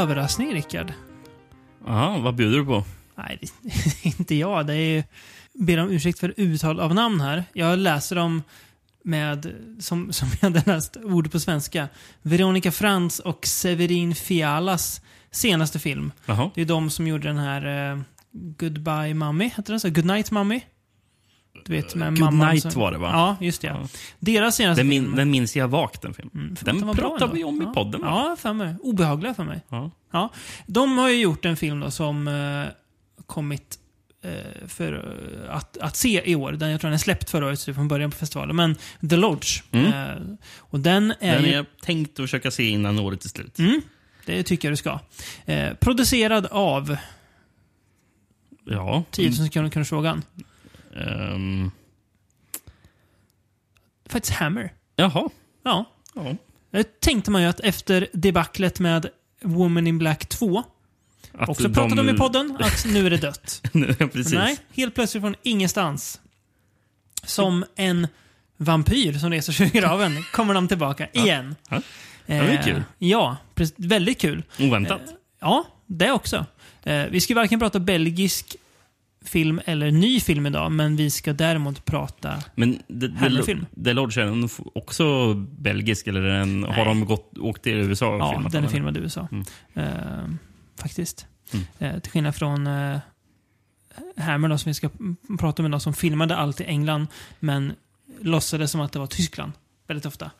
[0.00, 0.92] överraskning, Rickard.
[1.86, 2.84] Jaha, vad bjuder du på?
[3.14, 3.50] Nej, det,
[4.18, 4.66] inte jag.
[4.66, 5.04] Det är
[5.54, 7.44] ber om ursäkt för uttal av namn här.
[7.52, 8.42] Jag läser dem
[9.04, 11.88] med, som, som jag hade läst ord på svenska,
[12.22, 15.00] Veronica Frans och Severin Fialas
[15.30, 16.12] senaste film.
[16.26, 16.50] Jaha.
[16.54, 19.90] Det är de som gjorde den här uh, Goodbye Mummy, heter den så?
[19.90, 20.60] Goodnight Mummy?
[21.64, 23.10] Du vet med Good mamman Night som- var det, va?
[23.12, 23.68] Ja, just det.
[23.68, 23.88] Ja.
[24.18, 25.16] Deras senaste Den, min, film.
[25.16, 26.34] den minns jag vagt, den filmen.
[26.34, 27.70] Mm, den bra pratade vi om ja.
[27.70, 28.06] i podden, va?
[28.08, 28.74] Ja, för mig.
[28.82, 29.60] Obehagliga för mig.
[29.68, 29.90] Ja.
[30.12, 30.30] Ja.
[30.66, 32.64] De har ju gjort en film då som eh,
[33.26, 33.78] kommit
[34.24, 34.92] eh, för
[35.46, 36.52] eh, att, att se i år.
[36.52, 38.56] Den, jag tror den är släppt förra året, så från början på festivalen.
[38.56, 38.76] Men
[39.10, 39.62] The Lodge.
[39.70, 39.86] Mm.
[39.86, 43.58] Eh, och den är Den är jag tänkt att försöka se innan året är slut.
[43.58, 43.80] Mm,
[44.26, 44.98] det tycker jag du ska.
[45.46, 46.96] Eh, producerad av
[48.64, 49.04] Ja.
[49.10, 50.22] 10 000 kronor kronors frågan.
[50.96, 51.70] Ehm,
[54.08, 54.72] Faktiskt Hammer.
[54.96, 55.28] jaha.
[55.62, 55.84] Ja.
[56.14, 56.36] Ja.
[56.70, 59.06] Det tänkte man ju att efter debaclet med
[59.42, 60.62] Woman in Black 2,
[61.32, 63.62] Att också pratade om i podden, att nu är det dött.
[64.12, 64.32] Precis.
[64.32, 66.20] Nej, helt plötsligt från ingenstans.
[67.22, 68.08] Som en
[68.56, 71.56] vampyr som reser sig ur graven kommer de tillbaka igen.
[71.68, 71.82] Ja.
[72.26, 72.82] det är Eh, kul.
[72.98, 73.36] Ja,
[73.76, 74.42] väldigt kul.
[74.58, 75.00] Oväntat.
[75.00, 76.46] Eh, Ja, det också.
[76.82, 78.56] Eh, Vi ska varken prata belgisk
[79.24, 82.42] film eller ny film idag, men vi ska däremot prata...
[82.54, 83.66] Men The, The, Hammerfilm.
[83.84, 88.20] The Lodge, är den också belgisk eller den, har de gått, åkt till USA och
[88.20, 89.28] Ja, filmat den är filmad i USA.
[89.32, 89.44] Mm.
[89.74, 90.24] Eh,
[90.76, 91.26] faktiskt.
[91.52, 91.66] Mm.
[91.78, 92.98] Eh, till skillnad från eh,
[94.16, 94.90] Hammer då, som vi ska
[95.38, 97.06] prata om idag, som filmade allt i England,
[97.40, 97.72] men
[98.20, 99.52] låtsades som att det var Tyskland.
[99.86, 100.30] Väldigt ofta.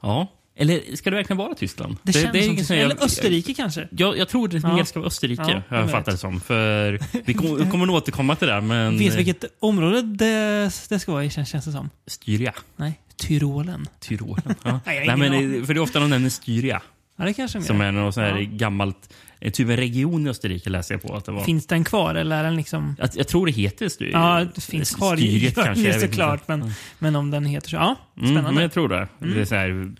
[0.00, 0.28] Ja.
[0.56, 1.96] Eller ska det verkligen vara Tyskland?
[2.02, 2.80] Det, känns är som Tyskland.
[2.80, 3.88] jag- Eller Österrike kanske.
[3.90, 4.74] Jag, jag tror det Ja.
[4.76, 5.90] mer ska vara Österrike, Ja, jag jag vet.
[6.06, 6.40] det som.
[6.40, 8.98] För vi kom, kommer nog återkomma till det men...
[8.98, 11.90] Vet vilket område det, det ska vara i, känns, känns det som?
[12.06, 12.52] Styria.
[12.76, 13.86] Nej, Tyrolen.
[14.00, 14.54] Tyrolen.
[14.64, 14.80] Ja.
[14.86, 16.82] Nej, jag Nej, men, för det är ofta de nämner Styria.
[17.18, 17.84] Ja, det kanske de Som gör.
[17.84, 18.48] är något sånt här Ja.
[18.50, 19.14] gammalt...
[19.52, 21.44] Typ en region i Österrike läser jag på att det var.
[21.44, 22.96] Finns den kvar eller är den liksom...
[22.98, 24.12] Jag, jag tror det heter Styria.
[24.40, 26.00] Ja, det finns kvar i kanske.
[26.00, 26.48] såklart.
[26.48, 27.76] Men, men om den heter så.
[27.76, 28.52] Ja, Mm, spännande.
[28.52, 29.08] men jag tror det.
[29.20, 29.34] Mm.
[29.34, 29.92] Det är så här,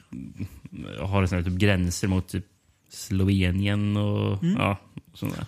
[1.06, 2.44] har såna här typ gränser mot typ
[3.08, 4.56] Slovenien och Mm.
[4.58, 4.76] ja,
[5.14, 5.46] sånt där.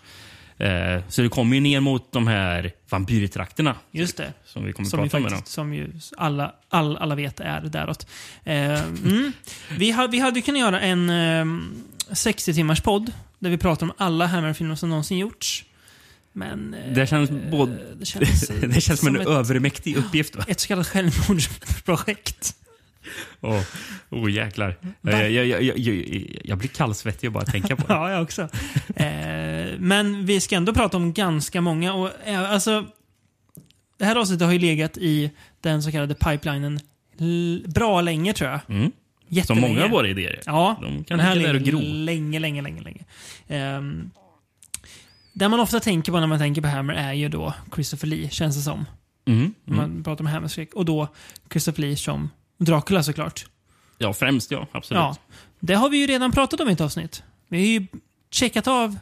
[0.97, 4.33] Eh, så det kommer ju ner mot de här vampyrtrakterna Just det.
[4.45, 5.33] som vi kommer Som, prata om idag.
[5.33, 8.07] faktiskt, som ju alla, all, alla vet är däråt.
[8.45, 9.33] Eh, mm.
[9.79, 11.47] vi, ha, vi hade kunnat göra en eh,
[12.13, 15.65] 60 timmars podd där vi pratar om alla Hammer-filmer som någonsin gjorts.
[16.33, 16.75] Men...
[16.75, 20.37] eh, Det känns, både, det känns, det känns som en ett, övermäktig uppgift.
[20.37, 20.45] Va?
[20.49, 22.55] ett så kallat självmordsprojekt.
[23.41, 23.63] Åh,
[24.11, 24.77] oh, jäklar.
[25.09, 25.79] Eh, jag, jag, jag,
[26.45, 27.95] jag, blir kallsvettig att bara tänka på det.
[27.95, 28.43] Ja, jag också.
[28.97, 31.95] Eh, men vi ska ändå prata om ganska många.
[31.95, 32.87] Och, eh, alltså,
[33.99, 35.31] det här avsnittet har ju legat i
[35.61, 36.81] den så kallade pipelinen
[37.67, 38.61] bra länge tror jag.
[38.69, 38.93] Mm.
[39.29, 39.69] Som Jättelänge.
[39.69, 40.41] många av våra idéer.
[40.47, 41.81] Ja, De kan den här ligga där och ligger gro.
[42.05, 43.05] länge, länge, länge, länge.
[43.49, 44.11] Ehm,
[45.33, 48.31] det man ofta tänker på när man tänker på Hammer är ju då Christopher Lee,
[48.31, 48.85] känns det som.
[49.27, 49.55] Mm.
[49.65, 49.93] När Mm.
[49.95, 50.75] man pratar om Hammerskräck.
[50.75, 51.09] Och då
[51.51, 53.47] Christopher Lee som Dracula såklart.
[53.99, 54.67] Ja, främst ja.
[54.73, 54.99] Absolut.
[55.01, 55.17] Ja,
[55.61, 57.23] det har vi ju redan pratat om i ett avsnitt.
[57.49, 57.87] Vi har ju
[58.31, 58.99] checkat av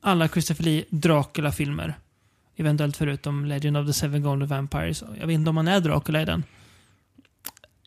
[0.00, 1.94] alla Christopher Lee Dracula-filmer.
[2.56, 5.02] Eventuellt förutom Legend of the Seven Golden Vampires.
[5.20, 6.44] Jag vet inte om han är Dracula i den.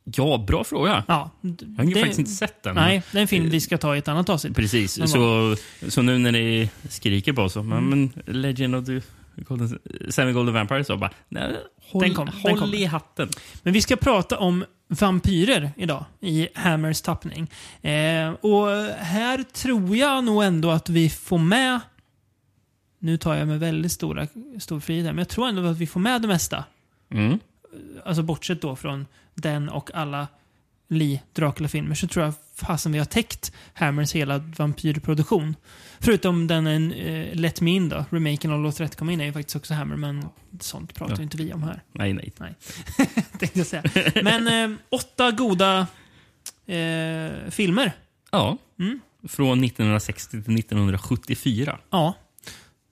[0.03, 1.03] Ja, bra fråga.
[1.07, 2.75] Ja, Jag har ju faktiskt inte sett den.
[2.75, 4.55] Nej, det är en film vi ska ta i ett annat avsnitt.
[4.55, 5.11] Precis.
[5.11, 5.55] Så,
[5.89, 7.89] så nu när ni skriker på oss, Mm.
[7.89, 9.01] men Legend of the
[9.35, 9.79] Golden,
[10.09, 11.55] Seven Golden Vampires, så bara, nej,
[11.91, 12.75] håll, Den kom, den håll kommer.
[12.77, 13.29] i hatten.
[13.63, 17.51] Men vi ska prata om vampyrer idag i Hammers tappning.
[17.81, 18.67] Eh, och
[18.97, 21.79] här tror jag nog ändå att vi får med...
[22.99, 24.27] Nu tar jag med väldigt stora,
[24.59, 26.63] stor frihet här, men jag tror ändå att vi får med det mesta.
[27.11, 27.39] Mm.
[28.05, 29.05] Alltså bortsett då från
[29.35, 30.27] den och alla
[30.89, 35.55] Lee Dracula-filmer så tror jag fasen vi har täckt Hammers hela vampyrproduktion.
[35.99, 39.33] Förutom den eh, Let Me In då, remaken av Låt rätt komma in är ju
[39.33, 40.25] faktiskt också Hammer, men
[40.59, 41.23] sånt pratar Ja.
[41.23, 41.83] inte vi om här.
[41.91, 42.33] Nej, nej.
[42.37, 42.55] Nej,
[43.39, 43.83] tänkte jag säga.
[44.23, 45.87] Men eh, åtta goda
[46.65, 47.91] eh, filmer.
[48.31, 48.57] Ja.
[48.79, 48.99] Mm.
[49.27, 51.79] Från 1960 till 1974.
[51.89, 52.13] Ja.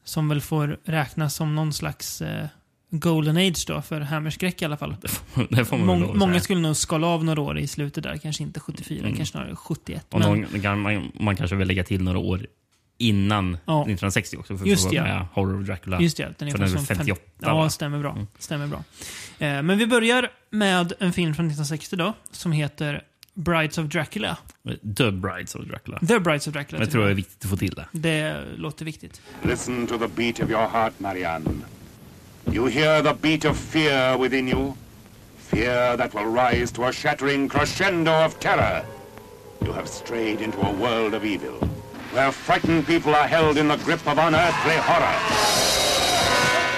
[0.03, 2.47] Som väl får räknas som någon slags eh,
[2.89, 4.95] golden age då för Hammerskräck i alla fall.
[5.49, 8.17] Det får man väl Mång, många skulle nog skala av några år i slutet där.
[8.17, 9.15] Kanske inte 74, Mm.
[9.15, 10.05] kanske snarare 71.
[10.13, 12.47] Och Men, någon, man, man kanske vill lägga till några år
[12.97, 13.81] innan Ja.
[13.81, 14.57] 1960 också.
[14.57, 15.13] För Just att det, få ja.
[15.17, 16.01] med Horror of Dracula.
[16.01, 17.69] just det, den är för den är från väl fem- 58, Ja, va?
[17.69, 18.11] stämmer bra.
[18.11, 18.27] Mm.
[18.39, 18.83] Stämmer bra.
[19.39, 23.03] Eh, men vi börjar med en film från 1960 då, som heter
[23.33, 24.37] Brides of Dracula.
[24.97, 25.99] The Brides of Dracula.
[25.99, 26.79] The Brides of Dracula.
[26.81, 27.85] Jag tror det är viktigt att få till det.
[27.91, 29.21] Det låter viktigt.
[29.43, 31.49] Listen to the beat of your heart, Marianne.
[32.51, 34.75] You hear the beat of fear within you?
[35.37, 38.85] Fear that will rise to a shattering crescendo of terror.
[39.63, 41.59] You have strayed into a world of evil.
[42.11, 45.19] where frightened people are held in the grip of unearthly horror.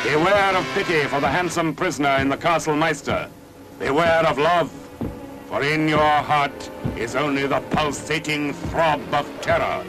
[0.04, 3.30] Beware of pity for the handsome prisoner in the Castle Meister.
[3.80, 4.70] Beware of love,
[5.48, 9.84] for in your heart is only the pulsating throb of terror.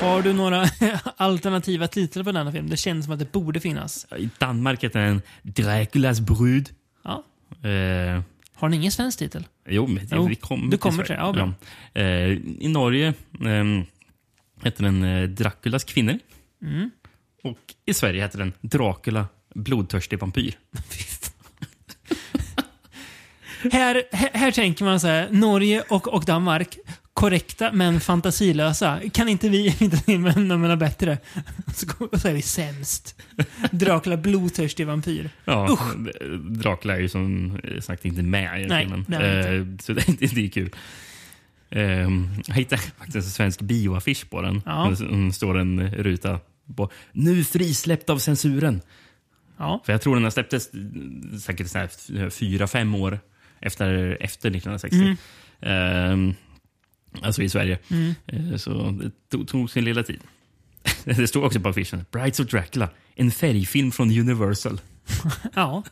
[0.00, 0.64] Har du några
[1.16, 2.70] alternativa titlar på denna film?
[2.70, 4.06] Det känns som att det borde finnas.
[4.16, 6.70] I Danmark heter den Draculas brud.
[7.04, 7.24] Ja.
[7.68, 8.22] Eh,
[8.54, 9.44] Har ni ingen svensk titel?
[9.68, 11.06] jo, men Jo, vi kommer du kommer Sverige.
[11.06, 11.20] till det.
[11.22, 11.52] Ja,
[11.92, 12.02] bra.
[12.02, 12.30] Eh,
[12.64, 13.06] I Norge
[13.40, 13.82] eh,
[14.64, 16.18] heter den eh, Draculas kvinnor.
[16.62, 16.90] Mm.
[17.42, 20.58] Och i Sverige heter den Dracula blodtörstig vampyr.
[23.72, 26.78] Här, här, här tänker man så här, Norge och, och Danmark,
[27.16, 29.00] korrekta men fantasilösa.
[29.12, 31.18] Kan inte vi hitta till med några bättre?
[31.74, 31.86] Så,
[32.18, 33.22] så är vi sämst.
[33.70, 35.30] Dracula blodtörstig vampyr.
[35.44, 35.96] Ja, Usch.
[36.40, 39.04] Dracula är ju som sagt inte med i Nej, filmen.
[39.08, 40.70] det är han Eh, så det, det, det är kul.
[41.70, 41.82] Eh,
[42.46, 44.62] jag hittade faktiskt en svensk bioaffisch på den.
[44.66, 44.92] Ja.
[44.98, 46.40] Det står en ruta
[46.76, 48.80] på Nu frisläppt av censuren.
[49.58, 49.82] Ja.
[49.84, 53.20] För jag tror den har släpptes eh, säkert fyra, fem år
[53.60, 54.96] efter, efter 1960.
[54.96, 55.16] Mm.
[55.60, 56.34] Ehm,
[57.22, 57.78] alltså i Sverige.
[58.26, 60.20] Eh, så det tog, tog sin lilla tid.
[61.04, 62.04] det stod också på affischen.
[62.10, 62.88] Brides of Dracula.
[63.14, 64.80] En färgfilm från Universal.
[65.54, 65.82] ja.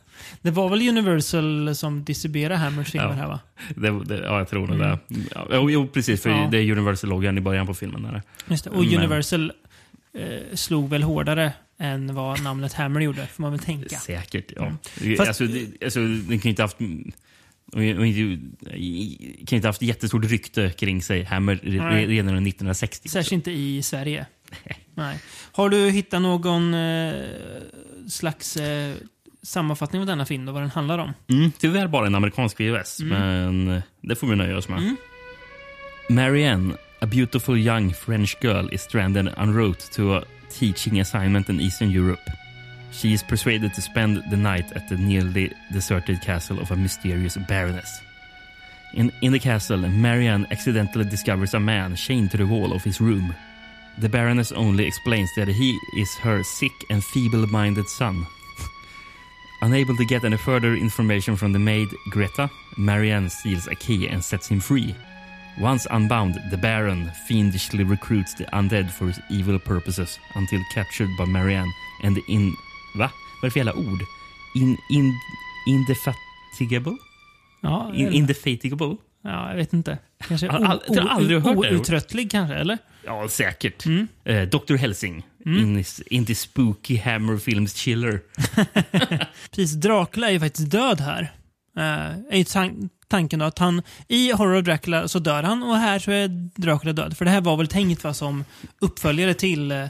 [0.41, 3.13] Det var väl Universal som distribuerade Hammers filmer Ja.
[3.13, 3.39] här va?
[3.75, 4.99] Det, det, ja, jag tror nog det.
[5.35, 6.21] Ja, jo, jo, precis.
[6.21, 6.41] För Mm.
[6.41, 6.49] Ja.
[6.49, 8.03] det är Universal-loggan i början på filmen.
[8.03, 8.21] Där.
[8.47, 8.69] Just det.
[8.69, 9.51] Och Men- Universal
[10.13, 13.97] eh, slog väl hårdare än vad namnet Hammer gjorde, får man väl tänka.
[13.99, 14.65] Säkert, ja.
[15.01, 15.17] Mm.
[15.17, 16.77] Fast- Alltså, det, alltså, den kan ju inte haft...
[17.73, 22.05] och inte- Kan inte haft jättestort rykte kring sig Hammer Nej.
[22.07, 23.09] redan 1960.
[23.09, 24.25] Särskilt inte i Sverige.
[24.93, 25.19] Nej.
[25.51, 27.13] Har du hittat någon eh,
[28.09, 28.95] slags eh,
[29.43, 31.13] sammanfattning av denna film och vad den handlar om?
[31.27, 34.77] Mm, tyvärr bara en amerikansk VHS, men det får vi nöja oss med.
[34.79, 34.95] Mm.
[36.09, 40.23] Marianne, a beautiful young French girl, is stranded en route to a
[40.59, 42.21] teaching assignment in Eastern Europe.
[42.95, 47.35] She is persuaded to spend the night at the nearly deserted castle of a mysterious
[47.35, 48.01] baroness.
[48.93, 53.01] In, in the castle, Marianne accidentally discovers a man chained to the wall of his
[53.01, 53.35] room.
[53.97, 58.25] The baroness only explains that he is her sick and feeble-minded son.
[59.61, 64.23] Unable to get any further information from the maid Greta, Marianne steals a key and
[64.23, 64.95] sets him free.
[65.59, 71.25] Once unbound, the Baron fiendishly recruits the undead for his evil purposes until captured by
[71.25, 72.55] Marianne and in...
[72.97, 73.11] Va?
[73.41, 73.99] Vad är det för jävla ord?
[74.55, 74.77] In...
[74.89, 75.13] in
[75.67, 76.97] indefatigable?
[77.61, 78.95] Ja, In, indefatigable?
[79.23, 79.97] ja jag vet inte.
[80.27, 82.77] Kanske all- jag har aldrig hört outtröttlig kanske, eller?
[83.05, 83.85] Ja, säkert.
[84.23, 84.75] Eh, Dr.
[84.75, 85.23] Helsing.
[85.45, 88.21] In, his, in the spooky Hammer Films chiller.
[89.51, 91.21] Precis, Dracula är ju faktiskt död här.
[91.77, 91.83] Uh,
[92.29, 95.75] är ju tan- tanken då att han, i Horror of Dracula så dör han och
[95.77, 96.27] här så är
[96.61, 97.17] Dracula död.
[97.17, 98.45] För det här var väl tänkt va, som
[98.81, 99.85] uppföljare till eh,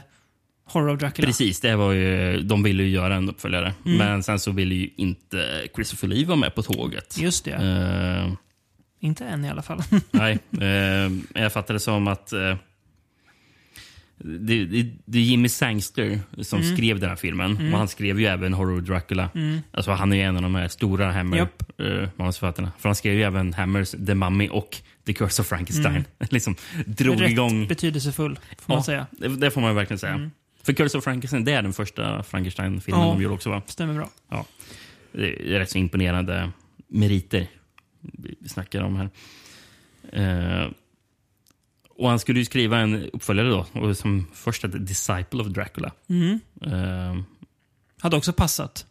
[0.68, 1.26] Horror of Dracula.
[1.26, 3.74] Precis, det var ju, de ville ju göra en uppföljare.
[3.82, 7.18] Men sen så ville ju inte Christopher Lee vara med på tåget.
[7.18, 8.32] Just det, Eh,
[9.00, 9.82] inte än i alla fall.
[10.10, 12.56] nej, eh, jag fattar det som att eh,
[14.18, 16.76] det, det, det är Jimmy Sangster som Mm.
[16.76, 17.72] skrev den här filmen.
[17.72, 19.30] Och han skrev ju även Horror of Dracula.
[19.70, 21.80] Alltså, han är ju en av de här stora Hammer Japp.
[21.80, 22.72] eh, manusförfattarna.
[22.78, 26.04] För han skrev ju även Hammers The Mummy och The Curse of Frankenstein.
[26.30, 26.56] liksom
[26.86, 27.22] drog Mm.
[27.24, 27.66] Rätt igång...
[27.68, 29.06] betydelsefull, får man säga.
[29.10, 30.30] Det, det får man verkligen säga.
[30.66, 33.12] För Curse of Frankenstein, det är den första Frankenstein-filmen Ja.
[33.14, 33.62] de gjorde också va?
[33.66, 34.10] Stämmer bra.
[34.28, 34.44] Ja.
[35.12, 36.50] Det är rätt så imponerande
[36.88, 37.46] meriter
[38.00, 39.10] vi snackar om här.
[40.12, 40.70] Eh,
[41.90, 45.92] och han skulle ju skriva en uppföljare då, och som första Disciple of Dracula.
[46.08, 46.40] Mm.
[46.62, 47.22] Eh,
[48.00, 48.86] Hade också passat.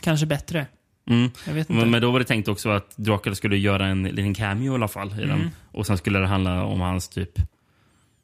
[0.00, 0.66] Kanske bättre.
[1.06, 1.30] mm.
[1.46, 1.80] Jag vet inte.
[1.80, 4.74] Men, men då var det tänkt också att Dracula skulle göra en liten cameo i
[4.74, 5.08] alla fall.
[5.20, 5.28] I Mm.
[5.28, 5.50] den.
[5.72, 7.38] Och sen skulle det handla om hans typ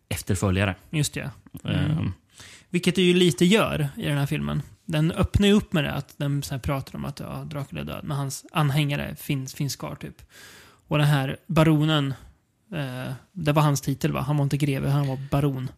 [0.09, 0.75] efterföljare.
[0.91, 1.31] Just det.
[1.65, 2.03] Eh,
[2.71, 4.63] Vilket det ju lite gör i den här filmen.
[4.85, 7.85] Den öppnar ju upp med det, att den så pratar om att ja, Dracula är
[7.85, 10.23] död, men hans anhängare finns, finns kvar typ.
[10.89, 12.15] Och den här baronen,
[12.75, 14.21] eh, det var hans titel va?
[14.21, 15.71] Han var inte greve, han var baron.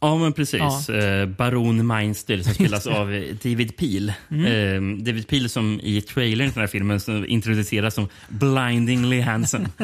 [0.00, 0.88] Ja, men precis.
[0.88, 0.94] Ja.
[0.94, 3.06] Eh, Baron Meinster som spelas av
[3.42, 4.12] David Peel.
[4.30, 4.44] Mm.
[4.44, 9.68] Eh, David Peel som i trailern till den här filmen så introduceras som blindingly handsome.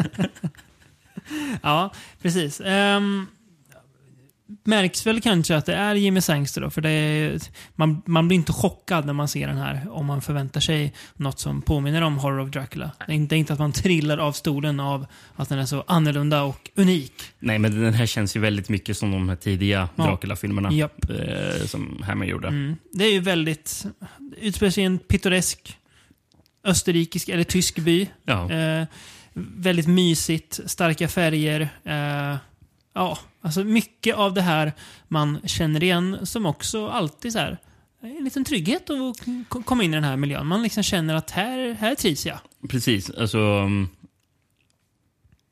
[1.63, 2.61] Ja, precis.
[2.65, 3.27] Ehm,
[4.65, 7.41] märks väl kanske att det är Jimmy Sangster då, för det är,
[7.75, 11.39] man, man blir inte chockad när man ser den här om man förväntar sig något
[11.41, 12.91] som påminner om Horror of Dracula.
[13.07, 16.43] Det är inte, inte att man trillar av stolen av att den är så annorlunda
[16.43, 17.13] och unik.
[17.39, 20.05] Nej, men den här känns ju väldigt mycket som de här tidiga Ja.
[20.05, 21.11] Dracula-filmerna Japp.
[21.11, 22.49] eh, som Hammer gjorde.
[22.49, 22.77] Mm.
[22.93, 23.87] Det är ju väldigt...
[24.41, 25.77] Utspelar sig i en pittoresk
[26.65, 28.09] österrikisk eller tysk by.
[28.25, 28.53] Ja.
[28.53, 28.85] Eh,
[29.57, 31.61] väldigt mysigt, starka färger.
[31.85, 32.37] Eh,
[32.95, 34.73] ja, alltså mycket av det här
[35.09, 37.59] man känner igen som också alltid så här
[38.01, 40.47] en liten trygghet att komma in i den här miljön.
[40.47, 42.39] Man liksom känner att här, här trivs jag.
[42.69, 43.11] Precis.
[43.11, 43.39] Alltså...
[43.39, 43.89] um,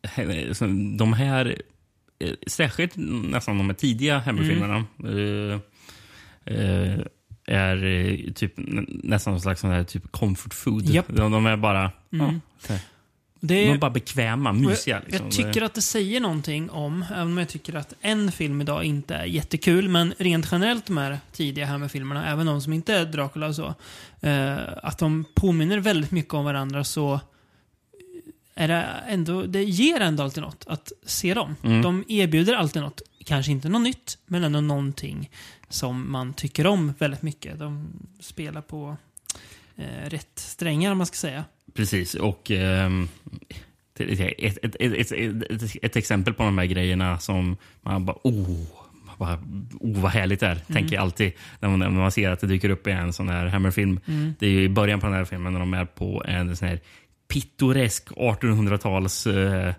[0.02, 0.64] he- så
[0.98, 1.62] De här...
[2.18, 4.76] eh, Särskilt nästan de här tidiga Hammer-filmerna.
[5.04, 5.60] eh,
[6.54, 6.98] eh,
[7.46, 10.88] är typ nä- nästan någon slags sån här typ comfort food.
[10.88, 11.06] Japp.
[11.08, 11.90] De, de är bara...
[12.10, 12.72] Ja, så
[13.42, 13.48] här.
[13.48, 14.96] Det de är, är bara bekväma, mysiga.
[14.96, 15.26] jag, Liksom.
[15.26, 18.84] jag tycker att det säger någonting om, även om jag tycker att en film idag
[18.84, 23.04] inte är jättekul, men rent generellt de här tidiga Hammer-filmerna, även de som inte är
[23.04, 23.74] Dracula och så,
[24.20, 27.20] eh, att de påminner väldigt mycket om varandra så
[28.54, 31.56] är det ändå, det ger ändå alltid något att se dem.
[31.62, 31.82] Mm.
[31.82, 35.30] De erbjuder alltid något, kanske inte något nytt, men ändå någonting
[35.68, 37.58] som man tycker om väldigt mycket.
[37.58, 37.88] De
[38.20, 38.96] spelar på
[39.76, 41.44] eh, rätt strängar, om man ska säga.
[41.74, 42.14] Precis.
[42.14, 43.08] Och ehm,
[43.98, 48.66] ett, ett, ett, ett, exempel på de här grejerna som man bara oh,
[49.18, 49.38] bara,
[49.80, 50.54] oh vad härligt det är.
[50.54, 53.28] Tänker jag alltid när man, när man ser att det dyker upp i en sån
[53.28, 54.00] här Hammer-film.
[54.38, 56.68] Det är ju i början på den här filmen när de är på en sån
[56.68, 56.80] här
[57.28, 59.74] pittoresk 1800-tals eh,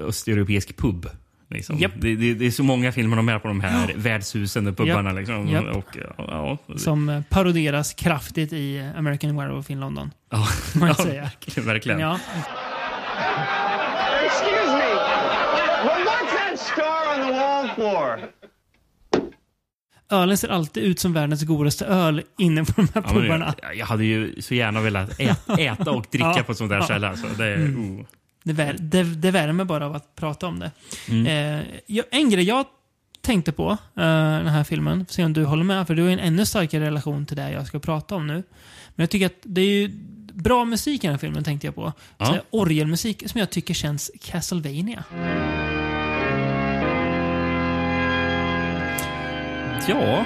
[0.00, 1.08] östeuropeisk pub.
[1.50, 1.78] Liksom.
[1.78, 1.92] Japp.
[1.96, 5.08] Det, det, det är så många filmer de är på de här värdshusen och pubarna.
[5.10, 5.18] Japp.
[5.18, 5.48] Liksom.
[5.48, 5.76] Japp.
[5.76, 10.10] Och, ja, ja, Som eh, paroderas kraftigt i American Werewolf in London.
[10.30, 11.22] ja, man ja, säga.
[11.22, 12.00] verkligen, verkligen.
[12.00, 12.18] Ja,
[14.26, 14.94] Excuse me.
[15.84, 18.18] Well, what's that scar on the wall for?
[20.10, 23.86] ölen ser alltid ut som världens godaste öl inne på de här Ja, jag, jag
[23.86, 26.42] hade ju så gärna velat äta, äta och dricka Ja.
[26.46, 26.82] på ett sånt där Ja.
[26.84, 27.08] ställe.
[27.08, 27.26] Alltså.
[27.38, 28.04] Det, är, oh.
[28.46, 30.70] Det, vär, det, det värmer bara av att prata om det.
[31.08, 31.26] Mm.
[31.26, 32.66] Eh, jag, en grej jag
[33.20, 36.18] tänkte på eh, den här filmen, se om du håller med, för du har en
[36.18, 38.34] ännu starkare relation till det jag ska prata om nu.
[38.34, 39.90] Men jag tycker att det är ju
[40.32, 41.92] bra musik i den här filmen, tänkte jag på.
[42.18, 42.26] Ja.
[42.26, 45.04] Så orgelmusik som jag tycker känns Castlevania.
[49.88, 50.24] Ja,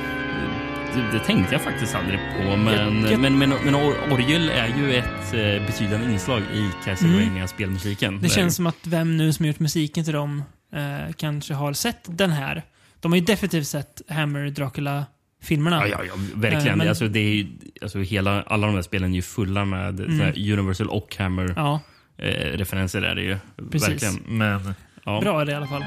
[0.94, 2.56] det, det tänkte jag faktiskt aldrig på.
[2.56, 6.70] Men, Jag- jag- men, men, men or- orgel är ju ett eh, betydande inslag i
[6.84, 8.20] Castlevania-spelmusiken.
[8.22, 10.42] Det känns som att vem nu som gjort musiken till dem
[10.72, 12.62] eh, kanske har sett den här.
[13.00, 15.76] De har ju definitivt sett Hammer Dracula-filmerna.
[15.76, 16.68] Ja, ja, ja verkligen.
[16.68, 17.46] Eh, men- alltså, det är ju,
[17.82, 23.02] alltså, hela, alla de här spelen är ju fulla med här Universal och Hammer-referenser.
[23.02, 23.36] Ja, är det ju.
[23.70, 23.88] Precis.
[23.88, 24.14] Verkligen.
[24.38, 25.20] Men, ja.
[25.20, 25.84] bra är det i alla fall.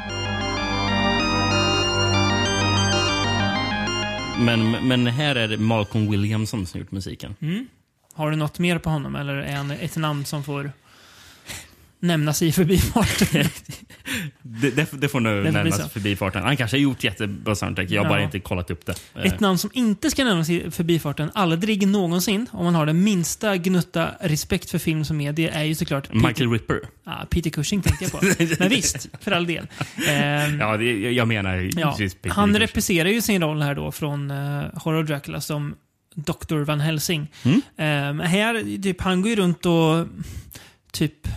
[4.38, 7.36] Men, men här är det Malcolm Williamson som gjort musiken.
[7.42, 7.68] Mm.
[8.14, 10.72] Har du något mer på honom eller är han ett namn som får
[12.04, 13.46] nämnas i förbifarten?
[14.42, 15.90] Det, det, det får nu bli nämnas så.
[15.90, 16.44] förbi farten.
[16.44, 17.90] Han kanske har gjort jättebra soundtrack.
[17.92, 18.10] Jag har Ja.
[18.10, 18.96] bara inte kollat upp det.
[19.24, 23.58] Ett namn som inte ska nämnas i förbifarten aldrig någonsin, om man har den minsta
[23.58, 26.80] gnutta respekt för film som medie, är ju såklart Peter, Michael Ripper.
[27.04, 28.20] ah, Peter Cushing tänkte jag på.
[28.60, 29.68] Men visst, för all del.
[30.08, 31.96] Ehm, Ja, det, jag menar Ja,
[32.30, 32.60] han Cushing.
[32.62, 35.76] represserar ju sin roll här då från uh, Horror Dracula som
[36.16, 36.56] Dr.
[36.64, 37.32] Van Helsing.
[37.44, 37.62] Mm.
[37.78, 40.08] Ehm, här, typ, han går ju runt och
[40.92, 41.28] typ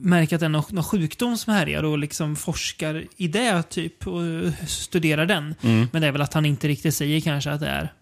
[0.00, 4.06] märker att det är någon, någon sjukdom som härjar och liksom forskar i det typ
[4.06, 4.22] och
[4.66, 5.54] studerar den.
[5.62, 5.88] Mm.
[5.92, 7.92] Men det är väl att han inte riktigt säger kanske att det är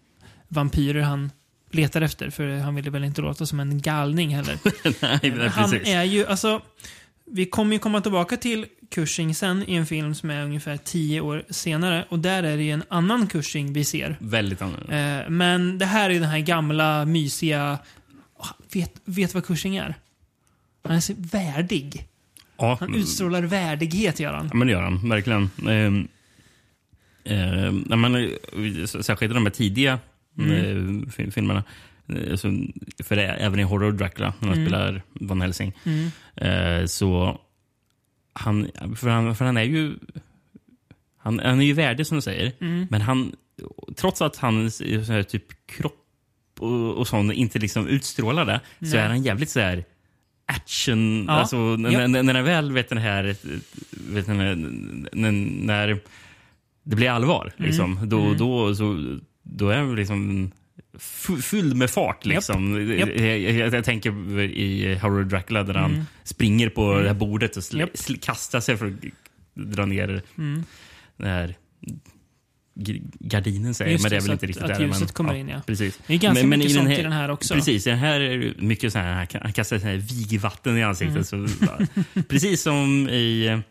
[0.47, 1.31] vampyrer han
[1.71, 4.59] letar efter för han ville väl inte låta som en galning heller.
[5.01, 5.87] Nej, nej, Han precis.
[5.87, 6.61] är ju, alltså,
[7.31, 11.21] vi kommer ju komma tillbaka till Cushing sen i en film som är ungefär tio
[11.21, 12.05] år senare.
[12.09, 14.17] Och där är det ju en annan Cushing vi ser.
[14.19, 15.19] Väldigt annorlunda.
[15.19, 17.77] Eh, men det här är ju den här gamla, mysiga...
[18.73, 19.95] Vet, vet vad Cushing är?
[20.87, 22.07] Han är så värdig.
[22.57, 24.47] Ja, Han utstrålar värdighet, gör han.
[24.51, 25.09] Ja, men det gör han.
[25.09, 25.49] Verkligen.
[25.67, 26.07] Ehm,
[27.23, 29.99] ehm, eh, särskilt i de här tidiga
[30.39, 31.03] Mm.
[31.03, 31.63] eh, fi- filmerna.
[32.09, 32.47] eh, Så,
[33.03, 34.65] för det, är även i Horror Dracula, när han Mm.
[34.69, 35.73] spelar Van Helsing.
[35.83, 36.11] Mm.
[36.35, 37.39] Eh, så
[38.33, 39.95] han, för han, för han är ju
[41.17, 42.51] han, han är ju värdig som du säger.
[42.61, 42.87] Mm.
[42.89, 43.35] Men han,
[43.95, 46.03] trots att hans så här, typ kropp
[46.59, 48.97] och, och sånt inte liksom utstrålar det, så Nej.
[49.03, 49.83] är han jävligt så här
[50.47, 51.25] action.
[51.27, 51.33] Ja.
[51.33, 53.35] Alltså, när, när, när han väl vet den här,
[54.13, 54.55] vet den här
[55.13, 55.31] när,
[55.65, 56.01] när
[56.83, 57.69] det blir allvar, Mm.
[57.69, 60.51] liksom, då, då, så, då är han liksom
[61.43, 62.25] fylld med fart.
[62.25, 62.91] Liksom.
[62.97, 63.09] Japp.
[63.19, 66.05] Jag, jag, jag tänker i Horror Dracula där han Mm.
[66.23, 68.93] springer på det här bordet och sl- kastar sig för att
[69.53, 70.63] dra ner Mm.
[71.17, 71.55] den här
[73.19, 74.85] gardinen säger Just men det är väl inte att- riktigt att där.
[74.85, 75.61] ljuset men, kommer in, ja.
[75.65, 75.99] Precis.
[76.07, 77.53] Det är ganska Men- men mycket i den sånt här- i den här också.
[77.53, 80.83] Precis, i den här är det mycket så här, han kastar så här vigvatten i
[80.83, 81.31] ansiktet.
[81.33, 81.47] Mm.
[81.47, 81.67] Så,
[82.27, 83.61] precis som i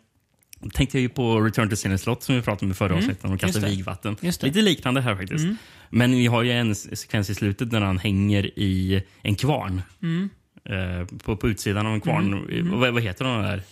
[0.73, 3.23] tänkte jag ju på Return to Sinner Slot som vi pratade om i förra avsnittet.
[3.23, 3.71] De kastar Mm.
[3.71, 4.17] Vigvatten.
[4.21, 5.47] Lite liknande här faktiskt.
[5.91, 9.83] Men vi har ju en sekvens i slutet där han hänger i en kvarn.
[10.03, 10.29] Mm.
[10.65, 12.47] Eh, på, på utsidan av en kvarn.
[12.81, 13.63] Vad, vad heter de där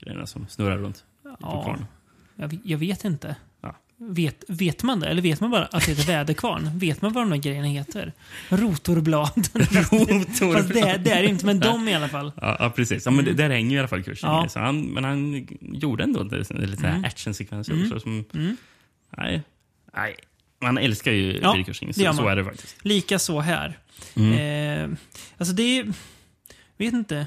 [0.00, 1.04] grejerna som snurrar runt?
[1.40, 1.78] Ja,
[2.36, 3.36] jag, jag vet inte.
[4.08, 5.06] Vet, vet man det?
[5.08, 6.78] Eller vet man bara att det heter väderkvarn?
[6.78, 8.12] Vet man vad de där grejerna heter?
[8.48, 9.28] Rotorblad.
[10.54, 12.32] Fast det, det är det inte, men de i alla fall.
[12.40, 13.04] Ja, ja, precis.
[13.04, 14.30] Ja, men det, där hänger ju i alla fall kursen.
[14.30, 14.48] Ja.
[14.48, 17.04] Så han, men han gjorde ändå lite, lite Mm.
[17.04, 18.00] actionsekvenser också.
[18.00, 18.24] Som,
[19.16, 19.42] nej,
[19.96, 20.14] nej,
[20.62, 21.88] man älskar ju Ja, Peter Cushing.
[21.88, 22.76] det Så, så är det faktiskt.
[22.84, 23.78] Lika så här.
[24.16, 24.32] Mm.
[24.92, 24.98] Eh,
[25.38, 25.92] alltså det är...
[26.78, 27.26] vet inte.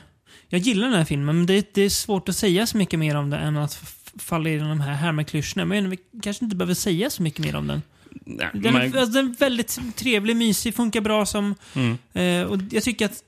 [0.50, 3.16] Jag gillar den här filmen, men det, det är svårt att säga så mycket mer
[3.16, 5.66] om den än att f- falla i de här Hammer-klyschorna.
[5.66, 7.82] Men vi kanske inte behöver säga så mycket mer om den.
[8.26, 11.56] Nej, Den, man- är, alltså, den är väldigt trevlig, mysig, funkar bra som...
[11.74, 11.98] Mm.
[12.14, 13.24] Eh, och jag tycker att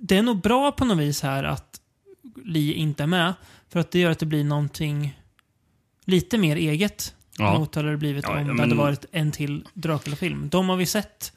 [0.00, 1.80] det är nog bra på något vis här att
[2.44, 3.34] Lee inte är med.
[3.68, 5.18] För att det gör att det blir någonting
[6.04, 7.14] lite mer eget.
[7.38, 7.58] Ja.
[7.58, 10.48] Mot hade det blivit Ja, om ja, det men- hade varit en till Dracula-film.
[10.48, 11.32] De har vi sett.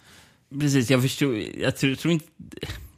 [0.59, 1.35] Precis, jag förstår.
[1.59, 2.25] Jag tror, tror inte...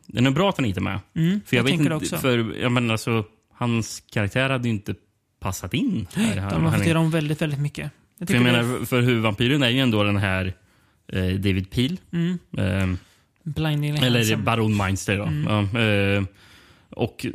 [0.06, 1.00] Den är bra att han inte är med.
[1.16, 2.18] Mm, För jag, jag vet inte.
[2.18, 4.96] För, jag menar, alltså, hans karaktär hade ju inte
[5.40, 6.08] passat in.
[6.14, 7.92] Här, De har fått göra om väldigt, väldigt mycket.
[8.20, 10.54] Jag För jag menar, för huvudvampyren är ju ändå den här
[11.14, 11.98] eh, David Peel.
[12.14, 12.40] Mm.
[12.58, 12.64] Eh,
[13.56, 14.44] eller handsome.
[14.44, 15.24] Baron Meinster då.
[15.24, 15.70] Mm.
[15.74, 16.24] Ja, eh,
[16.90, 17.26] och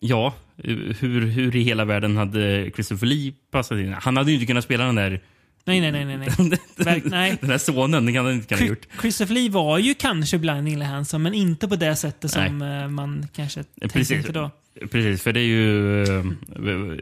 [0.00, 3.92] ja, hur, hur i hela världen hade Christopher Lee passat in?
[4.00, 5.20] Han hade ju inte kunnat spela den där
[5.64, 6.28] Nej, nej, nej, nej.
[6.38, 6.58] nej.
[6.76, 7.36] Verk, nej.
[7.40, 8.06] den där sonen.
[8.06, 9.00] Det kan han inte kunnat Chris- gjort.
[9.00, 13.28] Christopher Lee var ju kanske blindingly handsome, men inte på det sättet som eh, man
[13.34, 14.26] kanske tänkte Precis.
[14.26, 14.50] då.
[14.90, 16.24] Precis, för det är ju eh,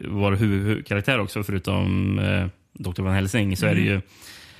[0.09, 3.03] vår huvudkaraktär också, förutom eh, Dr.
[3.03, 3.93] Van Helsing, så är det Mm.
[3.95, 4.01] ju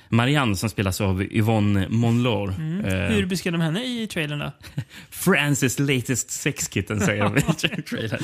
[0.09, 2.51] Marianne som spelas av Yvonne Monlore.
[2.85, 4.51] Eh, Hur beskrev de henne i trailern då?
[5.09, 7.41] Francis latest sex kitten säger de i
[7.81, 8.19] trailern.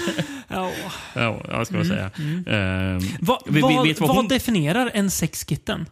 [0.48, 0.72] Ja.
[1.15, 2.06] Ja, vad ska man säga?
[2.48, 5.86] Eh, Va, vi vad vad vad hon- definierar en sexkitten?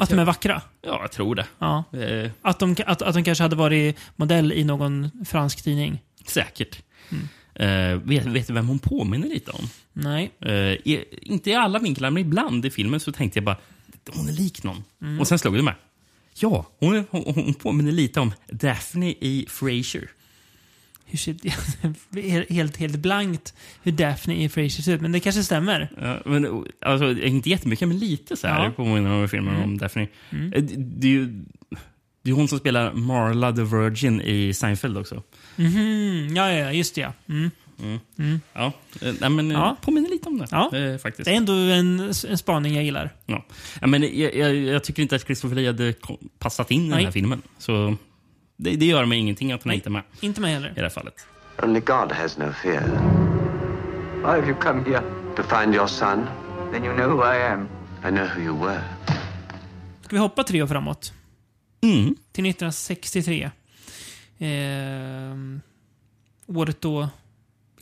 [0.00, 0.62] Att de är vackra?
[0.86, 1.46] ja, jag tror det.
[1.58, 1.84] Ja.
[1.92, 5.98] Eh, Att de, att, att de kanske hade varit modell i någon fransk tidning?
[6.26, 6.82] säkert.
[7.12, 7.28] Mm.
[7.54, 9.64] Eh, vet, vet du vem hon påminner lite om?
[9.92, 10.30] Nej.
[10.40, 13.56] Eh, i, inte i alla vinklar, men ibland i filmen så tänkte jag bara
[14.12, 14.84] hon är lik någon.
[15.02, 15.20] Mm.
[15.20, 15.74] Och sen slog det mig.
[16.34, 20.10] Ja, hon, är, hon, hon påminner lite om Daphne i Frasier.
[21.06, 21.36] Hur ser,
[22.52, 25.90] helt, helt blankt hur Daphne i Frasier ser ut, men det kanske stämmer.
[26.00, 28.60] Ja, men, alltså, inte jättemycket, men lite så här Ja.
[28.64, 28.74] Mm.
[28.74, 30.02] påminner hon om filmen om Daphne.
[30.02, 31.44] Eh, Det, det, är ju,
[32.22, 35.22] det är hon som spelar Marla the Virgin i Seinfeld också.
[35.56, 37.12] Mhm, ja, ja, just det ja.
[37.28, 37.50] Mm.
[38.52, 39.76] Ja, eh, nej, men, eh, Ja.
[39.82, 40.46] påminner lite om det.
[40.50, 40.76] Ja.
[40.76, 41.24] eh, faktiskt.
[41.24, 43.14] Det är ändå en, en spaning jag gillar.
[43.26, 43.44] Ja.
[43.80, 45.94] Ja, men jag, jag, jag tycker inte att Christopher Lee hade
[46.38, 47.42] passat in i den här filmen.
[47.58, 47.96] Så
[48.56, 49.76] det, det gör mig ingenting att han Nej.
[49.76, 50.72] inte är med Inte mig i heller.
[50.74, 51.14] det här fallet.
[51.62, 52.82] Only God has no fear.
[54.16, 55.02] Why have you come here?
[55.36, 56.26] To find your son,
[56.72, 57.68] Then you know who I am.
[58.04, 58.80] I know who you were.
[60.02, 61.12] Ska vi hoppa tre år framåt?
[61.82, 62.04] Mm.
[62.32, 63.50] Till 1963.
[64.44, 65.60] Ehm,
[66.46, 67.08] året då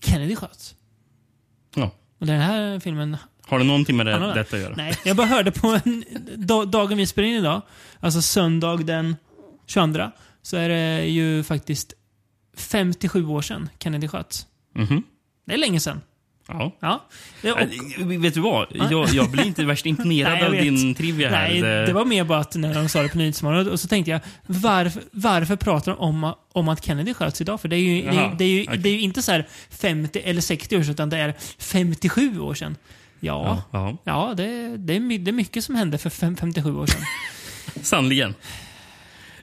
[0.01, 0.75] Kennedy sköts.
[1.75, 1.90] Ja.
[2.18, 3.16] Och den här filmen...
[3.46, 4.75] Har det någonting med det, detta att göra?
[4.77, 6.05] Nej, jag bara hörde på en,
[6.37, 7.62] da, dagen vi spelar in idag,
[8.01, 9.16] alltså söndag den
[9.66, 10.11] 22,
[10.42, 11.94] så är det ju faktiskt
[12.57, 14.46] 57 år sedan Kennedy sköts.
[14.75, 15.03] Mhm.
[15.44, 16.01] Det är länge sedan.
[16.81, 17.01] Ja.
[17.43, 17.59] Ja.
[18.01, 18.67] Och, vet du vad?
[18.91, 21.49] Jag, jag blir inte värst imponerad Nej, av din trivia här.
[21.49, 24.11] Nej, det var mer bara att när de sa det på Nyhetsmorgon och så tänkte
[24.11, 27.61] jag varför, varför pratar de om, om att Kennedy sköts idag?
[27.61, 28.79] För det är ju, det är, det är ju, okej.
[28.79, 32.41] det är ju inte så här 50 eller 60 år sedan utan det är 57
[32.41, 32.77] år sedan.
[33.21, 34.35] Ja, Ja, ja.
[34.37, 37.03] det, det, är, det är mycket som hände för fem, 57 år sedan.
[37.83, 38.35] Sannerligen.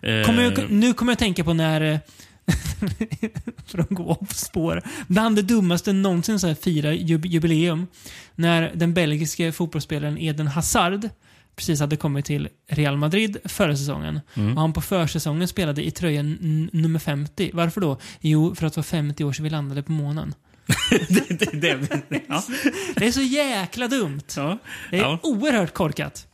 [0.01, 1.99] Eh, Kommer jag, nu kommer jag tänka på när...
[3.65, 4.83] för att gå på spår.
[5.07, 7.87] Bland det dummaste någonsin så här fira jub- jubileum.
[8.35, 11.09] När den belgiske fotbollsspelaren Eden Hazard
[11.55, 14.19] precis hade kommit till Real Madrid förra säsongen.
[14.33, 14.53] Mm.
[14.55, 17.51] Och han på försäsongen spelade i tröjan nummer 50.
[17.53, 17.97] Varför då?
[18.21, 20.33] Jo, för att det var 50 år sedan vi landade på månen.
[21.09, 22.43] det, det, det, ja.
[22.95, 24.21] Det är så jäkla dumt.
[24.35, 24.57] Ja.
[24.91, 25.19] Det är Ja.
[25.23, 26.27] oerhört korkat.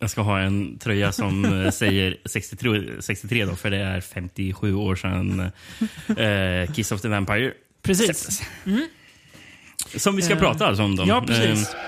[0.00, 4.74] Jag ska ha en tröja som eh, säger 63, 63 då, för det är 57
[4.74, 5.50] år sedan
[6.16, 8.06] eh, Kiss of the Vampire Precis.
[8.06, 8.42] släpptes.
[10.02, 11.08] Som vi ska Eh, prata alltså om dem.
[11.08, 11.74] Ja, precis.
[11.74, 11.80] Eh,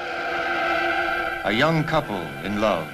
[1.44, 2.86] A young couple in love,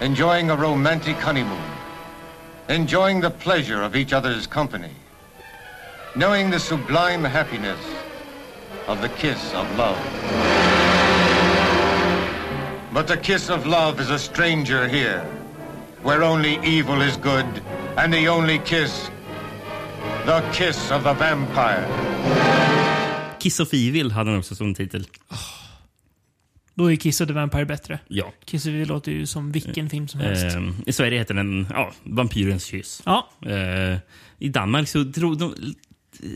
[0.00, 1.70] enjoying a romantic honeymoon,
[2.68, 4.92] enjoying the pleasure of each other's company,
[6.14, 7.78] knowing the sublime happiness
[8.86, 9.96] of the kiss of love.
[12.94, 15.24] But the kiss of love is a stranger here,
[16.02, 17.46] where only evil is good,
[17.96, 19.10] and the only kiss,
[20.26, 21.86] the kiss of the vampire.
[23.38, 25.06] Kiss of Evil hade han också som titel.
[26.74, 27.98] Då är Kiss of the Vampire bättre.
[28.08, 28.32] Ja.
[28.44, 30.56] Kiss of the låter ju som vilken film som helst.
[30.56, 33.02] Eh, I Sverige heter den ja, Vampyrens kyss.
[33.06, 33.98] Ja, Eh,
[34.38, 35.54] I Danmark så drog de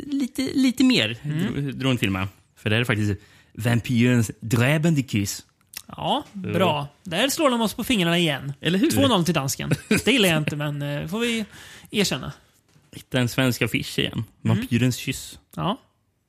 [0.07, 2.29] lite, lite mer drog, drog en till med.
[2.57, 3.21] För det är faktiskt
[3.53, 5.46] Vampyrens dräbande kyss.
[5.87, 6.89] Ja, bra.
[7.03, 8.53] Där slår de oss på fingrarna igen.
[8.61, 8.91] Eller hur?
[8.91, 9.71] 2-0 till dansken.
[10.05, 11.45] Det gillar jag inte, men eh, får vi
[11.91, 12.33] erkänna.
[12.93, 14.25] Hittade en svensk affisch igen.
[14.41, 15.39] Vampyrens kyss.
[15.57, 15.77] Ja.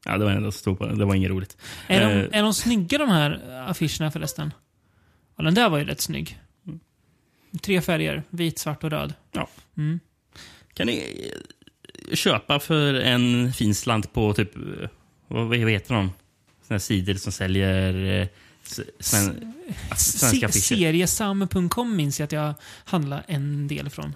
[0.06, 0.98] Ja, det var ändå stod på den.
[0.98, 1.58] Det var inget roligt.
[1.88, 4.54] Är, de, Eh, är de snygga de här affischerna förresten?
[5.38, 6.39] Ja, den där var ju rätt snygg.
[7.62, 8.24] Tre färger.
[8.30, 9.13] Vit, svart och röd.
[9.32, 9.48] Ja.
[9.78, 10.00] Mm.
[10.74, 10.98] Kan ni
[12.10, 14.52] eh, köpa för en fin slant på typ,
[15.28, 16.12] vad, vad heter de?
[16.67, 18.28] Såna här sidor som säljer eh,
[18.99, 19.53] sven,
[19.97, 22.53] svenska Se, seriesam.com minns jag att jag
[22.86, 24.13] handlade en del från.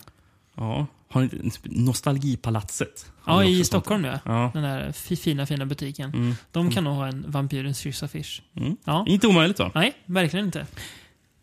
[0.56, 0.88] Ja.
[1.10, 3.12] Har ni Nostalgipalatset?
[3.26, 3.64] Ja, i?
[3.64, 4.20] Stockholm ja.
[4.26, 4.52] Ja.
[4.54, 6.10] Den där fi- fina, fina butiken.
[6.14, 6.34] Mm.
[6.52, 8.42] De kan nog ha en Vampyrens kyss-affisch.
[8.56, 8.78] Mm.
[8.84, 9.06] Ja.
[9.08, 9.72] Inte omöjligt va?
[9.76, 10.68] Nej, verkligen inte.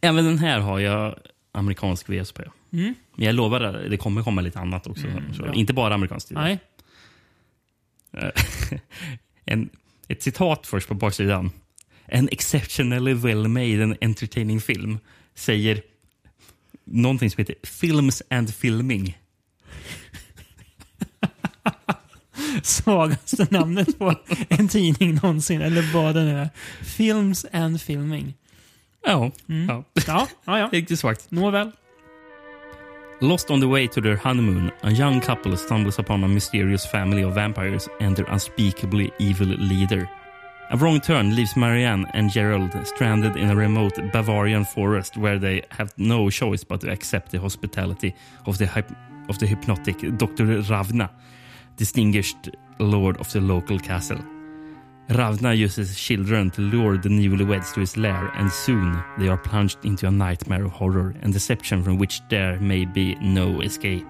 [0.01, 1.15] Även den här har jag
[1.53, 2.43] amerikansk VS på.
[2.73, 2.95] Mm.
[3.17, 5.07] Men jag lovar, det kommer komma lite annat också.
[5.37, 5.55] så, bra.
[5.55, 6.31] inte bara amerikanskt.
[6.31, 6.59] Nej.
[9.45, 9.71] en,
[10.09, 11.51] ett citat först på baksidan.
[12.09, 14.99] En exceptionally well made and entertaining film
[15.35, 15.83] säger
[16.85, 19.19] någonting som heter Films and Filming.
[22.63, 24.15] Svagaste namnet på
[24.49, 26.49] en tidning någonsin, eller vad den är.
[26.83, 28.35] Films and Filming.
[29.07, 29.67] Ja, Mm.
[29.69, 29.85] ja.
[30.07, 30.69] Ja, ja, ja.
[30.73, 31.31] riktigt svagt.
[31.31, 31.71] Nåväl.
[33.21, 37.25] Lost on the way to their honeymoon, a young couple stumbles upon a mysterious family
[37.25, 40.09] of vampires and their unspeakably evil leader.
[40.71, 45.63] A wrong turn leaves Marianne and Gerald stranded in a remote Bavarian forest where they
[45.71, 48.95] have no choice but to accept the hospitality of the, hyp-
[49.31, 50.45] of the hypnotic Dr.
[50.45, 51.11] Ravna,
[51.79, 54.21] distinguished lord of the local castle.
[55.09, 59.83] Ravna uses children to lure the newlyweds to his lair, and soon they are plunged
[59.87, 64.07] into a nightmare of horror and deception from which there may be no escape.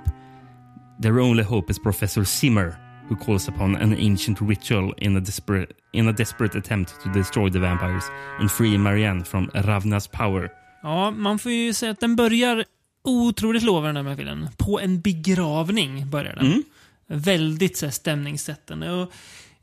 [0.99, 5.73] Their only hope is Professor Zimmer, who calls upon an ancient ritual in a desperate,
[5.93, 8.05] in a desperate attempt to destroy the vampires
[8.41, 10.51] and free Marianne from Ravnas power.
[10.83, 12.65] Ja, man får ju säga att den börjar
[13.03, 14.49] otroligt lovande den här filmen.
[14.57, 16.47] På en begravning börjar den.
[16.47, 16.63] Mm.
[17.07, 18.93] Väldigt så här, stämningssättande.
[18.93, 19.13] Och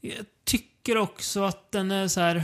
[0.01, 2.43] jag tycker också att den är så här...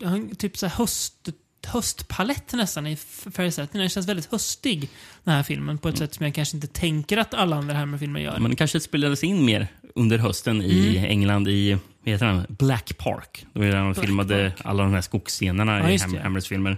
[0.00, 1.28] den Typ så här höst,
[1.66, 3.82] höstpalett nästan i färgsättningen.
[3.82, 4.90] Den känns väldigt höstig,
[5.24, 5.78] den här filmen.
[5.78, 8.38] På ett sätt som jag kanske inte tänker att alla andra Hammer-filmer gör.
[8.38, 12.46] Men det kanske spelades in mer under hösten i England i vad heter den?
[12.48, 13.46] Black Park.
[13.52, 14.66] Då var det där de Black filmade Park.
[14.66, 16.22] alla de här skogsscenerna Ja, i Ham- det.
[16.22, 16.76] Hammers filmer.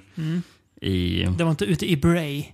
[0.80, 2.44] I, Det var inte ute i Bray.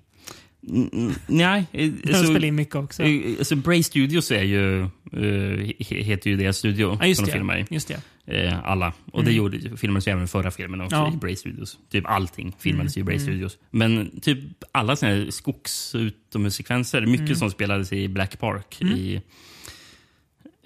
[0.68, 3.03] Mm, mm, nej, eh, De alltså, spelade in mycket också.
[3.03, 7.31] eh, alltså Bray Studios är ju, he- heter ju deras studio Ja, just som de
[7.33, 7.37] det.
[7.38, 7.64] filmar i.
[7.70, 8.00] Just det.
[8.46, 8.92] Eh, alla.
[9.12, 11.12] Och det gjorde, filmades ju även förra filmen också Ja.
[11.14, 11.79] i Bray Studios.
[11.90, 13.27] Typ allting filmades ju i Bray Mm.
[13.27, 13.59] Studios.
[13.70, 14.38] Men typ
[14.72, 17.37] alla såna här skogs utomhussekvenser, mycket Mm.
[17.37, 19.20] som spelades i Black Park i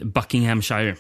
[0.03, 0.97] Buckinghamshire.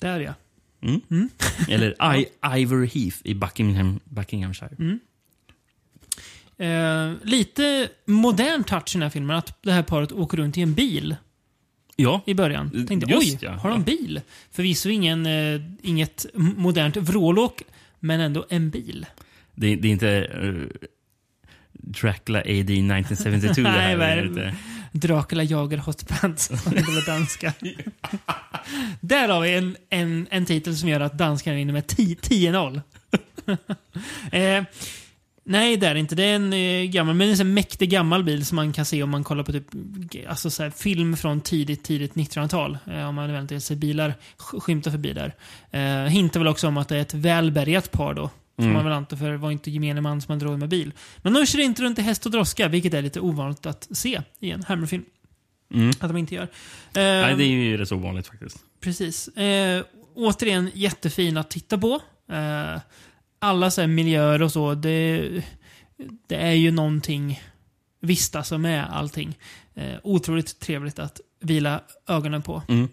[0.00, 0.34] Där ja.
[1.68, 2.26] Eller I,
[2.60, 4.76] Ivor Heath i Buckingham, Buckinghamshire.
[4.78, 4.98] Mm.
[6.58, 9.36] Eh, lite modern touch i den här filmen.
[9.36, 11.16] Att det här paret åker runt i en bil
[11.96, 12.86] Ja, i början.
[12.86, 13.50] Tänkte, Just oj, ja.
[13.52, 14.20] har de bil?
[14.50, 17.62] Förvisso ingen, eh, inget modernt vrålåk,
[18.00, 19.06] men ändå en bil.
[19.54, 20.88] det, det är inte eh,
[21.72, 24.24] Dracula AD 1972 det Nej, här.
[24.28, 24.52] vad
[24.92, 26.48] Dracula jagar hot pants.
[26.48, 27.52] det var danska.
[29.00, 32.80] Där har vi en, en, en titel som gör att danskarna är inne med 10-0.
[34.32, 34.64] eh,
[35.44, 36.14] nej, det är det inte.
[36.14, 39.10] Det är en eh, gammal, men en mäktig gammal bil som man kan se om
[39.10, 39.66] man kollar på typ,
[40.28, 42.78] alltså så här, film från tidigt, tidigt 1900-tal.
[42.86, 45.34] Eh, om man eventuellt ser bilar skymta förbi där.
[45.70, 48.30] Eh, hintar väl också om att det är ett välbärgat par då.
[48.64, 50.92] Får man väl anta, för det var inte gemene man som man drog med bil.
[51.18, 54.22] Men de kör inte runt i häst och droska, vilket är lite ovanligt att se
[54.40, 55.04] i en Hammer-film.
[55.74, 55.88] Mm.
[56.00, 56.48] Att de inte gör.
[56.92, 58.58] Nej, Eh, det är ju rätt så ovanligt faktiskt.
[58.80, 59.28] Precis.
[59.28, 62.00] Eh, återigen jättefin att titta på.
[62.32, 62.80] Eh,
[63.38, 65.28] alla så miljöer och så, det,
[66.26, 67.42] det är ju någonting
[68.00, 69.38] visst alltså med allting.
[69.74, 72.62] Eh, otroligt trevligt att vila ögonen på.
[72.68, 72.88] Mm.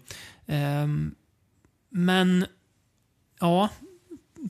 [0.46, 1.14] Ehm,
[1.90, 2.46] men,
[3.40, 3.68] ja,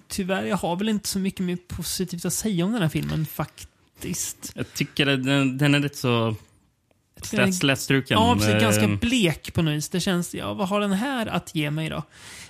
[0.08, 3.26] tyvärr, jag har väl inte så mycket mer positivt att säga om den här filmen
[3.26, 4.52] faktiskt.
[4.54, 6.36] Jag tycker att den, den är rätt så
[7.52, 8.18] slätstruken.
[8.18, 8.62] Ja, precis.
[8.62, 9.88] Ganska Eh, blek på något vis.
[9.88, 12.02] Det känns, ja, vad har den här att ge mig då?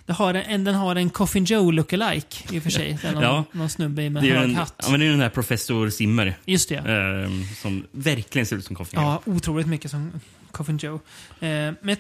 [0.07, 2.99] Det har en, den har en Coffin Joe lookalike i och för sig.
[3.13, 3.45] Någon, Ja.
[3.53, 4.75] någon snubbe med hög hatt.
[4.83, 6.75] ja, men det är den här professor Zimmer Just det.
[6.77, 7.31] eh,
[7.63, 9.01] som verkligen ser ut som Coffin.
[9.01, 10.13] Ja, otroligt mycket som
[10.51, 10.95] Coffin Joe.
[10.95, 11.01] Eh,
[11.41, 11.99] men jag,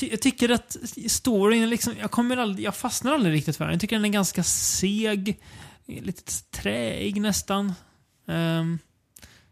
[0.00, 0.76] jag tycker att
[1.08, 3.72] storyn, liksom, jag, kommer aldrig, jag fastnar aldrig riktigt för den.
[3.72, 5.38] Jag tycker den är ganska seg.
[5.86, 7.74] lite träig nästan.
[8.28, 8.78] Ehm,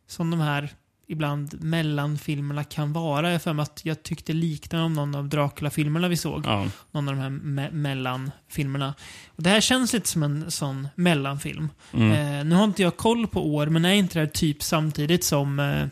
[0.07, 0.74] som de här
[1.12, 3.33] ibland mellanfilmerna kan vara.
[3.33, 6.46] Jag för mig att jag tyckte liknade om någon av Dracula-filmerna vi såg.
[6.46, 6.66] Ja.
[6.90, 8.94] Någon av de här me mellanfilmerna.
[9.28, 11.68] Och det här känns lite som en sån mellanfilm.
[11.92, 12.12] Mm.
[12.12, 15.24] Eh, nu har inte jag koll på år, men är inte det här typ samtidigt
[15.24, 15.87] som eh,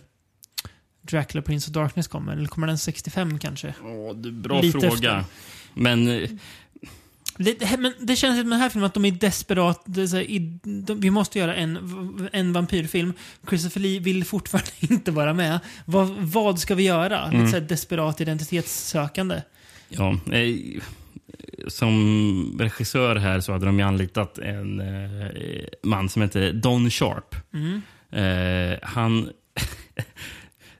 [1.11, 2.33] Dracula Prince of Darkness kommer?
[2.33, 3.75] Eller kommer den 65 kanske?
[3.85, 4.95] Åh, det är bra Lite fråga.
[4.95, 5.25] efter.
[5.75, 6.31] Men eh,
[7.39, 9.83] Det, men det känns med den här filmen att de är desperat.
[9.87, 13.13] Det är så här, i, de, vi måste göra en, en vampyrfilm.
[13.49, 15.61] Christopher Lee vill fortfarande inte vara med.
[15.85, 17.25] Vad, vad ska vi göra?
[17.25, 17.39] Mm.
[17.41, 19.43] Lite så här desperat identitetssökande.
[19.89, 20.81] Ja, eh,
[21.69, 25.29] som regissör här så hade de ju anlitat en eh,
[25.83, 27.35] man som heter Don Sharp.
[28.13, 29.31] Eh, han...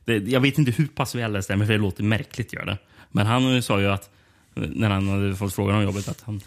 [0.05, 2.79] det, jag vet inte hur pass väl det stämmer, för det låter märkligt gör det.
[3.11, 4.11] Men han sa ju att,
[4.55, 6.41] när han hade fått frågan om jobbet, att han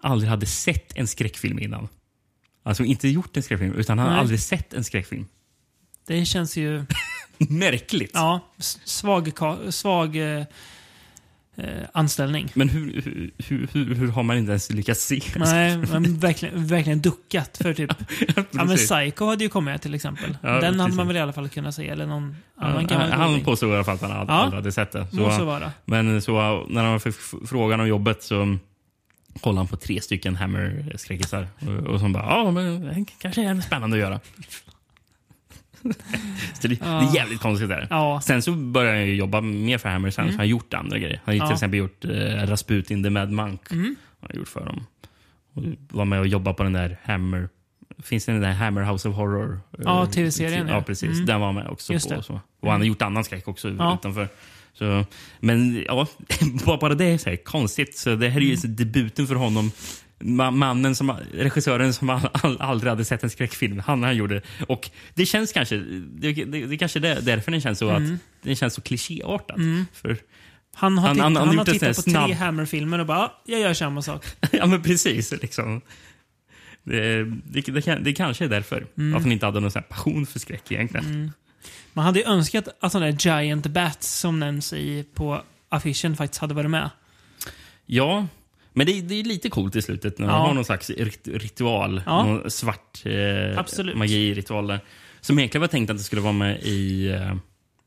[0.00, 1.88] aldrig hade sett en skräckfilm innan.
[2.62, 5.26] Alltså inte gjort en skräckfilm, utan han hade aldrig sett en skräckfilm.
[6.06, 6.84] Det känns ju...
[7.38, 8.10] Märkligt!
[8.14, 8.40] Ja,
[8.84, 9.32] svag,
[9.70, 10.44] svag eh,
[11.56, 12.48] eh, anställning.
[12.54, 16.66] Men hur, hur, hur, hur, hur har man inte ens lyckats se Nej, men verkligen,
[16.66, 17.90] verkligen duckat för typ...
[18.36, 18.90] ja, men Precis.
[18.90, 20.36] Psycho hade ju kommit till exempl.
[20.42, 20.96] Ja, Den hade precis.
[20.96, 21.88] man väl i alla fall kunnat se.
[21.88, 24.24] Eller någon Ja, annan gammal han påstod i alla fall att han Ja.
[24.32, 25.06] aldrig hade sett det.
[25.12, 25.72] Må så vara.
[25.84, 27.14] Men så, när han fick
[27.46, 28.58] frågan om jobbet så
[29.40, 31.46] kollade han på tre stycken Hammer-skräckisar.
[31.60, 34.20] Och, och så bara, ja men det kanske är spännande att göra.
[36.60, 37.86] Så det, det är jävligt konstigt där.
[37.90, 38.20] Ja.
[38.24, 41.20] Sen så började ju jobba mer för Hammer sen, så han har gjort andra grejer.
[41.24, 41.52] Han har ju till Ja.
[41.54, 43.60] exempel gjort eh, Rasputin the Mad Monk.
[43.70, 44.86] Han har gjort för dem.
[45.54, 47.48] Och var med och jobbade på den där Hammer...
[48.02, 49.60] Finns det den där Hammer House of Horror?
[49.78, 50.82] Ja, Eh, TV-serien, Ja, ja.
[50.82, 51.10] precis.
[51.12, 51.26] Mm.
[51.26, 51.92] Den var med också.
[51.92, 52.12] Just på.
[52.14, 52.18] det.
[52.18, 52.40] Och, så.
[52.60, 53.94] och han har gjort annan skräck också Ja.
[53.94, 54.28] utanför.
[54.72, 55.04] Så,
[55.40, 56.06] men ja,
[56.80, 57.98] bara- det är så här konstigt.
[57.98, 59.70] Så det här är ju så debuten för honom.
[60.20, 63.82] Ma- Mannen som, regissören som all, all, aldrig hade sett en skräckfilm.
[63.86, 64.42] Han, han gjorde det.
[64.68, 65.76] Och det känns kanske,
[66.10, 68.02] det, det, det kanske är därför den känns så att
[68.42, 69.56] den känns så klichéartad.
[69.92, 70.16] För,
[70.74, 73.30] Han har, Han- han- han, har tittat på här tre snabb- Hammer-filmer och bara, "Ja,
[73.44, 74.24] jag gör samma sak.
[74.52, 75.32] ja men precis.
[75.42, 75.80] Liksom.
[76.82, 78.80] Det, det, det, det kanske är därför.
[79.16, 81.32] Att han inte hade någon sån passion för skräck egentligen.
[81.92, 86.40] Man hade ju önskat att sån där Giant Bats som nämns i, på affischen faktiskt
[86.40, 86.90] hade varit med.
[87.86, 88.26] Ja,
[88.76, 90.46] men det, det är lite coolt i slutet när de Ja.
[90.46, 92.02] har någon slags rit ritual.
[92.06, 92.24] Ja.
[92.24, 94.80] Någon svart eh, magi-ritual där.
[95.20, 97.36] Som egentligen var tänkt att det skulle vara med i eh,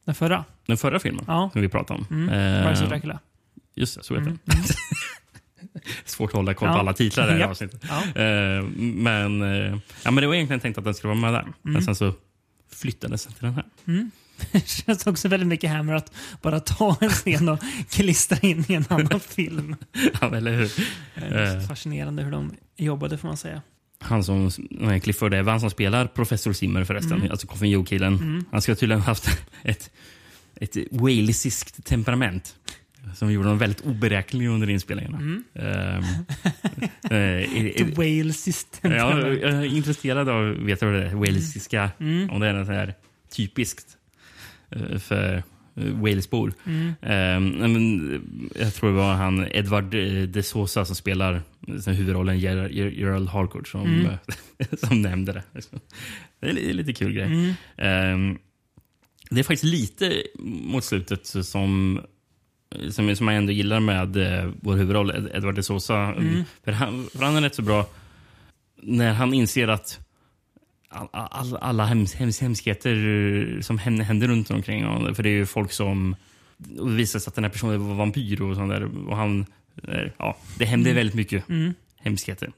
[0.06, 0.46] Den förra.
[0.66, 1.50] den förra filmen Ja.
[1.54, 2.08] som vi pratade om.
[2.12, 2.30] Mm.
[2.64, 3.20] Eh, Rise of Dracula.
[3.76, 4.54] Just det, så heter det.
[6.06, 6.80] Svårt att hålla koll på Ja.
[6.80, 7.50] alla titlar där i Japp.
[7.50, 7.84] avsnittet.
[7.90, 8.22] Ja.
[8.22, 11.42] Eh, men, eh, ja, men det var egentligen tänkt att den skulle vara med där.
[11.42, 11.54] Mm.
[11.64, 12.14] Men sen så
[12.76, 13.66] flyttades den till den här.
[14.52, 18.74] Det känns också väldigt mycket Hammer att bara ta en scen och klistra in i
[18.74, 19.76] en annan film.
[20.22, 20.72] Ja, eller hur?
[21.16, 21.68] Det är Eh.
[21.68, 23.62] Fascinerande hur de jobbade får man säga.
[24.02, 27.32] Han som, nej, Clifford Evans som spelar Professor Zimmer förresten, Mm.
[27.32, 28.46] alltså Coffin Joe-killen.
[28.52, 29.92] Han ska tydligen ha haft ett,
[30.56, 32.56] ett walesiskt temperament.
[33.16, 35.18] Som gjorde honom väldigt oberäknelig under inspelningarna.
[35.18, 35.44] Mm.
[37.10, 37.16] The
[37.82, 38.92] i- Whale System.
[38.92, 42.30] Ja, jag är intresserad av att veta vad det är, walesiska, Mm.
[42.30, 42.94] om det är något så här
[43.36, 43.86] typiskt
[45.00, 45.44] för
[45.76, 46.54] eh, Walesbor.
[46.66, 46.94] Mm.
[47.02, 51.42] Eh, jag tror det var han Edward eh, de Sosa som spelar
[51.88, 54.06] eh, huvudrollen Ger- Ger- Gerald Harcourt som, Mm.
[54.06, 54.18] eh,
[54.88, 55.44] som nämnde det.
[56.40, 57.26] Det är li- lite kul grej.
[57.26, 57.54] Mm.
[57.78, 58.38] Ehm,
[59.30, 62.02] det är faktiskt lite mot slutet som
[62.90, 65.98] som, som jag ändå gillar med eh, vår huvudroll, Ed- Edward de Sosa.
[65.98, 66.44] Mm.
[66.64, 67.86] För, han, för han är rätt så bra
[68.82, 70.00] när han inser att
[70.90, 75.16] all, all, alla hems, hems, hemskheter som händer, runt omkring honom.
[75.16, 76.16] För det är ju folk som...
[76.80, 79.08] Och det visar sig att den här personen var vampyr och sånt där.
[79.10, 79.46] Och han,
[79.88, 81.74] eh, ja, det händer väldigt mycket Mm.
[82.02, 82.52] hemskheter.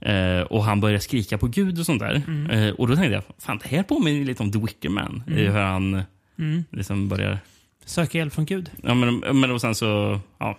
[0.00, 2.22] Eh, och han börjar skrika på Gud och sånt där.
[2.50, 5.22] Eh, och då tänkte jag, fan det här påminner lite om The Wicker Man.
[5.26, 5.38] Mm.
[5.38, 6.02] Hur han
[6.38, 6.64] Mm.
[6.70, 7.38] liksom börjar...
[7.84, 8.70] Söka hjälp från Gud.
[8.82, 10.58] Ja, men, men och sen så ja,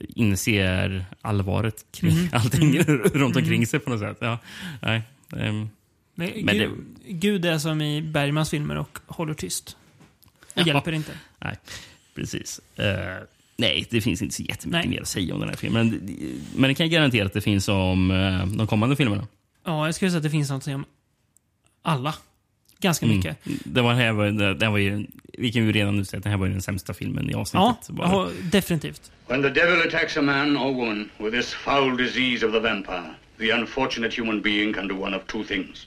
[0.00, 2.28] inser allvaret kring Mm.
[2.32, 2.78] allting
[3.14, 4.16] runt omkring sig på något sätt.
[4.20, 4.38] Ja,
[4.82, 5.02] nej,
[5.36, 5.68] ehm,
[6.18, 6.72] Men, Men Gud,
[7.08, 9.76] Gud är som i Bergmans filmer och håller tyst.
[10.54, 10.66] Det Ja.
[10.66, 11.12] hjälper inte.
[11.38, 11.56] nej,
[12.14, 12.60] precis.
[12.76, 12.86] Eh,
[13.56, 14.88] nej, det finns inte så jättemycket Nej.
[14.88, 15.88] mer att säga om den här filmen.
[15.90, 19.26] Men, men det kan jag garantera att det finns om eh, de kommande filmerna.
[19.64, 20.84] Ja, jag skulle säga att det finns något om
[21.82, 22.14] alla.
[22.80, 23.16] Ganska Mm.
[23.16, 23.38] mycket.
[23.64, 25.06] Det var, här var, det, det var ju,
[25.38, 27.32] vi kan ju redan nu säga att det här var ju den sämsta filmen i
[27.32, 27.88] Ja, avsnittet.
[27.96, 28.08] bara.
[28.08, 29.10] ja, definitivt.
[29.28, 33.14] When the devil attacks a man or woman with this foul disease of the vampire,
[33.38, 35.86] the unfortunate human being can do one of two things.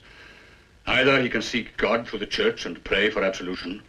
[0.90, 3.80] Either he can seek God through the church and pray for absolution,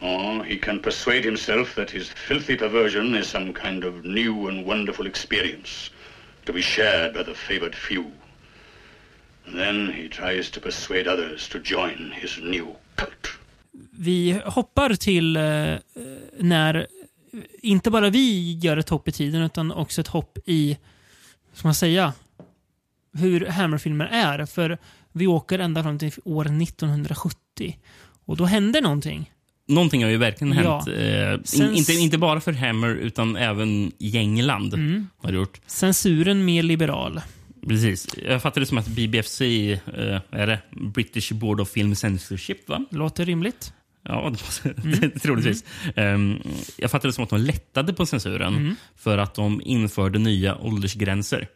[0.00, 4.66] or he can persuade himself that his filthy perversion is some kind of new and
[4.66, 5.90] wonderful experience
[6.46, 8.04] to be shared by the favored few.
[9.46, 13.28] And then he tries to persuade others to join his new cult.
[13.98, 15.76] Vi hoppar till eh,
[16.38, 16.86] när
[17.62, 20.78] inte bara vi gör ett hopp i tiden utan också ett hopp i,
[21.52, 22.12] ska man säga,
[23.12, 24.46] hur Hammer-filmer är.
[24.46, 24.78] För
[25.14, 27.76] vi åker ända fram till år 1970.
[28.24, 29.30] Och då händer någonting.
[29.68, 30.76] Någonting har ju verkligen Ja.
[30.86, 30.88] hänt.
[30.88, 34.74] Eh, Sen- in, inte, inte bara för Hammer, utan även i England.
[34.74, 35.06] Mm.
[35.16, 35.60] Har gjort.
[35.66, 37.20] Censuren mer liberal.
[37.68, 38.08] Precis.
[38.28, 40.58] Jag fattar det som att BBFC, eh, är det
[40.94, 42.84] British Board of Film Censorship, va?
[42.90, 43.72] Låter rimligt.
[44.04, 44.32] Ja,
[44.82, 45.64] det troligtvis.
[45.96, 46.38] Ehm,
[46.76, 51.48] jag fattar det som att de lättade på censuren för att de införde nya åldersgränser.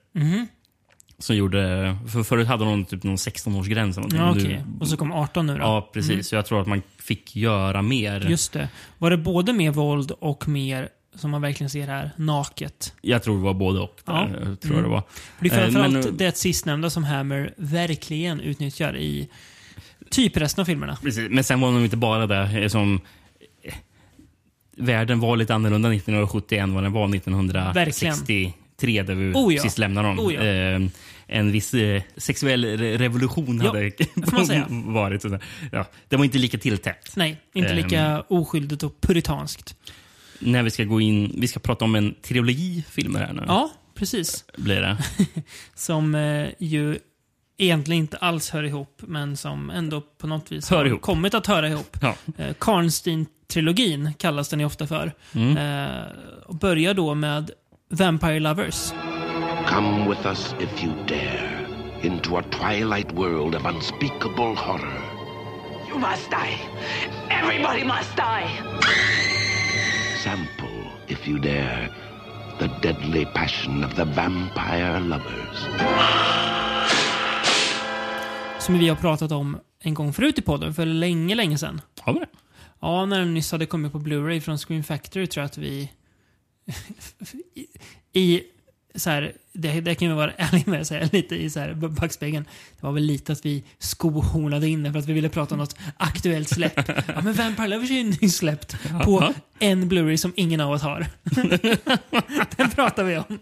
[1.20, 3.98] Som gjorde, för förut hade de typ någon 16-årsgräns.
[3.98, 4.18] eller någonting.
[4.20, 4.64] Ja, Nu- okej.
[4.80, 5.58] Och så kom 18 nu då.
[5.60, 6.28] Ja, precis.
[6.28, 8.26] Så jag tror att man fick göra mer.
[8.30, 8.68] Just det.
[8.98, 12.94] Var det både mer våld och mer, som man verkligen ser här, naket?
[13.02, 14.00] Jag tror det var både och.
[14.04, 14.56] Där, Ja.
[14.56, 15.02] tror jag det var.
[15.40, 19.28] Det är Eh, framförallt men- det sistnämnda som Hammer verkligen utnyttjar i
[20.10, 20.98] typ resten av filmerna.
[21.02, 21.30] Precis.
[21.30, 22.70] Men sen var de inte bara det.
[22.70, 23.00] Som,
[23.64, 23.74] eh,
[24.76, 27.08] världen var lite annorlunda 1970 än vad den var
[28.82, 29.62] 1963 där vi Oh ja.
[29.62, 30.18] sist lämnade dem.
[30.20, 30.42] Oh ja.
[30.42, 30.80] Eh,
[31.26, 33.92] en viss eh, sexuell re- revolution Ja, hade
[34.92, 35.24] varit.
[35.72, 37.16] Ja, det var inte lika tilltäppt.
[37.16, 39.76] Nej, inte lika oskyldigt och puritanskt.
[40.38, 43.44] När vi ska gå in, vi ska prata om en trilogi filmer här nu.
[43.46, 44.44] Ja, precis.
[44.56, 44.96] Blir det.
[45.74, 46.98] Som eh, ju
[47.58, 51.00] egentligen inte alls hör ihop, men som ändå på något vis Hör har ihop.
[51.00, 51.96] kommit att höra ihop.
[52.02, 52.14] Ja.
[52.38, 55.12] Eh, Karnstein-trilogin kallas den ju ofta för.
[55.34, 55.56] Mm.
[55.56, 56.02] Eh,
[56.46, 57.50] och börjar då med
[57.90, 58.92] Vampire Lovers.
[59.66, 61.66] Come with us if you dare
[62.02, 65.02] into a twilight world of unspeakable horror.
[65.88, 66.58] You must die.
[67.30, 68.46] Everybody must die.
[70.22, 71.88] Sample, if you dare,
[72.58, 75.66] the deadly passion of the vampire lovers.
[78.58, 81.80] Som vi har pratat om en gång förut i podden, för länge, länge sedan.
[82.00, 82.28] Har vi det?
[82.80, 85.90] Ja, när den nyss hade kommit på Blu-ray från Screen Factory tror jag att vi...
[88.12, 88.42] i,
[88.94, 91.74] så här, det, det kan vi vara ärliga med att säga, lite i så här
[91.74, 92.44] backspegeln.
[92.80, 95.58] Det var väl lite att vi skohornade in det för att vi ville prata om
[95.58, 96.88] något aktuellt släpp.
[96.88, 100.82] Ja, men Vampire Lovers är ju nyss släppt på en Blu-ray som ingen av oss
[100.82, 101.06] har.
[102.56, 103.38] den pratar vi om.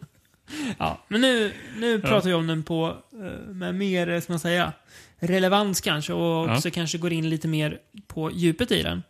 [0.79, 4.41] Ja, men nu, nu pratar vi om den på eh, med mer, eh, ska man
[4.41, 4.73] säga,
[5.19, 6.57] relevans kanske och Ja.
[6.57, 9.03] också kanske går in lite mer på djupet i den.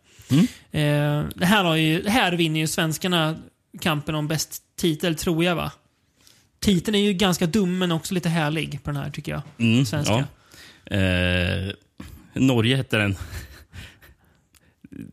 [0.71, 3.35] Eh, det här, har ju, det här vinner ju svenskarna
[3.81, 5.71] kampen om bäst titel, tror jag va?
[6.59, 9.41] Titeln är ju ganska dum men också lite härlig på den här tycker jag.
[9.57, 10.13] Mm, Svenska.
[10.85, 10.95] ja.
[10.97, 11.71] Eh,
[12.33, 13.15] Norge hette den.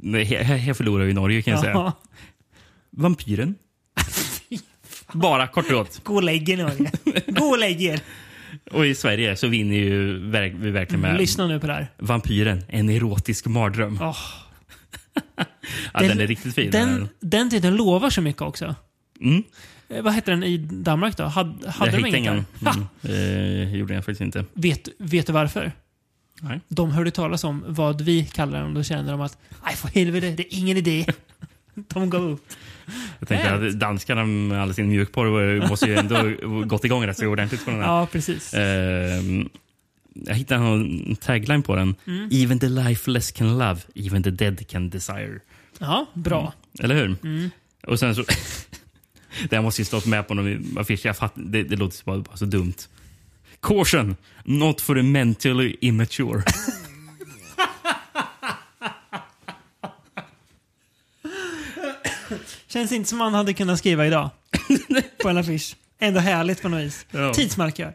[0.00, 1.92] Nej, Här, här förlorar vi Norge kan jag säga.
[2.90, 3.54] Vampyren.
[5.12, 6.00] Bara kort och gott.
[6.04, 6.90] Gå och lägg er Norge.
[7.26, 8.00] Gå och lägg er.
[8.72, 11.90] Och i Sverige så vinner ju verk, vi verkligen med Lyssna nu på det här.
[11.98, 13.98] Vampyren, en erotisk mardröm.
[14.02, 14.16] Åh.
[15.94, 16.70] ja, den, är riktigt fin.
[16.70, 18.74] Den, den titeln lovar så mycket också.
[19.20, 19.42] Mm.
[19.88, 21.24] Eh, vad hette den i Danmark då?
[21.24, 22.44] Had, hade jag de hittade ingen.
[23.02, 23.68] Mm.
[23.68, 24.44] Eh, gjorde jag faktiskt inte.
[24.54, 25.72] Vet, vet du varför?
[26.40, 26.60] Nej.
[26.68, 29.88] De hörde talas om vad vi kallar den och då kände de att nej för
[29.88, 31.06] helvete, det är ingen idé.
[31.74, 32.46] De gav upp.
[33.18, 36.32] Jag tänkte att danskarna med all sin mjukporr måste ju ändå
[36.66, 37.86] gått igång rätt så ordentligt på den här.
[37.86, 38.54] Ja, precis.
[38.54, 39.48] Ehm,
[40.14, 41.94] jag hittade en tagline på den.
[42.06, 42.28] Mm.
[42.32, 45.40] Even the lifeless can love, even the dead can desire.
[45.78, 46.52] Ja, bra.
[46.78, 47.16] Eller hur?
[47.22, 47.50] Mm.
[47.86, 48.24] Och sen så...
[49.48, 51.06] det här måste ju stått med på någon affisch.
[51.06, 52.74] Jag fatt, det, det låter bara, bara så dumt.
[53.60, 54.16] Caution!
[54.44, 56.42] Not for the mentally immature.
[62.68, 64.30] Känns inte som man hade kunnat skriva idag.
[65.22, 65.76] på en affisch.
[65.98, 67.06] Ändå härligt på något vis.
[67.10, 67.34] Ja.
[67.34, 67.94] Tidsmarkör.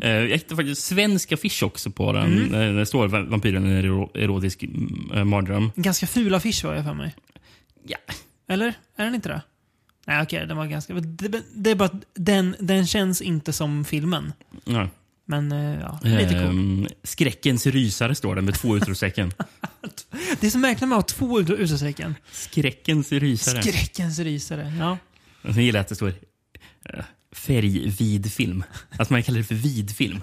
[0.00, 2.24] Eh, jag hittade faktiskt svensk affisch också på den.
[2.38, 2.54] Mm.
[2.54, 2.76] Mm.
[2.76, 5.70] Det står va- vampyren en ero- erotisk mm, mardröm.
[5.76, 7.14] En ganska ful affisch var jag för mig.
[7.86, 7.96] Ja.
[8.48, 8.74] Eller?
[8.96, 9.42] Är den inte det?
[10.06, 10.46] Nej, okej.
[10.46, 10.94] den var ganska...
[10.94, 14.32] Det, det är bara att den, den känns inte som filmen.
[14.64, 14.88] Ja.
[15.26, 16.40] Men eh, ja, lite cool.
[16.42, 19.32] Ehm, skräckens rysare står det med två utropstecken.
[20.40, 22.14] Det är så märkligt med att ha två ut- utropstecken.
[22.32, 23.62] Skräckens rysare.
[23.62, 24.72] Skräckens rysare.
[24.78, 24.98] Ja.
[25.52, 26.12] Sen gillar jag att det står
[27.34, 28.64] färgvid film.
[28.98, 30.20] Att man kallar det för vidfilm.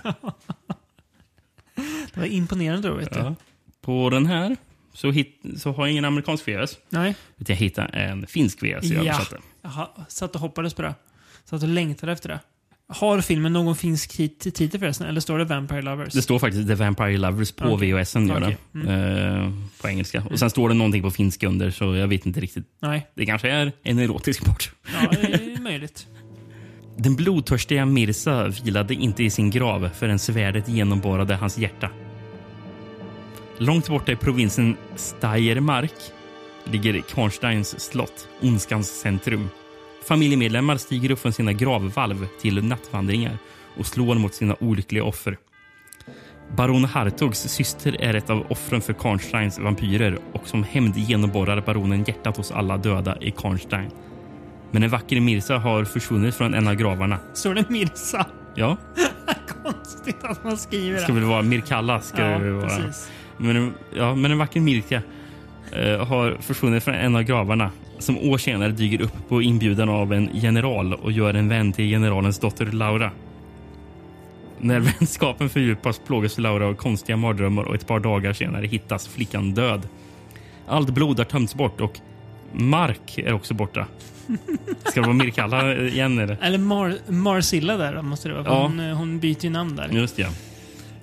[2.14, 3.20] Det var imponerande då, vet du.
[3.20, 3.36] Ja.
[3.82, 4.58] På den här
[4.94, 6.78] så, hit, så har jag ingen amerikansk VHS.
[6.90, 7.16] Nej.
[7.38, 9.14] Utan jag hittade en finsk VHS jag Ja.
[9.14, 9.38] översatte.
[9.62, 10.96] Jag satt och hoppades på det.
[11.46, 12.40] Satt och längtade efter det.
[12.88, 15.08] Har filmen någon finsk tit- titel förresten?
[15.08, 16.14] Eller står det Vampire Lovers?
[16.14, 17.94] Det står faktiskt The Vampire Lovers på Okej.
[17.94, 18.32] VHSen.
[18.32, 18.58] Okej.
[18.72, 18.92] det.
[18.94, 19.52] Eh,
[19.82, 20.24] på engelska.
[20.32, 22.66] Och sen står det någonting på finska under så jag vet inte riktigt.
[22.80, 23.08] Nej.
[23.16, 24.72] Det kanske är en erotisk part.
[24.94, 26.08] Ja, det är möjligt.
[26.98, 31.90] Den blodtörstiga Mirza vilade inte i sin grav förrän svärdet genomborrade hans hjärta.
[33.58, 35.94] Långt borta i provinsen Steiermark
[36.64, 39.50] ligger Karnsteins slott, ondskans centrum.
[40.08, 43.38] Familjemedlemmar stiger upp från sina gravvalv till nattvandringar
[43.78, 45.38] och slår mot sina olyckliga offer.
[46.58, 52.04] Baron Hartogs syster är ett av offren för Karnsteins vampyrer och som hämnd genomborrar baronen
[52.08, 53.92] hjärtat hos alla döda i Karnstein.
[54.72, 57.18] Men en vacker Mirza har försvunnit från en av gravarna.
[57.34, 58.26] Står det Mirza?
[58.56, 58.78] Ja,
[59.64, 62.02] Konstigt att man skriver det ska väl vara Mirkalla.
[62.02, 62.68] Ska Ja, det vara.
[62.68, 63.12] precis.
[63.38, 65.02] Men, en- ja, men en vacker Mirka
[65.72, 70.14] eh, har försvunnit från en av gravarna som år senare dyker upp på inbjudan av
[70.14, 73.12] en general och gör en vän till generalens dotter Laura.
[74.60, 79.54] När vänskapen fördjupas plågas Laura av konstiga mardrömmar och ett par dagar senare hittas flickan
[79.54, 79.88] död.
[80.68, 82.00] Allt blod har tömts bort och
[82.54, 83.86] Mark är också borta.
[84.86, 86.38] Ska det vara Mirkalla igen eller?
[86.42, 88.46] Eller Mar Marcilla där måste det vara.
[88.46, 88.62] Ja.
[88.64, 89.90] Hon, eh, hon byter ju namn där.
[89.92, 90.28] Just ja.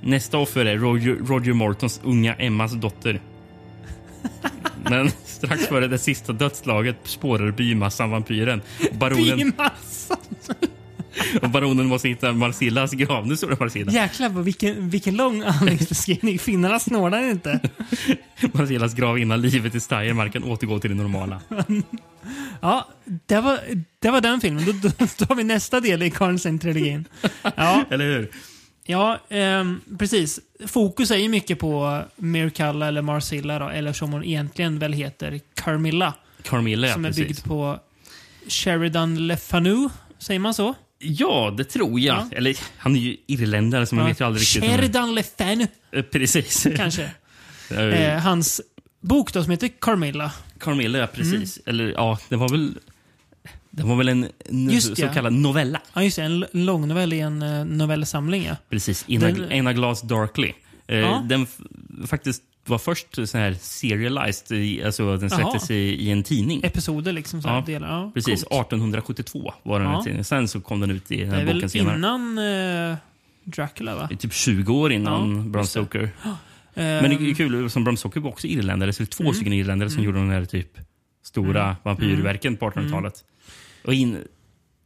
[0.00, 3.20] Nästa offer är Roger, Roger Mortons unga Emmas dotter.
[4.90, 8.62] Men strax före det sista dödslaget spårar bymassan vampyren.
[8.92, 10.16] Baronen, Bymassa!
[11.42, 13.26] och baronen måste hitta Marcillas grav.
[13.26, 13.92] Nu står det Marcilla.
[13.92, 16.38] Jäklar vad vilken, vilken lång handlingsbeskrivning.
[16.38, 17.60] Finnarna snålar inte.
[18.52, 21.40] Marcillas grav innan livet i Steiermarken återgår till det normala.
[22.60, 22.88] Ja,
[23.26, 23.58] det var,
[23.98, 24.64] det var den filmen.
[24.64, 24.88] Då, då,
[25.18, 27.04] då har vi nästa del i Karlsson-trilogin.
[27.56, 28.30] Ja, Eller hur?
[28.86, 30.40] ja ehm, precis.
[30.66, 35.40] Fokus är ju mycket på Mirkalla eller Marcilla då, eller som hon egentligen väl heter,
[35.54, 36.14] Carmilla.
[36.42, 37.26] Carmilla, som är precis.
[37.26, 37.78] byggd på
[38.48, 39.88] Sheridan Le Fanu.
[40.18, 40.74] Säger man så?
[40.98, 42.16] Ja, det tror jag.
[42.16, 42.36] Ja.
[42.36, 44.08] Eller han är ju irländare så man Ja.
[44.08, 44.64] vet ju aldrig riktigt.
[44.70, 46.66] Sheridan Le Fanu, Eh, Precis.
[46.76, 47.10] kanske.
[47.70, 48.60] Eh, Eh, hans
[49.00, 50.32] bok då, som heter Carmilla.
[50.58, 51.58] Carmilla, ja, precis.
[51.66, 52.74] Eller ja, det var väl...
[53.70, 54.28] Det var väl en,
[54.70, 55.12] Just så ja.
[55.12, 55.80] kallad novella.
[55.94, 56.22] Ja, just det.
[56.22, 58.56] En långnovell i en uh, novellsamling, ja.
[58.70, 60.52] Precis, Den- Ina Glass Darkly.
[60.86, 61.24] Eh, Ja.
[61.28, 61.46] Den
[62.06, 66.60] faktiskt var först så här serialized, alltså den släpptes i, i en tidning.
[66.64, 67.42] Episoder liksom.
[67.42, 67.88] Så Ja, delar.
[67.88, 68.60] Ja, Precis, coolt.
[68.66, 70.02] 1872 var den Ja.
[70.02, 70.24] tidningen.
[70.24, 71.96] Sen så kom den ut i den Det här är väl boken senare.
[71.96, 72.38] innan
[72.90, 72.96] eh,
[73.44, 74.06] Dracula, va?
[74.08, 75.68] Det är typ 20 år innan Ja, Bram det.
[75.68, 76.10] Stoker.
[76.74, 79.24] Ehm, Men det är kul, som Bram Stoker var också irländare, så det är två
[79.24, 79.34] Mm.
[79.34, 80.04] stycken irländare som Mm.
[80.06, 80.78] gjorde de här typ
[81.22, 81.76] stora Mm.
[81.82, 83.24] vampyrverken på 1800-talet.
[83.84, 84.18] Och, in,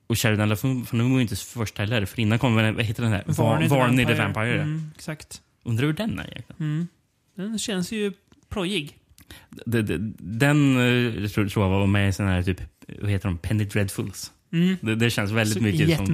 [0.06, 3.12] och Sheridan Fanu var ju inte först heller, för innan kom väl, vad heter den
[3.12, 3.24] här?
[3.26, 4.24] Varney the Varney the Vampire.
[4.24, 4.62] Vampire.
[4.62, 5.40] Mm, exakt.
[5.64, 6.56] Undrar hur den är egentligen.
[6.72, 6.88] Mm.
[7.34, 8.12] Den känns ju
[8.48, 8.98] plojig.
[10.18, 10.76] Den
[11.22, 12.60] eh, tror, jag var med i sån här typ,
[13.00, 14.32] vad heter de, Penny Dreadfuls.
[14.52, 14.76] Mm.
[14.80, 16.12] Det, det känns väldigt Så mycket som så.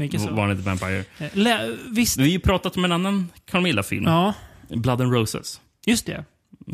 [0.56, 1.04] The Vampire.
[1.18, 4.04] Eh, lä- visst, Vi har ju pratat om en annan Carmilla-film.
[4.04, 4.34] Ja.
[4.68, 5.60] Blood and Roses.
[5.86, 6.24] just det.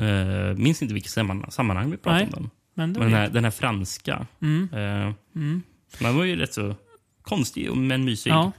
[0.03, 1.12] Uh, minns inte vilket
[1.51, 2.51] sammanhang, vi pratade Nej, om den.
[2.74, 4.26] men Men den, här, den här franska.
[4.42, 4.68] Mm.
[4.72, 5.62] eh, Mm.
[5.99, 6.76] Den var ju rätt så
[7.22, 8.30] konstig men mysig.
[8.30, 8.53] Ja.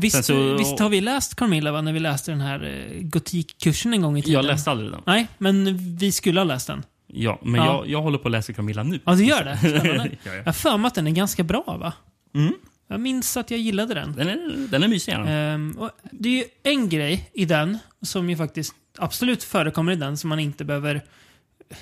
[0.00, 3.92] Visst, så- visst har vi läst Carmilla va, när vi läste den här eh, gotikkursen
[3.94, 4.34] en gång i tiden?
[4.34, 5.00] Jag läste aldrig den.
[5.06, 6.82] Nej, men vi skulle ha läst den.
[7.06, 7.66] Ja, men Ja.
[7.66, 9.00] Jag, jag håller på att läsa Camilla nu.
[9.04, 9.56] Ja, du gör det?
[9.80, 10.10] Spännande.
[10.22, 10.34] ja, ja.
[10.36, 11.92] Jag har för mig att den är ganska bra, va?
[12.34, 12.52] Mm.
[12.88, 14.12] Jag minns att jag gillade den.
[14.12, 15.12] Den, är, den är mysig.
[15.26, 15.78] Ehm,
[16.12, 20.28] det är ju en grej i den som ju faktiskt absolut förekommer i den som
[20.28, 21.02] man inte behöver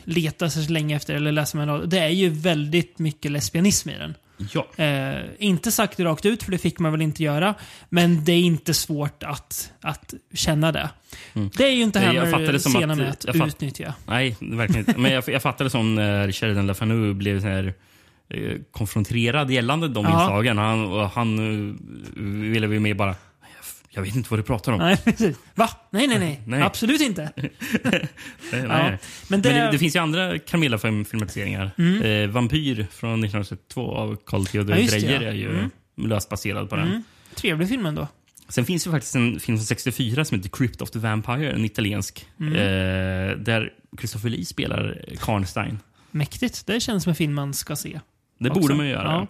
[0.05, 1.89] leta sig så länge efter eller läsa mellan.
[1.89, 4.15] Det är ju väldigt mycket lesbianism i den.
[4.53, 4.85] Ja.
[4.85, 7.55] Eh, inte sagt rakt ut, för det fick man väl inte göra.
[7.89, 10.91] Men det är inte svårt att, att känna det.
[11.35, 11.51] Mm.
[11.57, 12.13] Det är ju inte
[12.53, 13.95] det som sena med att fatt- utnyttja.
[14.07, 15.01] Nej, verkligen inte.
[15.01, 17.75] Men jag, jag fattar det som när Sheridan Le Fanu blev så här,
[18.31, 20.23] eh, konfronterad gällande de Ja.
[20.23, 20.59] inslagen.
[20.59, 21.75] Han, han eh,
[22.51, 23.15] ville ju mer bara...
[23.91, 24.79] Jag vet inte vad du pratar om.
[24.79, 25.37] Nej, precis.
[25.55, 25.71] Va?
[25.91, 26.43] Nej, nej, nej.
[26.47, 26.63] Nej.
[26.63, 27.33] Absolut inte.
[27.37, 27.51] Nej,
[28.53, 28.59] Ja.
[28.69, 28.69] nej.
[28.69, 31.71] Men Men det- det, det, finns ju andra Camilla-filmatiseringar.
[31.79, 32.03] Mm.
[32.03, 35.29] Eh, Vampyr från 1972 av Carl Theodor Ja, Dreyer ja.
[35.29, 35.71] är ju Mm.
[35.97, 36.89] löst baserad på den.
[36.89, 37.03] Mm.
[37.35, 38.09] Trevlig film ändå.
[38.49, 41.65] Sen finns det faktiskt en film från 64 som heter Crypt of the Vampire, en
[41.65, 42.27] italiensk.
[42.41, 42.53] Mm.
[42.53, 45.79] Eh, där Christopher Lee spelar Karnstein.
[46.11, 46.67] Mäktigt.
[46.67, 48.01] Det känns som en film man ska se.
[48.39, 48.61] Det också.
[48.61, 49.27] borde man göra.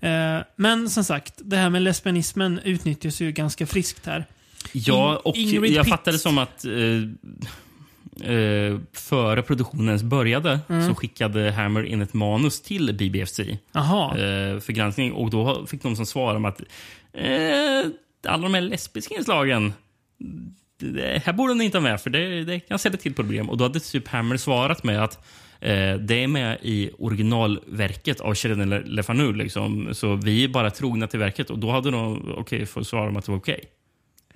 [0.00, 0.08] Ja.
[0.08, 4.24] Eh, men som sagt, det här med lesbianismen utnyttjas ju ganska friskt här.
[4.72, 5.92] Ja, och Ingrid jag Pitt.
[5.92, 10.88] fattar det som att eh, eh, före produktionen ens började Mm.
[10.88, 13.56] så skickade Hammer in ett manus till BBFC eh,
[14.60, 15.12] för granskning.
[15.12, 16.60] Och då fick de som svar om att
[17.12, 17.84] eh,
[18.26, 19.72] alla de här lesbiska inslagen
[20.82, 23.50] det, här borde ni inte ha med för det, det kan ställa till problem.
[23.50, 25.14] Och då hade typ Hammer svarat med att
[25.60, 29.32] eh, det är med i originalverket av Sheridan Le- Le Fanu.
[29.32, 29.88] Liksom.
[29.92, 31.50] Så vi är bara trogna till verket.
[31.50, 33.64] Och då hade de okej okay, fått svara om att det var okej.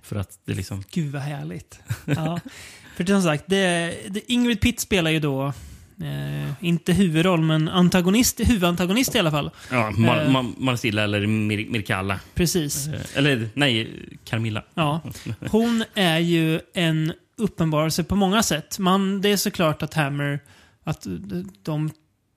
[0.03, 0.83] För att det liksom...
[0.91, 1.81] Gud vad härligt.
[2.05, 2.41] Ja.
[2.97, 5.53] För som sagt, det, det, Ingrid Pitt spelar ju då
[6.03, 9.51] eh, inte huvudroll, men antagonist, huvudantagonist i alla fall.
[9.71, 10.31] Ja, Mar Eh.
[10.31, 12.21] Mar Marcilla eller Mir Mirkalla.
[12.35, 12.87] Precis.
[12.89, 13.91] Eh, Eller nej,
[14.25, 14.63] Carmilla.
[14.75, 15.01] Ja.
[15.51, 18.79] Hon är ju en uppenbarelse på många sätt.
[18.79, 20.41] Man, det är såklart att Hammer,
[20.85, 21.07] att
[21.63, 21.91] de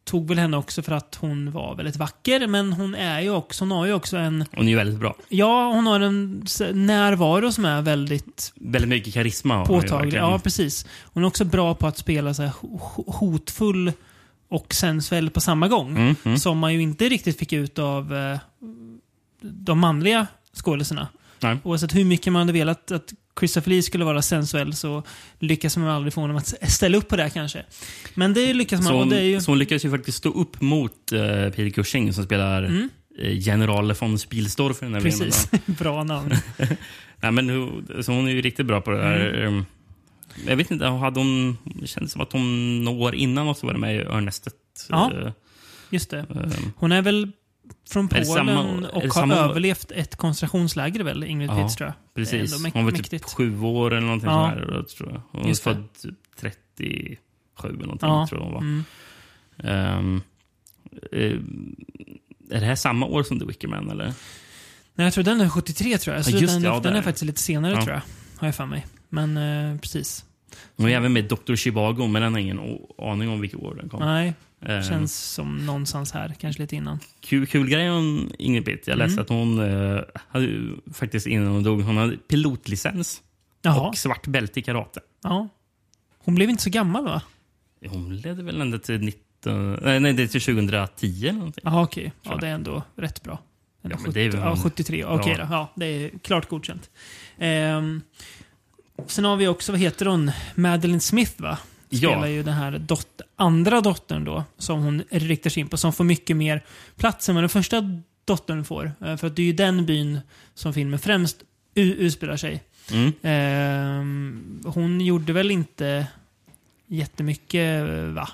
[0.09, 3.61] tog väl henne också för att hon var väldigt vacker, men hon är ju också,
[3.63, 5.15] hon har ju också en, Hon är ju väldigt bra.
[5.29, 9.53] ja, hon har en närvaro som är väldigt Väldigt mycket karisma.
[9.53, 10.05] har hon påtaglig.
[10.05, 10.25] verkligen.
[10.25, 10.85] Ja, precis.
[11.13, 13.91] Hon är också bra på att spela så här ho- hotfull
[14.49, 15.89] och sensuell på samma gång.
[15.97, 16.37] Mm, mm.
[16.37, 18.37] Som man ju inte riktigt fick ut av eh,
[19.41, 21.07] de manliga skådisarna.
[21.41, 21.57] Nej.
[21.63, 25.03] Oavsett hur mycket man hade velat att Christopher Lee skulle vara sensuell så
[25.39, 27.65] lyckas man aldrig få honom att ställa upp på det kanske.
[28.13, 28.87] Men det lyckas man.
[28.87, 29.41] Så och hon, det är ju...
[29.41, 31.19] så hon lyckas ju faktiskt stå upp mot uh,
[31.49, 32.89] Peter Cushing som spelar Mm.
[33.19, 35.01] eh, General von Spielsdorf i den här.
[35.01, 35.49] Precis.
[35.65, 36.35] Bra namn.
[37.21, 39.33] Nej, men hon, så hon är ju riktigt bra på det där.
[39.33, 39.47] Mm.
[39.57, 39.65] Ehm,
[40.47, 43.73] Jag vet inte, hade hon, det kändes som att hon några år innan också var
[43.73, 44.53] med i Örnästet.
[44.89, 45.11] Ja.
[45.21, 45.31] Eh,
[45.89, 46.19] Just det.
[46.19, 47.31] ehm, Hon är väl
[47.89, 51.93] från Polen samma- och har samma- överlevt ett koncentrationsläger väl, Ingrid Pitts tror jag.
[51.93, 52.63] Är Precis.
[52.73, 54.51] Hon var typ sju år eller någonting Ja.
[54.53, 54.83] sådär.
[54.97, 55.21] Tror jag.
[55.31, 55.73] Hon Just det.
[55.73, 57.17] född typ 37
[57.63, 58.27] eller någonting, Ja.
[58.29, 58.61] tror jag hon var.
[58.61, 60.21] Mm.
[61.11, 61.37] Eh,
[62.51, 63.89] är det här samma år som The Wicker Man?
[63.89, 64.13] Eller?
[64.95, 66.25] Nej, jag tror den är 73 tror jag.
[66.25, 67.81] Så Ja, just den, det, ja, den är faktiskt lite senare Ja.
[67.81, 68.01] tror jag.
[68.39, 68.85] Har jag för mig.
[69.09, 70.25] Men eh, precis.
[70.77, 71.55] Hon är även med Dr.
[71.55, 72.59] Chivago, men den har ingen
[72.97, 73.99] aning om vilket år den kom.
[73.99, 76.35] Nej, Ehm, känns som någonstans här.
[76.39, 76.99] Kanske lite innan.
[77.19, 78.87] Kul, kul grej om Ingrid Pitt.
[78.87, 79.21] Jag läste Mm.
[79.21, 79.59] att hon
[79.95, 80.59] eh, hade
[80.93, 83.21] faktiskt innan hon dog, hon hade pilotlicens
[83.61, 83.87] Jaha.
[83.89, 84.99] och svart bälte i karate.
[85.23, 85.47] Ja.
[86.17, 87.21] Hon blev inte så gammal va?
[87.87, 91.61] Hon ledde väl ända till 19, nej, nej, till 2010 eller någonting.
[91.65, 92.11] Jaha, okej.
[92.23, 93.39] Ja, det är ändå rätt bra.
[93.81, 95.05] Ja, men 70, det är väl ja, en- 73.
[95.05, 95.45] Okej Ja.
[95.45, 95.53] då.
[95.53, 96.89] Ja, det är klart godkänt.
[97.37, 98.01] Ehm,
[99.07, 100.31] sen har vi också, vad heter hon?
[100.55, 101.57] Madeleine Smith va?
[101.89, 101.97] Ja.
[102.11, 105.93] Spelar ju den här dot andra dottern då, som hon riktar sig in på, som
[105.93, 106.63] får mycket mer
[106.95, 108.91] plats än vad den första dottern får.
[109.05, 110.19] Eh, För att det är ju den byn
[110.53, 111.37] som filmen främst
[111.75, 112.63] utspelar sig.
[112.91, 113.11] Mm.
[113.21, 116.07] Ehm, hon gjorde väl inte
[116.87, 118.29] jättemycket, eh, va?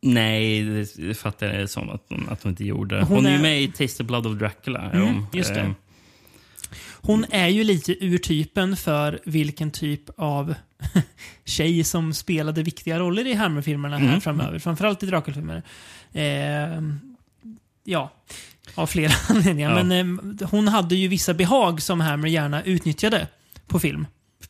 [0.00, 0.62] Nej,
[0.96, 2.96] det fattar jag som att hon, att hon inte gjorde.
[2.96, 4.90] Hon Hon, är ju med i Taste the Blood of Dracula.
[4.90, 5.26] Mm, hon.
[5.32, 5.60] just det.
[5.60, 5.74] Ehm,
[7.00, 10.54] Hon är ju lite urtypen för vilken typ av
[11.44, 14.20] tjej som spelade viktiga roller i Hammer-filmerna här Mm.
[14.20, 14.58] framöver.
[14.58, 15.62] Framförallt i Dracula-filmer.
[16.12, 17.00] Ehm,
[17.84, 18.12] ja,
[18.74, 19.70] av flera anledningar.
[19.70, 19.82] Ja.
[19.84, 23.26] Men ehm, hon hade ju vissa behag som Hammer gärna utnyttjade
[23.66, 24.06] på film.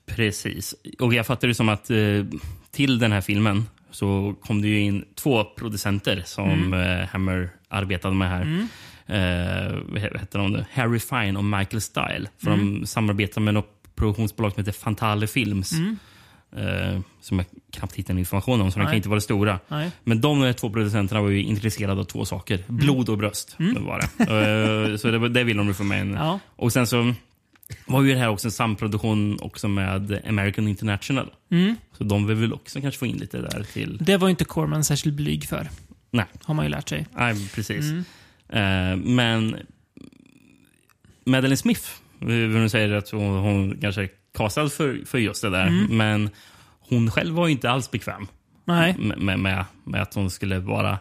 [0.06, 0.74] Precis.
[0.98, 1.96] Och jag fattar det som att eh,
[2.70, 7.00] till den här filmen så kom det ju in två producenter som Mm.
[7.00, 8.42] eh, Hammer arbetade med här.
[9.06, 10.64] Eh, vad he- vad heter de nu?
[10.72, 12.28] Harry Fine och Michael Style.
[12.42, 12.80] För Mm.
[12.80, 15.72] de samarbetar med något produktionsbolag som heter Fantale Films.
[15.72, 15.98] Mm.
[16.56, 19.60] Eh, som jag knappt hittar någon information om, så de kan inte vara stora.
[19.68, 19.90] Nej.
[20.04, 22.64] Men de eh, två producenterna var ju intresserade av två saker.
[22.66, 23.56] Blod och bröst.
[23.58, 24.90] Var det.
[24.90, 26.00] Eh, så det, det vill de få med.
[26.00, 26.14] Mm.
[26.14, 26.40] Ja.
[26.56, 27.14] Och sen så
[27.86, 31.30] var ju det här också en samproduktion också med American International.
[31.50, 31.76] Mm.
[31.98, 33.98] Så de vill väl också kanske få in lite där till...
[34.00, 35.68] Det var ju inte Corman särskilt blyg för.
[36.10, 37.06] Nej, Har man ju lärt sig.
[37.16, 37.84] nej precis.
[37.84, 38.04] Mm.
[38.48, 39.56] Eh, men
[41.24, 41.82] Madeleine Smith,
[42.20, 45.66] hon säger att hon, hon kanske castad för, för just det där.
[45.66, 45.96] Mm.
[45.96, 46.30] Men
[46.80, 48.26] hon själv var ju inte alls bekväm
[48.64, 50.98] med, med, med, att hon skulle vara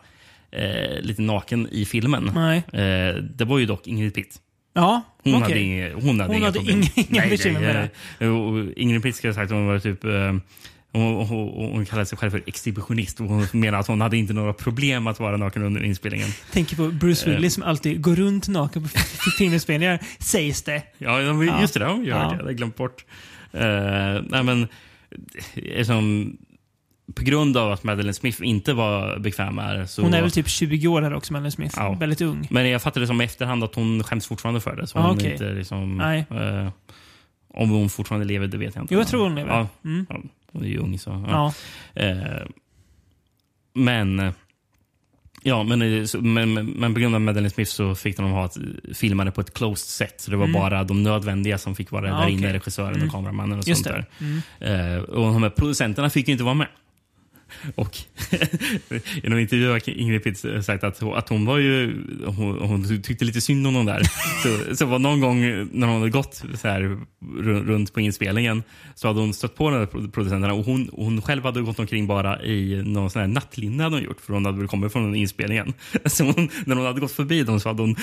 [0.52, 2.28] eh, lite naken i filmen.
[2.28, 4.36] Eh, det var ju dock Ingrid Pitt.
[4.74, 5.44] Ja, Hon okej.
[5.48, 6.78] hade inga, hon hade Hon inga hade problem.
[6.82, 8.30] inga- inga Nej, bekymmer med nej.
[8.30, 10.04] Och Ingrid Pitt ska ha sagt att hon var typ...
[10.04, 10.34] eh,
[10.94, 14.34] hon, hon, hon kallade sig själv för exhibitionist och hon menar att hon hade inte
[14.34, 16.30] några problem att vara naken under inspelningen.
[16.52, 17.36] Tänker på Bruce Eh.
[17.36, 18.90] Willis som alltid går runt naken på
[19.38, 20.84] filminspelningar, sägs det.
[20.98, 21.22] Ja,
[21.62, 21.80] just det.
[21.80, 22.24] De gör Ja.
[22.24, 22.32] det.
[22.36, 23.06] Jag hade glömt bort.
[23.56, 23.62] Uh,
[24.30, 24.68] nej, men,
[25.56, 26.38] eftersom,
[27.16, 30.02] på grund av att Madeleine Smith inte var bekväm med det så...
[30.02, 31.76] Hon är väl typ 20 år här också, Madeleine Smith.
[31.78, 31.94] Ja.
[31.94, 32.48] Väldigt ung.
[32.52, 34.88] Men jag fattade som i efterhand att hon skäms fortfarande för det.
[34.88, 35.32] Så Ah, hon okej.
[35.32, 36.26] inte liksom, Nej.
[36.32, 36.70] eh,
[37.54, 38.94] om hon fortfarande lever, det vet jag inte.
[38.94, 39.50] Jo, jag tror hon lever.
[39.52, 40.06] Ja, Mm.
[40.52, 41.00] Hon är ju ung.
[41.00, 41.54] Så, ja.
[41.94, 42.02] Ja.
[42.04, 42.48] Eh,
[43.74, 44.32] men...
[45.44, 48.58] Ja, men, eh, men, men, på grund av Madeleine Smith så fick de ha ett,
[48.94, 50.22] filma det på ett closed set.
[50.22, 50.54] Så det var Mm.
[50.62, 52.54] bara de nödvändiga som fick vara Ja, där inne, okej.
[52.54, 53.08] regissören Mm.
[53.08, 54.06] och kameramannen och Just sånt det.
[54.20, 54.42] där.
[54.62, 54.96] Mm.
[54.98, 56.68] Eh, och de här producenterna fick ju inte vara med.
[57.76, 57.98] Och
[59.24, 63.02] i någon intervju har Ingrid Pitt sagt att, hon- att hon var ju hon, hon
[63.04, 64.02] tyckte lite synd om dem där.
[64.70, 65.42] Så, så var någon gång
[65.72, 66.82] när hon hade gått så här
[67.38, 68.64] ru- runt på inspelningen
[68.96, 71.80] så hade hon stött på de här pro- producenterna och hon, hon själv hade gått
[71.80, 74.92] omkring bara i någon sån här nattlinne hade hon gjort för hon hade väl kommit
[74.92, 75.74] från inspelningen.
[76.06, 77.96] Så hon, när hon hade gått förbi dem så hade hon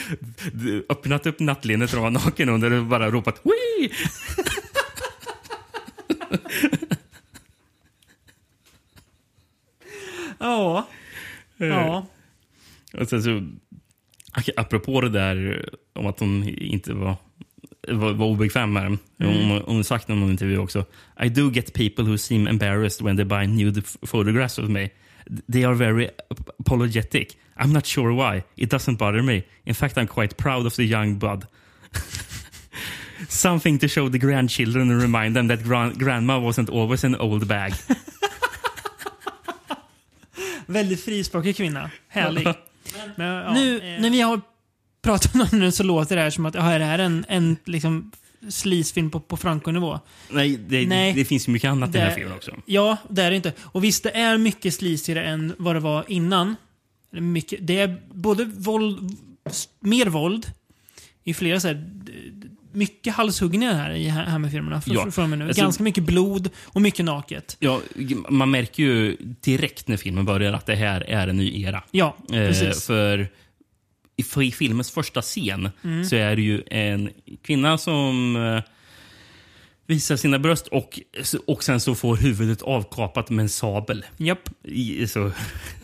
[0.88, 3.90] öppnat upp nattlinnet och de var naken under och bara ropat Wii!
[10.39, 10.89] Ja.
[11.57, 12.07] Ja.
[12.99, 13.43] Och sen så,
[14.57, 17.16] apropå det där om att hon inte var,
[17.89, 18.99] var, var obekväm med den.
[19.20, 19.49] Mm.
[19.49, 20.85] Hon, hon sagt i någon intervju också.
[21.22, 24.89] I do get people who seem embarrassed when they buy nude photographs of me.
[25.53, 27.37] They are very ap- apologetic.
[27.57, 28.43] I'm not sure why.
[28.57, 29.43] It doesn't bother me.
[29.64, 31.47] In fact, I'm quite proud of the young bud.
[33.28, 37.47] Something to show the grandchildren and remind them that gran- grandma wasn't always an old
[37.49, 37.72] bag.
[40.67, 41.91] Väldigt frispråkig kvinna.
[42.09, 42.47] Härlig.
[43.17, 44.41] Men, ja, nu när vi har
[45.03, 47.57] pratat om det så låter det här som att ja, är det här en, en
[47.65, 48.11] liksom,
[48.49, 50.01] sleazefilm på, på Franco-nivå?
[50.31, 51.12] Nej, det, Nej.
[51.12, 52.57] det finns ju mycket annat i den här Det- filmen också.
[52.67, 53.53] Ja, det är det inte.
[53.61, 56.57] Och visst, det är mycket sleazigare än vad det var innan.
[57.11, 59.17] Mycket, det är både våld,
[59.81, 60.47] mer våld
[61.25, 61.91] i flera så här,
[62.75, 64.83] mycket halshuggningar här i Ha- Hammer-filmerna.
[64.87, 65.27] Ja.
[65.27, 65.47] mig nu.
[65.47, 67.57] Alltså- Ganska mycket blod och mycket naket.
[67.61, 67.81] Ja,
[68.29, 71.83] man märker ju direkt när filmen börjar att det här är en ny era.
[71.91, 72.87] Ja, Eh, precis.
[72.87, 73.29] för
[74.16, 76.05] i, för i filmens första scen Mm.
[76.05, 77.11] så är det ju en
[77.43, 78.62] kvinna som eh,
[79.87, 81.01] visar sina bröst och,
[81.47, 84.05] och sen så får huvudet avkapat med en sabel.
[84.16, 84.49] Japp.
[84.62, 85.31] I, så,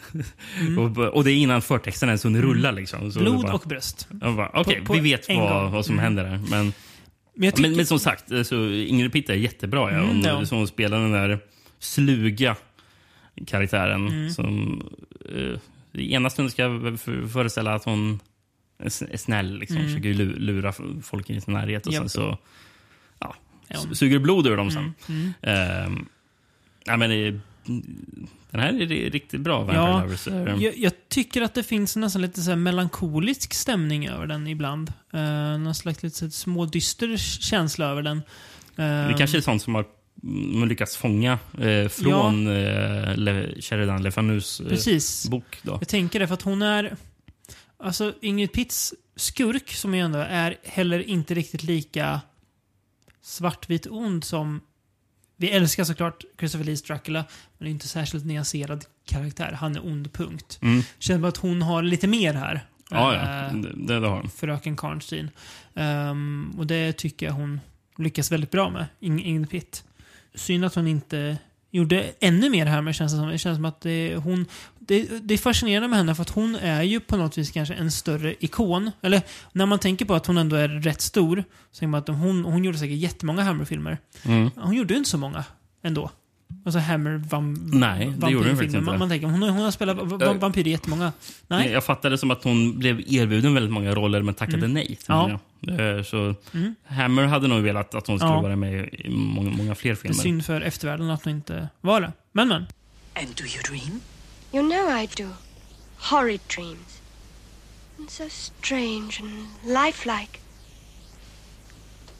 [0.78, 2.70] och, och det är innan förtexten ens hunnit rulla.
[2.70, 3.12] Liksom.
[3.12, 3.32] Så Mm.
[3.32, 4.08] Blod bara- och bröst.
[4.54, 6.02] Okej, på vi vet vad, vad som Mm.
[6.02, 6.40] händer där.
[6.50, 6.72] Men,
[7.34, 9.80] Men tycker- men, men som sagt, så Ingrid Pitt är jättebra.
[9.92, 9.98] Ja.
[9.98, 10.44] Mm, Hon, ja.
[10.50, 11.38] hon spelar den där
[11.78, 12.56] sluga
[13.46, 14.08] karaktären.
[14.08, 14.30] Mm.
[14.30, 14.82] Som
[15.36, 15.58] eh,
[16.00, 17.00] i ena stunden ska jag
[17.32, 18.20] föreställa att hon
[18.78, 19.58] är är snäll.
[19.58, 19.88] Liksom, Mm.
[19.88, 21.86] Försöker lu- lura folk i sin närhet.
[21.86, 22.38] Och sen så
[23.18, 23.34] ja,
[23.68, 23.78] Ja.
[23.92, 24.94] suger blod ur dem sen.
[25.08, 26.06] Mm, Ehm,
[26.84, 27.40] ja, men, det-
[28.50, 29.58] den här är ri- riktigt bra.
[29.58, 30.28] Vampire Ja, Lovers.
[30.28, 34.92] Ehm, jag, jag tycker att det finns nästan lite så melankolisk stämning över den ibland.
[35.14, 35.20] Uh,
[35.58, 38.22] någon slags lite smådyster känsla över den.
[38.76, 39.84] Det kanske är sånt som har
[40.22, 45.28] man lyckats fånga eh, från eh, Le, Sheridan Le Fanus eh, Precis.
[45.28, 45.58] bok.
[45.62, 45.72] Då.
[45.80, 46.96] Jag tänker det för att hon är...
[47.82, 52.20] Alltså Ingrid Pitts skurk, som ju ändå är, heller inte riktigt lika
[53.22, 54.60] svartvit ond som...
[55.36, 57.24] Vi älskar såklart Christopher Lees Dracula,
[57.60, 59.52] men inte särskilt nyanserad karaktär.
[59.60, 60.58] Han är ond, punkt.
[60.62, 60.82] Mm.
[60.98, 62.66] Känns som att hon har lite mer här.
[62.90, 63.46] Ja, ja.
[63.46, 64.30] Eh, Det, det har hon.
[64.30, 65.30] Fröken Karnstein.
[65.74, 67.60] Ehm, och det tycker jag hon
[67.98, 69.84] lyckas väldigt bra med, Ing- Ingrid Pitt.
[70.34, 71.36] Synd att hon inte
[71.70, 73.28] gjorde ännu mer här, men känns det som.
[73.28, 74.46] Det känns som att det, hon...
[74.78, 77.74] Det, det är fascinerande med henne för att hon är ju på något vis kanske
[77.74, 78.90] en större ikon.
[79.02, 82.08] Eller när man tänker på att hon ändå är rätt stor, så tänker man att
[82.08, 83.98] hon, hon gjorde säkert jättemånga Hammer-filmer.
[84.24, 84.50] Mm.
[84.56, 85.44] Hon gjorde inte så många
[85.82, 86.10] ändå.
[86.64, 88.86] Alltså Hammer vam, Nej, det gjorde hon faktiskt inte.
[88.90, 91.12] Man, man tänker, hon, har- hon har spelat va- va- Eh, vampyrer jättemånga.
[91.48, 91.70] Nej.
[91.70, 94.72] Jag fattade som att hon blev erbjuden väldigt många roller men tackade Mm.
[94.72, 94.98] nej.
[95.06, 95.30] Ja.
[95.68, 96.74] Eh, Så Mm.
[96.86, 98.40] Hammer hade nog velat att hon skulle Ja.
[98.40, 100.22] vara med i många, många fler Det är filmer.
[100.22, 102.12] synd för eftervärlden att hon inte var det.
[102.32, 102.66] Men men.
[103.14, 104.00] And do you dream?
[104.52, 105.28] You know I do.
[105.96, 107.00] Horrid dreams.
[107.98, 110.38] And so strange and lifelike.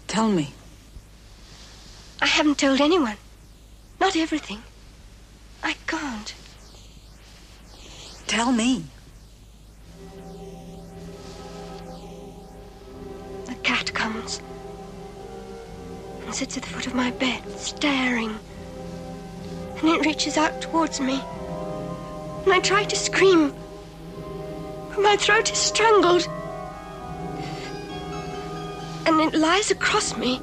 [0.07, 0.43] Tell me.
[2.22, 3.14] I haven't told anyone.
[4.01, 4.62] Not everything.
[5.62, 6.34] I can't.
[8.26, 8.84] Tell me.
[13.44, 14.40] The cat comes
[16.24, 18.38] and sits at the foot of my bed, staring.
[19.78, 21.20] And it reaches out towards me.
[22.44, 23.53] And I try to scream,
[24.88, 26.26] but my throat is strangled.
[29.07, 30.40] And it lies across me,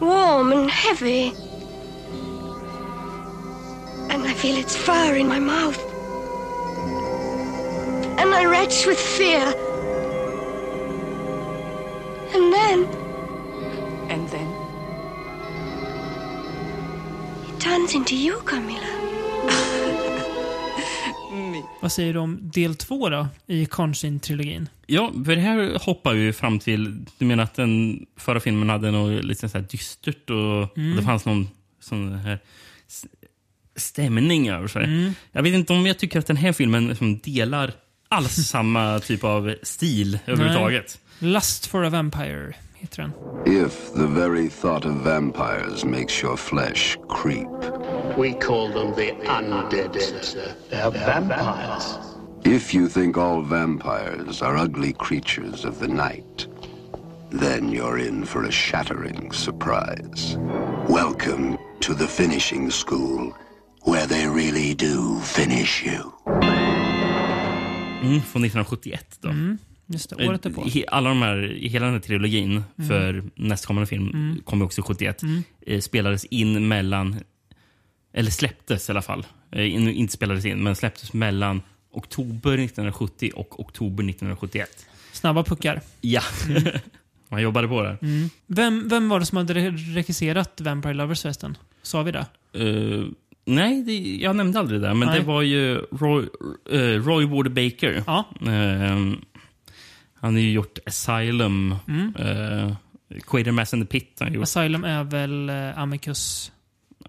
[0.00, 1.34] warm and heavy.
[4.10, 5.78] And I feel its fur in my mouth.
[8.18, 9.46] And I retch with fear.
[12.34, 12.86] And then
[14.10, 14.48] And then?
[17.48, 18.80] it turns into you, Camilla.
[21.80, 24.68] Vad säger du om del två då, i Constantine-trilogin?
[24.86, 27.04] Ja, för det här hoppar ju fram till...
[27.18, 30.90] Du menar att den förra filmen hade något lite så här dystert och, Mm.
[30.90, 31.48] och det fanns någon
[31.80, 32.38] sån här
[33.76, 34.84] stämning över sig.
[34.84, 35.14] Mm.
[35.32, 37.72] Jag vet inte om jag tycker att den här filmen liksom delar
[38.08, 40.98] alls samma typ av stil överhuvudtaget.
[41.18, 43.12] Lust for a Vampire heter den.
[43.46, 47.48] If the very thought of vampires makes your flesh creep,
[48.18, 50.52] We call them the undead, sir.
[50.70, 51.98] They're vampires.
[52.44, 56.46] if you think all vampires are ugly creatures of the night,
[57.30, 60.36] then you're in for a shattering surprise.
[60.88, 63.32] Welcome to the finishing school,
[63.86, 66.02] where they really do finish you.
[68.02, 69.28] Mm, från 1971 då.
[69.28, 70.64] Mm, just det, året Eh, därpå.
[70.64, 72.88] he- Alla de här, hela den här trilogin Mm.
[72.88, 74.40] för nästkommande film Mm.
[74.44, 75.22] kom ju också 71.
[75.22, 75.42] Mm.
[75.66, 77.16] Eh, spelades in mellan,
[78.12, 79.26] eller släpptes i alla fall.
[79.52, 81.62] Eh, in, inte spelades in, men släpptes mellan
[81.92, 84.86] oktober 1970 och oktober 1971.
[85.12, 85.80] Snabba puckar.
[86.00, 86.22] Ja,
[87.28, 87.98] man jobbade på det.
[88.02, 88.30] Mm.
[88.46, 91.56] Vem, vem var det som hade re- regisserat Vampire Lovers förresten?
[91.82, 92.26] Sa vi det?
[92.52, 93.04] Eh,
[93.44, 94.94] nej, det, jag nämnde aldrig det.
[94.94, 95.20] Men Nej.
[95.20, 96.26] det var ju Roy,
[96.70, 98.02] eh, Roy Ward Baker.
[98.06, 98.24] Ja.
[98.40, 99.12] Eh,
[100.14, 101.74] han har ju gjort Asylum.
[101.88, 102.14] Mm.
[102.16, 102.74] Uh,
[103.26, 104.22] Quatermass and the Pit.
[104.42, 106.52] Asylum är väl uh, Amicus?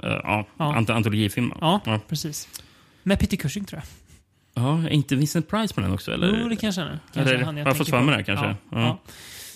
[0.03, 0.75] Eh, ja, Ja.
[0.75, 1.53] ant- antologifilm.
[1.61, 2.61] Ja, precis.
[3.03, 4.63] Med Peter Cushing tror jag.
[4.63, 6.11] Ja, är inte Vincent Price på den också?
[6.11, 6.39] Eller?
[6.41, 6.99] Jo, det kanske han är.
[7.13, 8.45] Kanske Eller, han jag jag fått för mig det kanske?
[8.45, 8.79] Ja, Ja.
[8.81, 8.99] ja.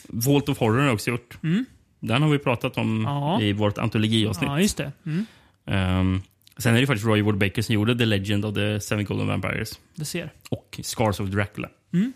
[0.10, 1.38] Vault of Horror har jag också gjort.
[1.44, 1.66] Mm.
[2.00, 3.42] Den har vi pratat om Ja.
[3.42, 4.50] i vårt antologiavsnitt.
[4.50, 4.92] Ja, just det.
[5.06, 5.26] Mm.
[5.66, 6.22] Ehm,
[6.58, 9.28] sen är det faktiskt Roy Ward Baker som gjorde The Legend of the Seven Golden
[9.28, 9.80] Vampires.
[9.96, 10.30] Du ser.
[10.50, 11.70] Och Scars of Dracula.
[11.94, 12.14] Mm.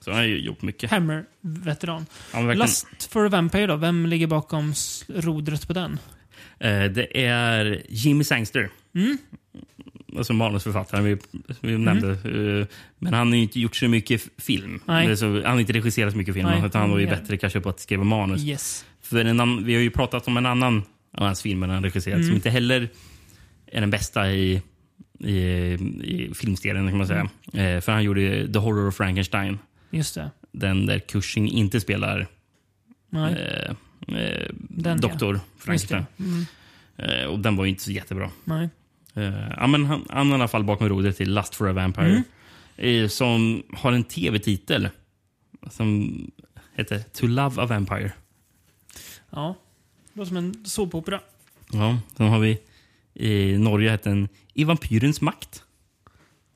[0.00, 0.90] Så han har ju gjort mycket.
[0.90, 2.06] Hammer-veteran.
[2.32, 2.40] Ja.
[2.40, 3.76] Last for a Vampire då?
[3.76, 4.74] Vem ligger bakom
[5.08, 5.98] rodret på den?
[6.58, 8.70] Eh, det är Jimmy Sangster.
[8.94, 9.18] Mm.
[10.16, 11.16] Alltså manusförfattaren vi,
[11.60, 12.10] vi nämnde.
[12.10, 12.66] Eh,
[12.98, 14.80] men han har ju inte gjort så mycket film.
[14.86, 16.48] Det Så, han har inte regisserat så mycket film.
[16.48, 17.10] Nej, Utan han var ju ja.
[17.10, 18.44] bättre kanske på att skriva manus.
[18.44, 18.84] Yes.
[19.02, 20.82] För en vi har ju pratat om en annan
[21.16, 22.26] av hans filmer han regisserat Mm.
[22.26, 22.88] som inte heller
[23.70, 24.62] är den bästa i,
[25.18, 27.28] i, i filmserien kan man säga.
[27.52, 27.76] Mm.
[27.76, 29.58] Eh, för han gjorde The Horror of Frankenstein.
[29.90, 30.30] Just det.
[30.52, 32.26] Den där Cushing inte spelar
[33.12, 33.70] eh,
[34.16, 35.40] eh, Den, Doktor ja.
[35.58, 36.06] Frankenstein.
[36.18, 36.46] Mm.
[36.96, 38.30] Eh, och den var ju inte så jättebra.
[38.44, 38.68] Nej.
[39.14, 42.06] Eh, men han, han är i alla fall bakom rodret till Lust for a Vampire.
[42.06, 42.22] Mm.
[42.76, 44.88] Eh, som har en tv-titel
[45.70, 46.30] som
[46.74, 48.12] heter To Love a Vampire.
[49.30, 49.54] Ja.
[50.12, 51.20] Det låter som en såpopera.
[51.72, 52.58] Ja, sen har vi
[53.14, 55.62] i Norge hette den I vampyrens makt.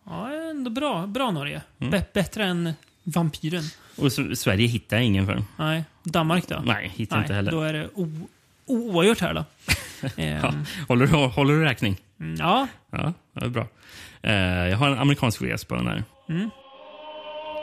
[0.06, 1.06] Ja, ändå bra.
[1.06, 1.62] Bra Norge.
[1.80, 1.94] Mm.
[1.94, 2.72] Bä- bättre än
[3.04, 3.62] Vampyren.
[3.96, 5.42] Och så, Sverige hittar jag ingen för.
[5.56, 5.84] Nej.
[6.02, 6.62] Danmark då?
[6.64, 7.50] Nej, hittar inte heller.
[7.52, 7.88] Då är det
[8.66, 9.44] oavgjort här då.
[10.16, 10.54] Ja,
[10.88, 11.96] håller, du, håller du räkning?
[12.20, 12.68] mm, ja.
[12.90, 13.66] Ja, det är bra.
[14.22, 14.32] Eh,
[14.68, 16.04] jag har en amerikansk res på den här.
[16.28, 16.50] Mm.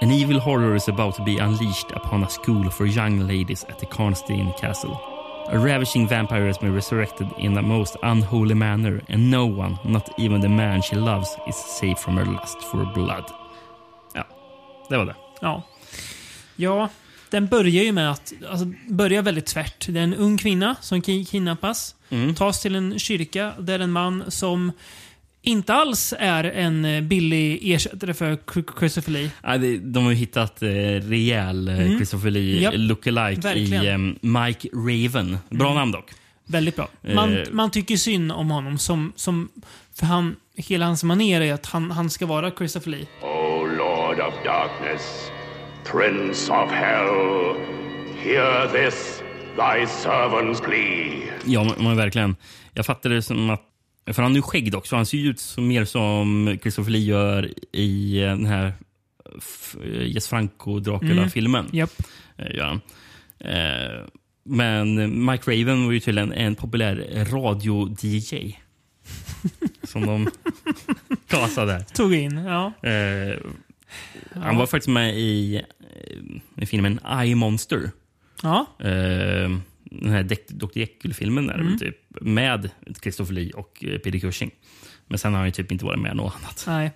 [0.01, 3.79] An evil horror is about to be unleashed upon a school for young ladies at
[3.79, 4.95] the Karnstein Castle.
[5.51, 10.09] A ravishing vampire has been resurrected in a most unholy manner, and no one, not
[10.19, 13.25] even the man she loves, is safe from her lust for blood.
[14.13, 14.23] Ja,
[14.89, 15.15] det var det.
[15.41, 15.63] Ja.
[16.55, 16.89] Ja,
[17.29, 19.85] den börjar ju med att, alltså, börjar väldigt tvärt.
[19.89, 22.35] Det är en ung kvinna som ki- kidnappas, Mm.
[22.35, 24.71] tas till en kyrka där en man som
[25.41, 29.31] inte alls är en eh, billig ersättare för Chr- Christopher Lee.
[29.43, 31.97] Ja, de har ju hittat eh, rejäl eh, Mm.
[31.97, 32.73] Christopher Lee Japp.
[32.77, 34.17] lookalike i Verkligen.
[34.21, 35.37] eh, Mike Raven.
[35.49, 35.75] Bra Mm.
[35.79, 36.11] namn dock.
[36.45, 36.87] Väldigt bra.
[37.15, 37.43] Man, Eh.
[37.51, 39.49] man tycker synd om honom som, som
[39.95, 43.05] för han, hela hans manér är att han, han ska vara Christopher Lee.
[43.21, 45.01] O Lord of Darkness,
[45.91, 47.55] Prince of Hell,
[48.23, 49.21] hear this,
[49.55, 51.33] thy servant's plea.
[51.45, 52.35] Ja, men, men verkligen.
[52.73, 53.61] Jag fattade det som att...
[54.05, 56.91] För han har ju skägg dock, så han ser ju ut som, mer som Christopher
[56.91, 58.73] Lee gör i eh, den här
[59.83, 61.65] eh, Jess Franco Dracula-filmen.
[61.73, 61.87] Mm.
[62.53, 62.81] Gör han.
[63.39, 64.05] Eh,
[64.43, 68.55] men Mike Raven var ju tydligen en populär radio-DJ.
[69.83, 70.29] som de
[71.29, 71.85] gasade.
[71.93, 72.73] Tog in, ja.
[74.33, 74.53] Han Ja.
[74.59, 75.61] var faktiskt med i,
[76.57, 77.91] i filmen I Monster.
[78.43, 78.65] Ja.
[78.79, 79.49] Eh,
[79.91, 80.77] den här Dr.
[80.79, 81.77] Jekyll-filmen där, Mm.
[81.77, 82.69] typ, med
[83.01, 84.51] Christopher Lee och eh, Peter Cushing.
[85.07, 86.63] Men sen har han ju typ inte varit med något annat.
[86.67, 86.91] Nej.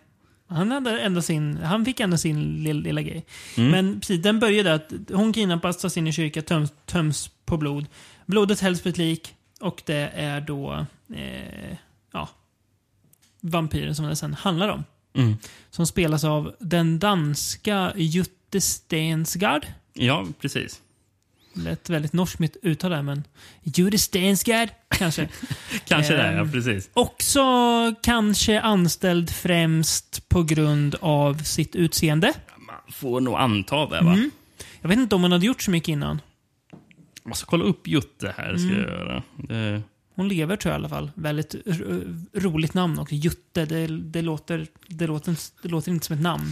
[0.47, 3.25] Han, hade ändå sin, han fick ändå sin lilla, lilla grej.
[3.57, 3.71] Mm.
[3.71, 7.85] Men precis, den började att hon kidnappas, tas in i kyrka, töms, töms på blod.
[8.25, 10.85] Blodet hälls på ett lik och det är då
[11.15, 11.77] eh,
[12.13, 12.29] ja,
[13.41, 14.83] vampyren som det sen handlar om.
[15.15, 15.33] Mm.
[15.69, 19.65] Som spelas av den danska Jutte Stensgaard.
[19.93, 20.81] Ja, precis.
[21.57, 23.23] Lät väldigt norskt mitt uttal där, men
[23.63, 25.29] Jutte Stensgaard kanske.
[25.87, 26.89] Kanske det, ja Ehm, precis.
[26.93, 27.41] Också
[28.03, 32.33] kanske anställd främst på grund av sitt utseende.
[32.91, 34.13] Får nog anta det, va?
[34.13, 34.31] Mm.
[34.81, 36.21] Jag vet inte om hon hade gjort så mycket innan.
[37.23, 38.57] Jag ska kolla upp Jutte här.
[38.57, 38.79] Ska Mm.
[38.81, 39.23] jag göra.
[39.37, 39.81] Det,
[40.15, 41.11] Hon lever tror jag i alla fall.
[41.15, 41.55] Väldigt
[42.33, 43.15] roligt namn också.
[43.15, 46.45] Jutte, det, det, låter, det, låter, det låter inte som ett namn.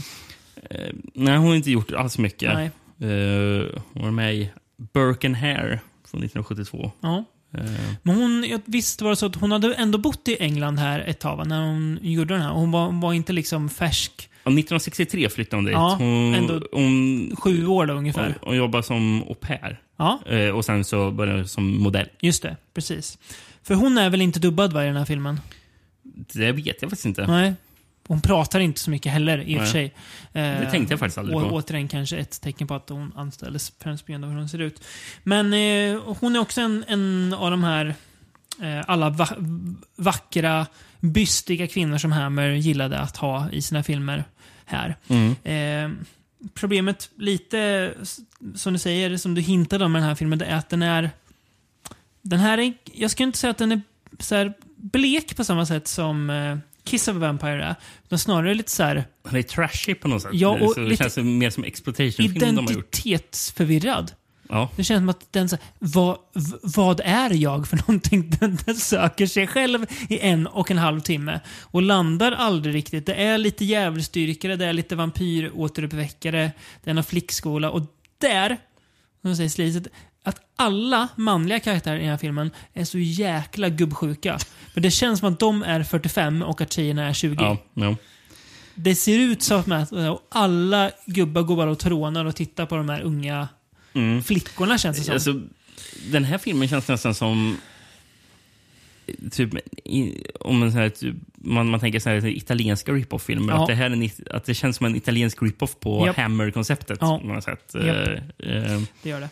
[0.70, 2.54] eh, nej, hon har inte gjort alls mycket.
[2.54, 2.66] Nej.
[3.12, 4.52] Eh, hon var med i
[4.94, 5.80] Burke and Hare
[6.12, 6.92] från 1972.
[7.02, 7.24] Ja.
[7.58, 7.64] Eh,
[8.04, 11.20] Men hon, visst var det så att hon hade ändå bott i England här ett
[11.20, 12.52] tag när hon gjorde den här.
[12.52, 14.30] Hon var, hon var inte liksom färsk.
[14.44, 15.74] ja, 1963 flyttade hon dit.
[15.74, 18.24] Ja, hon, ändå hon, Sju år då ungefär.
[18.26, 19.80] hon, hon jobbade som au pair.
[19.98, 20.20] Ja.
[20.30, 22.10] Eh, och sen så började hon som modell.
[22.22, 23.18] Just det, precis.
[23.64, 25.40] För hon är väl inte dubbad va, i den här filmen?
[26.34, 27.28] Det vet jag faktiskt inte.
[27.28, 27.54] Nej.
[28.08, 29.94] Hon pratar inte så mycket heller i och för sig.
[30.32, 31.46] Det tänkte jag faktiskt aldrig på.
[31.46, 34.62] Återigen kanske ett tecken på att hon anställdes främst på grund av hur hon ser
[34.62, 34.84] ut.
[35.24, 37.96] Men eh, hon är också en, en av de här
[38.62, 39.30] eh, alla va
[39.96, 40.66] vackra,
[41.00, 44.24] bystiga kvinnor som Hammer gillade att ha i sina filmer.
[44.66, 44.96] här.
[45.08, 45.36] Mm.
[45.44, 46.06] Eh,
[46.54, 47.92] problemet lite,
[48.56, 50.84] som du säger, som du hintade om med den här filmen, det är att den
[50.84, 51.10] är...
[52.22, 53.82] Den här är, jag skulle inte säga att den är
[54.20, 57.76] så här blek på samma sätt som eh, Kiss of a Vampire är.
[58.06, 60.32] Utan snarare lite så här Han är trashy på något sätt.
[60.34, 63.00] Ja, och så det känns mer som exploitation-film de har gjort.
[63.00, 64.12] identitetsförvirrad.
[64.50, 64.70] Ja.
[64.76, 66.18] Det känns som att den så här, vad,
[66.64, 68.30] vad är jag för någonting?
[68.40, 73.06] Den, den söker sig själv i en och en halv timme och landar aldrig riktigt.
[73.06, 76.52] Det är lite djävulsdyrkare, det är lite vampyråteruppväckare,
[76.84, 77.82] det är en flickskola och
[78.18, 78.58] där,
[79.22, 79.88] som säger sliset,
[80.56, 84.40] alla manliga karaktärer i den här filmen är så jäkla gubbsjuka.
[84.74, 87.44] Men det känns som att de är 45 och att tjejerna är 20.
[87.44, 87.96] Ja, ja.
[88.76, 92.76] Det ser ut som att och alla gubbar går bara och trånar och tittar på
[92.76, 93.48] de här unga
[93.96, 94.24] Mm.
[94.24, 95.14] flickorna känns det som.
[95.14, 95.42] Alltså,
[96.12, 97.58] den här filmen känns nästan som...
[99.32, 99.50] Typ,
[100.40, 103.54] om man, så här, typ, man, man tänker så här, italienska rip-off-filmer.
[103.54, 106.16] Att, det här en, att det känns som en italiensk rip-off på Japp.
[106.18, 106.98] Hammer-konceptet.
[107.02, 107.20] Ja.
[107.20, 107.72] på något sätt.
[107.74, 108.08] Japp.
[108.40, 109.30] Eh, eh, Det gör det.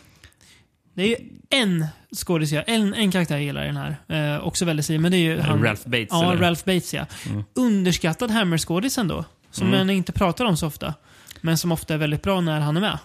[0.94, 1.16] Det är ju
[1.50, 1.86] en
[2.16, 3.96] skådespelare, en, en karaktär jag gillar i den här.
[4.36, 6.42] Eh, också väldigt men det är ju Eh, han, Ralph Bates, Ja, eller?
[6.42, 7.06] Ralph Bates ja.
[7.30, 7.44] Mm.
[7.54, 9.24] Underskattad Hammer-skådis ändå.
[9.50, 9.78] Som Mm.
[9.78, 10.94] man inte pratar om så ofta.
[11.40, 12.98] Men som ofta är väldigt bra när han är med.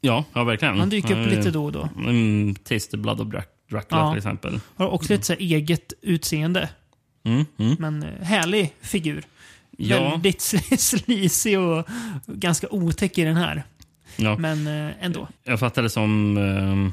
[0.00, 0.78] ja, ja, verkligen.
[0.78, 1.88] Han dyker upp Eh, lite då och då.
[1.96, 4.10] Mm, Taste Blood of Drac- Dracula Ja.
[4.10, 4.60] till exempel.
[4.76, 6.68] Har också ett så eget utseende.
[7.24, 7.76] Mm, mm.
[7.78, 9.24] Men eh, härlig figur.
[9.78, 10.10] Ja.
[10.10, 10.40] Väldigt
[10.80, 11.88] sleazy och
[12.26, 13.62] ganska otäck i den här.
[14.16, 14.36] Ja.
[14.38, 15.28] Men eh, ändå.
[15.44, 16.36] Jag fattar det som...
[16.36, 16.92] ehm,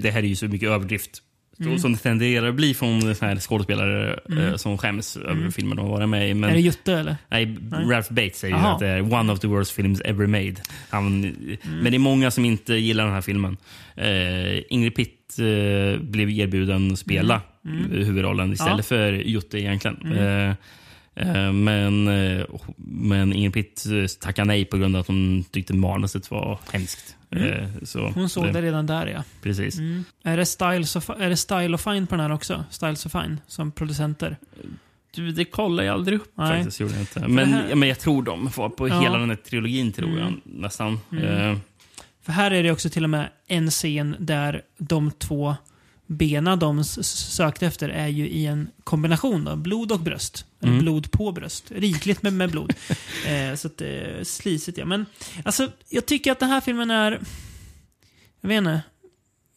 [0.00, 1.22] det, här är ju så mycket överdrift.
[1.60, 1.78] Mm.
[1.78, 4.44] Som det tenderar att bli från så här skådespelare Mm.
[4.46, 5.50] eh, som skäms över Mm.
[5.76, 6.34] de har varit med i.
[6.34, 7.16] Men, Är det Jutte eller?
[7.28, 7.84] Nej, Nej.
[7.84, 8.72] Ralph Bates säger ju Jaha.
[8.72, 10.54] att det är one of the worst films ever made.
[10.90, 11.56] Han, Mm.
[11.82, 13.56] Men det är många som inte gillar den här filmen.
[13.96, 17.84] Eh, Ingrid Pitt eh, blev erbjuden att spela Mm.
[17.84, 17.90] Mm.
[18.06, 18.82] huvudrollen istället Ja.
[18.82, 19.96] för Jutte egentligen.
[20.04, 20.54] Mm.
[21.20, 22.46] Eh, men, eh,
[22.86, 27.16] men Ingrid Pitt eh, tackade nej på grund av att hon tyckte manuset var hemskt.
[27.30, 27.86] Mm.
[27.86, 29.22] Så Hon såg det redan där ja.
[29.42, 29.78] Precis.
[29.78, 30.04] Mm.
[30.22, 32.64] Är, det Styles of, är det Style of Fine på den här också?
[32.70, 34.36] Styles of Fine som producenter?
[35.14, 36.56] Du, det kollar jag aldrig upp Nej.
[36.56, 36.80] faktiskt.
[36.80, 37.20] Gjorde jag inte.
[37.28, 39.00] Men, det här- men jag tror de var på Ja.
[39.00, 40.40] hela den här trilogin, tror jag Mm.
[40.44, 41.00] nästan.
[41.12, 41.60] Mm.
[42.22, 45.56] För här är det också till och med en scen där de två
[46.10, 50.44] bena de sökte efter är ju i en kombination av blod och bröst.
[50.62, 50.78] Mm.
[50.78, 51.70] blod på bröst.
[51.70, 52.74] Rikligt med, med blod.
[53.26, 54.84] eh, så att, eh, slisigt ja.
[54.84, 55.06] Men
[55.44, 57.20] alltså, jag tycker att den här filmen är...
[58.40, 58.82] Jag vet inte.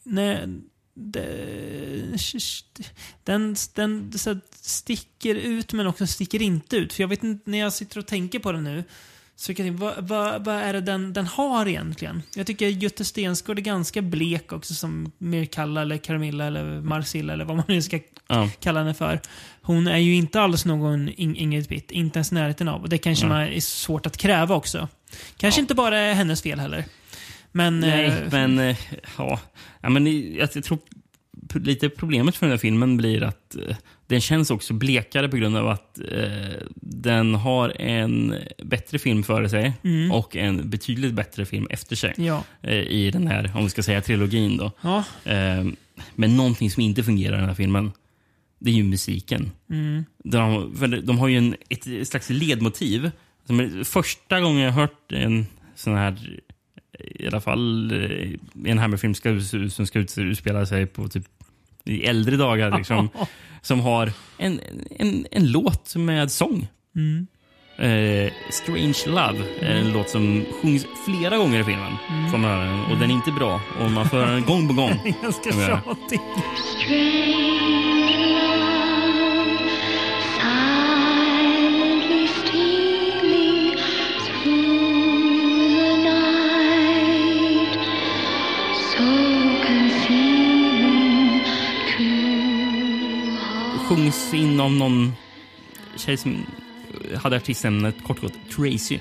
[0.04, 0.48] Nej,
[0.94, 2.18] det,
[3.24, 6.94] den den så sticker ut men också sticker inte ut.
[6.94, 8.84] För jag vet inte, när jag sitter och tänker på den nu,
[9.38, 12.24] tänka, vad, vad, vad är det den, den har egentligen?
[12.36, 17.46] Jag tycker Göte Stensgård är ganska blek också som Mirkalla eller Carmilla eller Marcilla eller
[17.46, 18.50] vad man nu ska Ja.
[18.60, 19.20] kalla henne för.
[19.62, 22.82] Hon är ju inte alls någon In- Ingrid Pitt, inte ens närheten av.
[22.82, 23.48] Och det kanske Nej.
[23.48, 24.88] man är svårt att kräva också.
[25.38, 26.86] Kanske inte bara är hennes fel heller.
[27.52, 27.80] Men...
[27.80, 28.78] Nej, eh, men eh,
[29.18, 29.40] ja.
[29.82, 30.80] ja men jag, jag tror
[31.54, 33.76] lite problemet för den här filmen blir att eh,
[34.08, 39.50] den känns också blekare på grund av att eh, den har en bättre film före
[39.50, 40.12] sig Mm.
[40.12, 42.14] och en betydligt bättre film efter sig.
[42.18, 42.44] Ja.
[42.62, 44.72] Eh, I den här, om vi ska säga trilogin då.
[44.82, 45.04] Ja.
[45.32, 45.66] Eh,
[46.16, 47.92] men någonting som inte fungerar i den här filmen,
[48.60, 49.52] det är ju musiken.
[49.70, 50.06] Mm.
[50.24, 50.72] De,
[51.04, 53.12] de har ju en, ett slags ledmotiv.
[53.84, 55.46] Första gången jag hört en
[55.76, 56.40] sån här,
[57.00, 58.30] i alla fall eh,
[58.66, 59.40] en Hammerfilm ska,
[59.70, 61.26] som ska ut- utspela sig på typ
[61.86, 62.78] i äldre dagar.
[62.78, 63.10] Liksom,
[63.62, 64.60] som har en,
[65.00, 66.68] en, en låt med sång.
[66.96, 67.28] Mm.
[67.78, 71.94] Eh, Strange Love är en låt som sjungs flera gånger i filmen.
[72.10, 72.32] Mm.
[72.32, 72.86] Får man höra.
[72.92, 73.62] Och den är inte bra.
[73.80, 75.16] Och man får höra den gång på gång.
[75.22, 76.20] Ganska tjatig.
[93.96, 95.14] Sjungs in av någon
[95.98, 96.46] tjej som
[97.16, 99.00] hade artistnamnet kort och gott Tracy.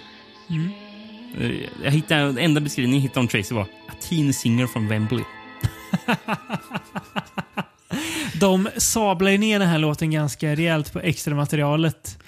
[0.50, 0.70] Mm.
[1.40, 1.50] Eh,
[1.84, 5.24] Jag hittade, enda beskrivningen jag hittade om Tracy var A teen singer from Wembley.
[8.40, 12.18] De sablar ner den här låten ganska rejält på extra materialet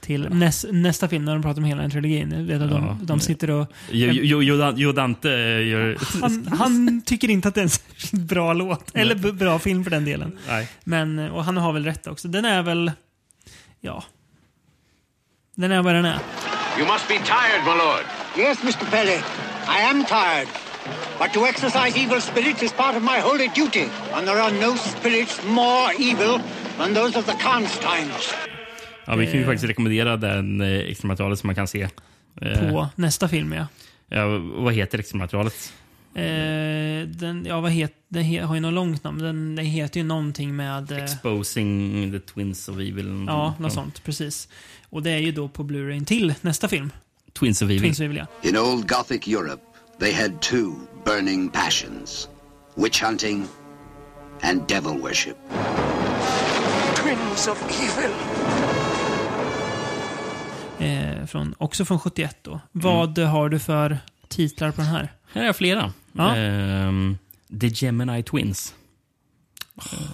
[0.00, 2.46] till näs, nästa film när de pratar om hela den trilogin.
[2.46, 2.76] Vet att Ja.
[2.76, 3.66] de, de sitter och...
[3.90, 5.98] Jo, jo, jo, jo Dante gör...
[6.22, 8.96] Han, han tycker inte att det är en särskilt bra låt.
[8.96, 10.38] Eller bra film för den delen.
[10.48, 10.68] Nej.
[10.84, 12.28] Men, och han har väl rätt också.
[12.28, 12.92] Den är väl...
[13.80, 14.04] Ja.
[15.56, 16.18] Den är vad den är.
[16.78, 18.04] You must be tired, my lord.
[18.38, 18.90] Yes, Mr.
[18.90, 19.18] Pelly,
[19.78, 20.48] I am tired.
[21.18, 23.84] But to exorcise evil spirits is part of my holy duty,
[24.14, 26.40] and there are no spirits more evil
[26.78, 28.34] than those of the Constines.
[29.10, 29.46] Ja, vi kan ju Eh.
[29.46, 31.88] faktiskt rekommendera den eh, extra materialet som man kan se.
[32.40, 33.66] Eh, På nästa film, ja.
[34.08, 35.72] ja, vad heter extra materialet?
[36.14, 39.18] Eh, den, ja, vad het, den he, har ju något långt namn.
[39.18, 40.92] Den, den heter ju någonting med...
[40.92, 43.24] Eh, Exposing the Twins of Evil.
[43.26, 44.04] ja, något sånt.
[44.04, 44.48] Precis.
[44.90, 46.92] Och det är ju då på Blu-ray till nästa film.
[47.38, 47.80] Twins of Evil.
[47.80, 48.26] Twins of Evil, ja.
[48.48, 49.62] In old Gothic Europe,
[50.00, 50.72] they had two
[51.04, 52.28] burning passions
[52.76, 53.44] witch hunting
[54.42, 55.36] and devil worship.
[56.96, 58.10] Twins of evil.
[60.80, 62.60] Eh, från, också från 71 då.
[62.72, 65.12] Vad har du för titlar på den här?
[65.32, 65.92] Här har jag flera.
[66.12, 66.36] Ja.
[66.36, 67.18] Ehm,
[67.60, 68.74] The Gemini Twins.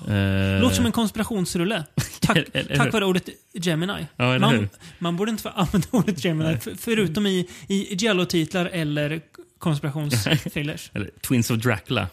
[0.09, 1.85] Eh, Låter som en konspirationsrulle.
[2.21, 2.77] Tack, Eller hur?
[2.77, 4.07] tack vare ordet Gemini.
[4.17, 4.69] Ja, eller man, hur?
[4.99, 9.21] man borde inte få använda ordet Gemini, för, förutom i, i Giallo-titlar eller
[9.59, 10.91] konspirationsthrillers.
[10.95, 12.09] Eller Twins of Dracula.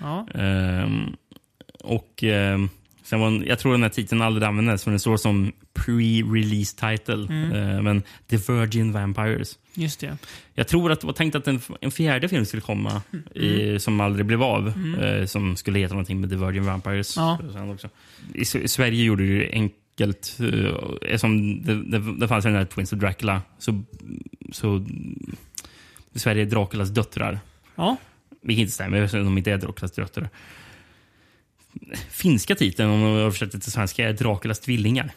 [0.00, 0.26] Ja.
[0.34, 1.16] Ehm,
[1.80, 2.68] och ehm,
[3.10, 6.90] sen var, en- jag tror den här titeln aldrig användes, för den står som pre-release
[6.90, 7.26] title.
[7.34, 7.52] Mm.
[7.52, 9.58] Eh, men The Virgin Vampires.
[9.74, 10.18] Just det.
[10.54, 13.02] Jag tror att det var tänkt att en, en fjärde film skulle komma,
[13.34, 14.68] i, som aldrig blev av.
[14.68, 15.00] Mm.
[15.00, 17.16] Eh, som skulle heta någonting med The Virgin Vampires.
[17.16, 17.38] Ja.
[17.72, 17.88] också.
[18.34, 20.38] I, I Sverige gjorde det ju enkelt.
[21.02, 23.42] Eftersom det, det, det fanns den här Twins of Dracula.
[23.58, 23.82] Så,
[24.52, 24.86] så
[26.12, 27.40] i Sverige är Draculas döttrar.
[27.76, 27.96] Ja.
[28.42, 30.28] Vilket inte stämmer, de inte är Draculas döttrar.
[32.10, 35.10] Finska titeln, om man översätter till svenska, är Draculas tvillingar.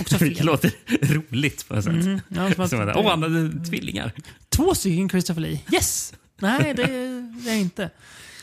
[0.00, 0.28] Också fel.
[0.28, 0.70] Vilket låter
[1.14, 1.92] roligt på något sätt.
[1.94, 2.20] Mhm.
[2.28, 4.12] Ja, som att- Som att, Åh, han hade tvillingar.
[4.48, 5.60] Två stycken Christopher Lee.
[5.72, 6.14] Yes!
[6.40, 6.86] Nej, det,
[7.44, 7.90] det är inte.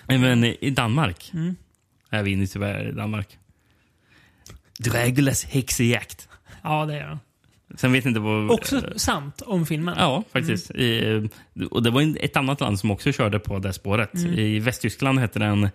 [0.06, 1.56] Men i Danmark Mm.
[2.10, 3.38] är vi nu tyvärr i Danmark.
[4.80, 6.28] Draculas häxjakt.
[6.64, 7.18] Ja, det är det.
[7.78, 8.52] Sen vet jag inte vad...
[8.52, 9.96] Också sant om filmen.
[9.98, 10.72] Ja, faktiskt.
[10.72, 11.30] I,
[11.72, 14.14] och det var ett annat land som också körde på det spåret.
[14.14, 14.34] Mm.
[14.40, 15.70] I Västtyskland hette den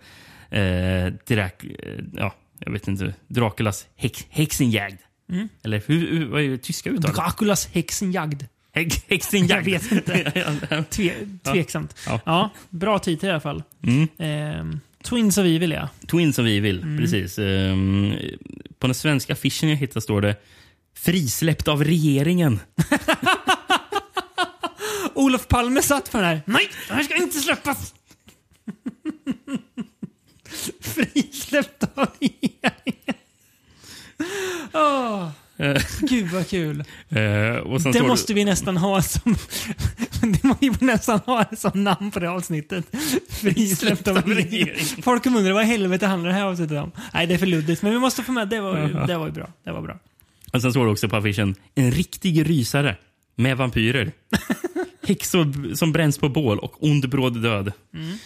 [0.49, 4.97] eh, Drac, eh, ja, jag vet inte, Draculas häx, häxenjagd.
[5.31, 5.49] Mm.
[5.63, 7.15] Eller hur, vad är det tyska uttalet?
[7.15, 8.43] Draculas häxenjagd.
[8.73, 9.67] Häx, häxenjagd.
[9.67, 10.85] Jag vet inte.
[10.89, 11.95] Tve, tveksamt.
[12.07, 12.19] Ja.
[12.25, 12.49] Ja.
[12.69, 13.63] bra titel i alla fall.
[13.83, 14.07] Mm.
[14.17, 15.89] Ehm, Twins of Evil, ja.
[16.07, 16.97] Twins of Evil, Mm.
[16.97, 17.39] precis.
[17.39, 18.13] Ehm,
[18.79, 20.35] på den svenska affischen jag hittade står det
[20.95, 22.59] Frisläppt av regeringen.
[25.13, 26.41] Olof Palme satt för den här.
[26.45, 27.93] Nej, det här ska inte släppas!
[30.95, 33.15] Frisläppt av regeringen.
[35.59, 36.79] Eh, Gud vad kul.
[37.09, 39.35] eh, Det måste vi nästan ha som...
[40.21, 42.85] det måste vi nästan ha som namn på det avsnittet.
[43.29, 45.03] Frisläppt av regeringen.
[45.03, 46.91] Folk kommer undra vad i helvete handlar det här avsnittet om?
[47.13, 47.81] Nej, det är för luddigt.
[47.81, 48.61] Men vi måste få med det.
[48.61, 49.47] var ju, det var ju bra.
[49.63, 49.99] Det var bra.
[50.53, 52.95] Och sen står det också på affischen En riktig rysare
[53.35, 54.11] med vampyrer.
[55.07, 57.71] Häxor som bränns på bål och ond bråd död.
[57.93, 58.17] Mm.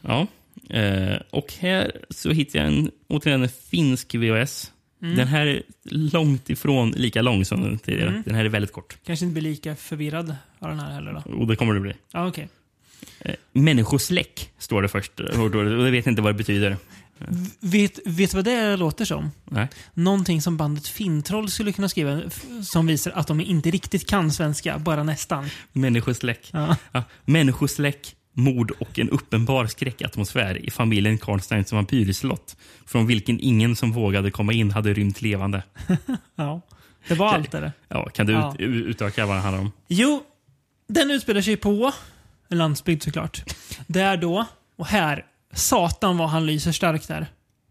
[0.00, 0.26] Ja.
[0.70, 4.70] Eh, och här så hittar jag en, återigen en finsk VHS.
[5.02, 5.16] Mm.
[5.16, 8.08] Den här är långt ifrån lika lång som den tidigare.
[8.10, 8.22] Mm.
[8.26, 8.96] Den här är väldigt kort.
[9.06, 11.32] Kanske inte blir lika förvirrad av den här heller då.
[11.34, 11.92] Och det kommer det bli.
[12.12, 12.48] Ja, okej.
[13.20, 15.20] Eh, människosläck står det först.
[15.20, 16.76] Och då- och jag vet inte vad det betyder.
[17.60, 19.30] Vet, vet du vad det låter som?
[19.44, 19.68] Nej.
[19.94, 22.20] Någonting som bandet Fintroll skulle kunna skriva
[22.64, 25.48] som visar att de inte riktigt kan svenska, bara nästan.
[25.72, 26.50] Människosläck.
[26.52, 26.76] Ja.
[26.92, 27.02] Ja.
[27.24, 32.56] Människosläck, mord och en uppenbar skräckatmosfär i familjen Karnsteins vampyrslott.
[32.86, 35.62] Från vilken ingen som vågade komma in hade rymt levande.
[36.36, 36.60] Ja.
[37.08, 37.72] Det var allt det.
[37.88, 38.54] Ja, kan du Ja.
[38.58, 39.72] ut, utöka vad det handlar om?
[39.88, 40.22] Jo,
[40.88, 41.92] den utspelar sig på
[42.48, 43.42] en landsbygd såklart.
[43.86, 47.26] Där då, och här, satan vad han lyser starkt där.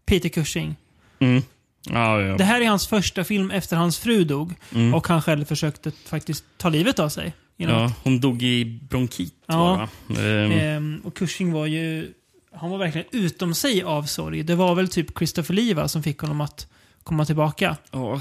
[0.06, 0.76] Peter Cushing.
[1.18, 1.42] Mm.
[1.90, 2.36] Ja, ja.
[2.36, 4.54] Det här är hans första film efter hans fru dog.
[4.74, 4.94] Mm.
[4.94, 7.32] Och han själv försökte faktiskt ta livet av sig.
[7.56, 9.34] Ja, hon dog i bronkit.
[9.46, 9.88] Ja.
[10.18, 12.12] Ehm, Ehm, och Cushing var ju...
[12.52, 14.42] Han var verkligen utom sig av sorg.
[14.42, 16.66] Det var väl typ Christopher Lee va, som fick honom att
[17.02, 17.76] komma tillbaka.
[17.90, 18.20] Ja.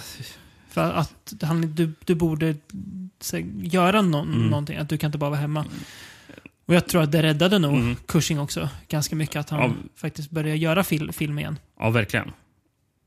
[0.69, 2.55] För att han, du, du borde
[3.19, 4.47] så, göra nå- Mm.
[4.47, 4.77] någonting.
[4.77, 5.65] Att du kan inte bara vara hemma.
[6.65, 7.95] Och jag tror att det räddade nog Mm.
[8.05, 8.69] Cushing också.
[8.87, 9.71] Ganska mycket att han Ja.
[9.95, 11.59] faktiskt började göra fil, film igen.
[11.79, 12.31] ja, verkligen.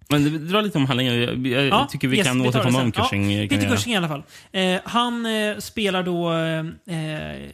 [0.08, 1.20] Men dra lite om handlingen.
[1.20, 3.36] Jag, jag Ja, tycker vi yes, kan det återkomma om Cushing.
[3.36, 4.22] Ja, jag- Cushing i alla fall.
[4.52, 6.32] Eh, han eh, spelar då...
[6.32, 7.50] Eh,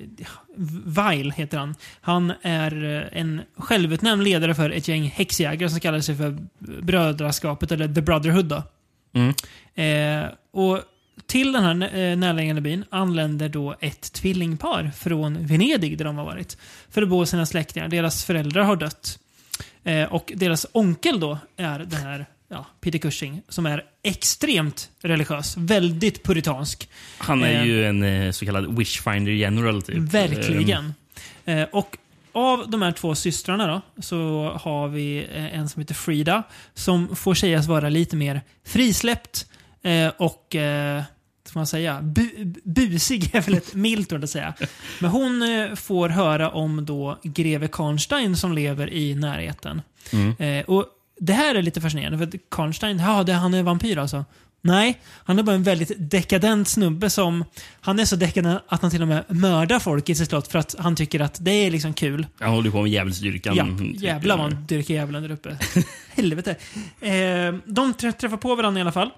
[0.84, 1.74] Vile heter han.
[2.00, 6.38] Han är eh, en självutnämnd ledare för ett gäng häxjägare som kallar sig för
[6.82, 8.44] Brödraskapet, eller The Brotherhood.
[8.44, 8.62] Då.
[9.14, 9.34] Mm.
[9.74, 10.80] Eh, och
[11.26, 16.24] till den här eh, närliggande byn anländer då ett tvillingpar från Venedig där de har
[16.24, 16.56] varit.
[16.90, 17.88] För att bo hos sina släktingar.
[17.88, 19.18] Deras föräldrar har dött.
[19.84, 25.56] Eh, och deras onkel då är den här ja, Peter Cushing som är extremt religiös.
[25.56, 26.88] Väldigt puritansk.
[27.18, 29.82] Han är Eh, ju en eh, så kallad wishfinder general.
[29.82, 29.96] Typ.
[29.98, 30.94] Verkligen.
[31.44, 31.96] Eh, och
[32.32, 36.42] av de här två systrarna då, så har vi eh, en som heter Frida
[36.74, 39.46] som får sägas vara lite mer frisläppt,
[39.84, 41.02] Eh, och, eh,
[41.44, 42.28] ska man säga, bu
[42.64, 44.54] busig är väl ett milt ord att säga.
[45.00, 49.82] Men hon eh, får höra om då greve Karnstein som lever i närheten.
[50.12, 50.36] Mm.
[50.38, 50.86] Eh, och
[51.26, 54.24] det här är lite fascinerande, för att Karnstein, ja, det, han är vampyr alltså.
[54.64, 57.44] Nej, han är bara en väldigt dekadent snubbe som...
[57.80, 60.58] Han är så dekadent att han till och med mördar folk i sitt slott för
[60.58, 62.26] att han tycker att det är liksom kul.
[62.40, 63.56] Han håller på med djävulsdyrkan.
[63.56, 64.02] Ja, typ.
[64.02, 65.56] jävlar vad han dyrkar djävulen där uppe.
[66.16, 66.50] Helvete.
[67.00, 69.10] Eh, de trä- träffar på varandra i alla fall.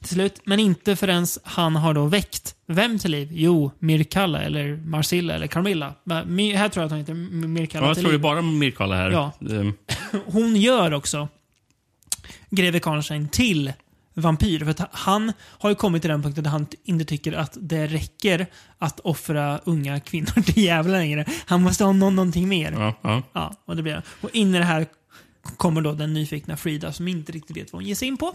[0.00, 0.40] Till slut.
[0.44, 3.28] Men inte förrän han har då väckt vem till liv?
[3.32, 5.94] Jo, Mirkalla eller Marcilla eller Carmilla.
[6.04, 7.14] Men här tror jag att hon heter
[7.46, 9.10] Mirkalla Ja, jag tror det är bara Mirkala här.
[9.10, 9.32] Ja.
[9.50, 9.72] Ehm,
[10.26, 11.28] Hon gör också
[12.50, 13.72] greve Karnstein till
[14.14, 14.58] vampyr.
[14.58, 17.86] För att han har ju kommit till den punkten där han inte tycker att det
[17.86, 18.46] räcker
[18.78, 21.24] att offra unga kvinnor till djävulen längre.
[21.46, 22.72] Han måste ha någon, någonting mer.
[22.72, 23.22] Ja, ja.
[23.32, 24.02] Ja, och det blir det.
[24.20, 24.86] Och in i det här
[25.56, 28.34] kommer då den nyfikna Frida som inte riktigt vet vad hon ger sig in på.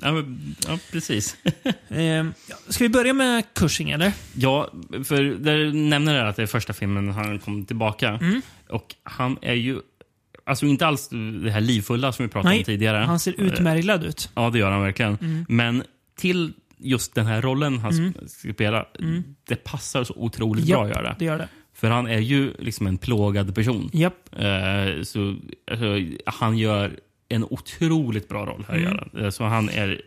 [0.00, 1.36] Ja, men, ja, precis.
[1.88, 4.12] Eh, ja, ska vi börja med Cushing eller?
[4.34, 4.70] Ja,
[5.04, 8.08] för där nämner det att det är första filmen han kom tillbaka.
[8.08, 8.42] Mm.
[8.68, 9.80] Och han är ju
[10.46, 11.08] alltså inte alls
[11.42, 12.96] det här livfulla som vi pratade Nej, om tidigare.
[12.96, 14.30] han ser utmärglad ut.
[14.34, 15.14] Ja, det gör han verkligen.
[15.20, 15.44] Mm.
[15.48, 15.82] Men
[16.16, 18.14] till just den här rollen han Mm.
[18.26, 19.22] ska spela, Mm.
[19.48, 21.16] det passar så otroligt Japp, bra att göra.
[21.18, 21.48] det gör det.
[21.74, 23.90] För han är ju liksom en plågad person.
[23.92, 24.28] Japp.
[24.32, 25.36] Eh, så
[25.70, 26.98] alltså, han gör
[27.28, 28.74] en otroligt bra roll här.
[28.76, 28.84] Mm.
[28.90, 29.24] Gör han.
[29.24, 30.02] Eh, Så han är...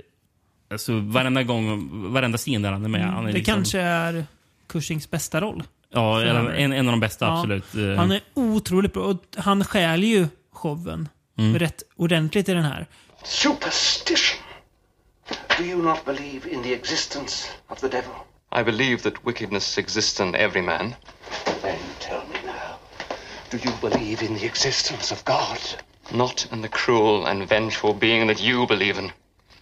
[0.71, 3.05] Alltså, varenda gång, varenda scen där han är med.
[3.05, 4.25] Han är det liksom, kanske är
[4.67, 5.63] Cushings bästa roll.
[5.93, 7.37] Ja, en, en, av de bästa, Ja.
[7.37, 7.75] absolut.
[7.75, 9.03] Eh, Han är otroligt bra.
[9.03, 11.59] Och han stjäl ju showen Mm.
[11.59, 12.87] rätt ordentligt i den här.
[13.23, 14.39] Superstition.
[15.57, 18.11] Do you not believe in the existence of the devil?
[18.59, 20.93] I believe that wickedness exists in every man.
[21.61, 22.77] Then tell me now.
[23.51, 25.57] Do you believe in the existence of God?
[26.13, 29.11] Not in the cruel and vengeful being that you believe in,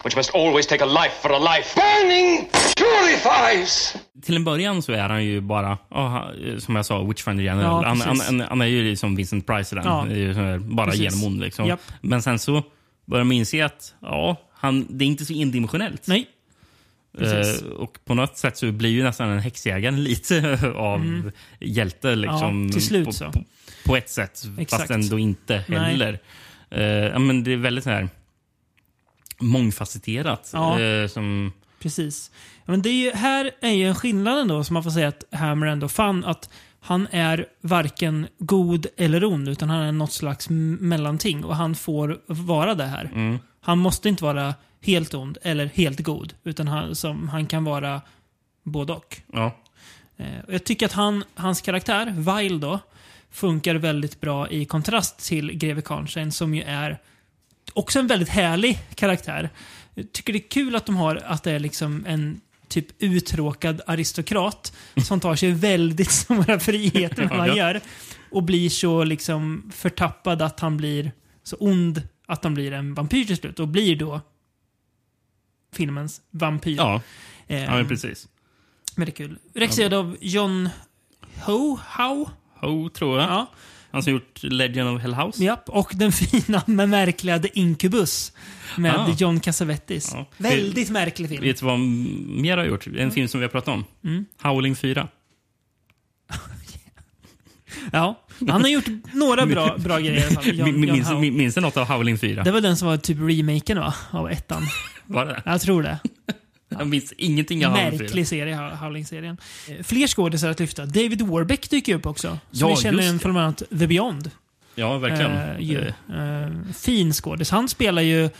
[0.04, 1.74] which must always take a life for a life.
[1.80, 3.94] Burning purifies!
[4.22, 7.52] Till en början så är han ju bara, ja, han- som jag sa, Witchfinder Ja,
[7.52, 7.84] General.
[7.84, 8.26] han, han, precis.
[8.26, 9.86] han, han är ju som Vincent Price i den.
[9.86, 10.58] Ja.
[10.58, 11.00] Bara Precis.
[11.02, 11.40] genomond.
[11.40, 11.66] Liksom.
[11.66, 11.80] Japp.
[12.00, 12.62] Men sen så
[13.06, 16.06] börjar man inse att ja, han, det är inte så indimensionellt.
[16.06, 16.26] Nej.
[17.18, 17.62] Precis.
[17.62, 21.32] Eh, och på något sätt så blir ju nästan en häxjägaren lite av Mm.
[21.60, 22.14] hjälte.
[22.14, 23.30] Liksom, Ja, till slut på, så.
[23.32, 23.44] På,
[23.84, 24.80] på ett sätt, Exakt.
[24.80, 26.18] fast ändå inte heller.
[27.12, 28.08] Ja, men det är väldigt så här
[29.38, 30.50] mångfacetterat.
[30.52, 30.80] Ja.
[30.80, 32.30] eh, som, Precis.
[32.64, 35.24] Men det är ju, här är ju en skillnad ändå som man får säga att
[35.32, 36.50] Hammer ändå fann att
[36.80, 42.20] han är varken god eller ond utan han är något slags mellanting och han får
[42.26, 43.04] vara det här.
[43.04, 43.38] Mm.
[43.60, 48.00] Han måste inte vara helt ond eller helt god utan han, som, han kan vara
[48.62, 49.20] både och.
[49.32, 49.56] ja.
[50.46, 52.78] Och jag tycker att han, hans karaktär, Vile då,
[53.30, 56.98] funkar väldigt bra i kontrast till greve Karnstein som ju är
[57.74, 59.50] också en väldigt härlig karaktär.
[59.94, 63.80] Jag tycker det är kul att de har att det är liksom en typ uttråkad
[63.86, 67.80] aristokrat som tar sig väldigt stora friheter när han gör.
[68.30, 73.24] Och blir så liksom förtappad att han blir så ond att han blir en vampyr
[73.24, 74.20] till slut och blir då
[75.72, 76.76] filmens vampyr.
[76.76, 77.02] Ja.
[77.46, 78.28] Ja, men precis.
[78.96, 79.38] Väldigt kul.
[79.54, 80.68] Regisserad av John
[81.44, 82.28] Ho, How?
[82.60, 83.30] Ho, tror jag.
[83.30, 83.50] Ja.
[83.92, 85.44] Han som gjort Legend of Hell House.
[85.44, 86.12] Japp, och den
[86.42, 88.32] fina men märkliga The Incubus
[88.76, 89.14] med Ah.
[89.18, 90.10] John Cassavetes.
[90.14, 90.26] Ja.
[90.36, 91.42] Väldigt märklig film.
[91.42, 92.86] Vet du vad mer har gjort?
[92.86, 93.84] En film som vi har pratat om.
[94.04, 94.24] Mm.
[94.42, 95.08] Howling 4.
[97.92, 100.54] Ja, han har gjort några bra, bra grejer i alla fall.
[100.58, 101.20] John, Min- John minns, Howe.
[101.20, 102.42] min- minns du något av Howling 4?
[102.42, 103.94] Det var den som var typ remaken va?
[104.10, 104.62] Av ettan.
[105.06, 105.42] Var det?
[105.44, 105.98] Jag tror det.
[106.78, 108.02] Jag minns ingenting av Howling 4.
[108.02, 109.36] Märklig serie, Ho- Howling-serien.
[109.68, 110.86] Eh, Fler skådisar att lyfta.
[110.86, 112.28] David Warbeck dyker upp också.
[112.28, 112.38] Som
[112.68, 113.18] Ja, vi känner det.
[113.18, 114.30] från bland annat The Beyond.
[114.74, 115.32] Ja, verkligen.
[115.36, 115.78] Eh, ju.
[115.88, 117.50] Eh, fin skådis.
[117.50, 118.30] Han spelar ju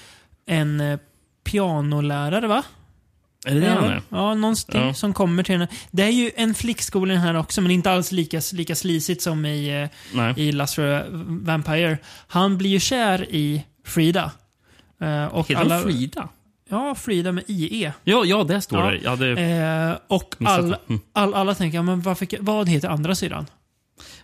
[0.47, 0.98] en
[1.44, 2.62] pianolärare va?
[3.47, 4.02] Är det det han är?
[4.09, 4.94] Ja, någonting Ja.
[4.94, 5.69] som kommer till henne.
[5.90, 9.89] Det är ju en flickskola här också, men inte alls lika, lika slisigt som i,
[10.15, 10.35] Nej.
[10.36, 11.05] i Last for
[11.47, 11.98] Vampire.
[12.27, 14.31] Han blir ju kär i Frida.
[15.01, 16.28] Eh, och Heter hon Frida?
[16.70, 17.92] Ja, Frida med IE.
[18.05, 18.97] Ja, ja, där står det.
[18.98, 20.78] Jag hade Eh, och all, det.
[20.88, 21.01] Mm.
[21.12, 23.47] all, alla tänker, ja, men varför, vad heter andra syrran?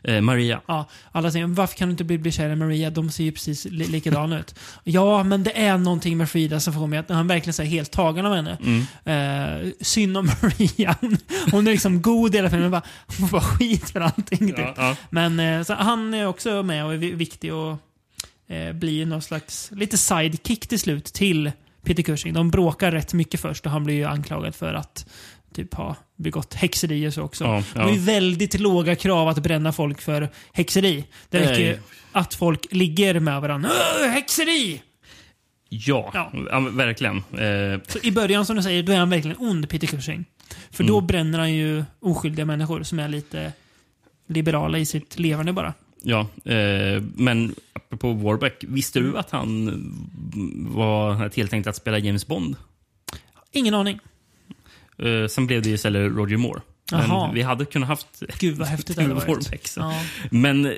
[0.04, 0.60] Eh, Maria.
[0.66, 2.90] Ja, alla säger, varför kan du inte bli, bli kär i Maria?
[2.90, 4.54] De ser ju precis li, likadana ut.
[4.84, 7.90] Ja, men det är någonting med Frida som får mig att han verkligen är helt
[7.90, 8.58] tagen av henne.
[8.64, 9.64] Mm.
[9.64, 10.96] Eh, synd om Maria.
[11.50, 12.70] Hon, är liksom god hela filmen.
[12.70, 14.38] Bara, hon får bara skit för allting.
[14.38, 14.58] Typ.
[14.58, 14.96] Ja, ja.
[15.10, 17.76] Men eh, så han är också med och är vi- viktig och
[18.48, 21.52] eh, blir någon slags lite sidekick till slut till
[21.86, 22.32] Peter Cushing.
[22.32, 25.06] De bråkar rätt mycket först och han blir ju anklagad för att
[25.54, 27.44] typ ha begått häxeri och så också.
[27.44, 28.02] Ja, Det var ju ja.
[28.04, 31.04] väldigt låga krav att bränna folk för häxeri.
[31.30, 31.80] Det räcker ju Nej.
[32.12, 33.70] att folk ligger med varandra.
[34.02, 34.82] "Åh, Häxeri!
[35.68, 36.32] Ja, Ja.
[36.50, 36.60] ja.
[36.60, 37.16] verkligen.
[37.16, 40.24] Eh, Så I början, som du säger, då är han verkligen ond, Peter Cushing.
[40.70, 41.06] För då Mm.
[41.06, 43.52] bränner han ju oskyldiga människor som är lite
[44.28, 45.74] liberala i sitt levande bara.
[46.02, 49.70] Ja, eh, men apropå Warbeck, visste du att han
[50.70, 52.56] var tilltänkt att spela James Bond?
[53.52, 53.98] Ingen aning.
[54.98, 56.60] Eh, sen blev det ju istället Roger Moore.
[56.92, 57.30] Men Jaha.
[57.34, 59.06] vi hade kunnat haft Gud vad häftigt det.
[59.14, 59.68] Warbeck.
[59.76, 60.00] Ja.
[60.30, 60.72] Men eh,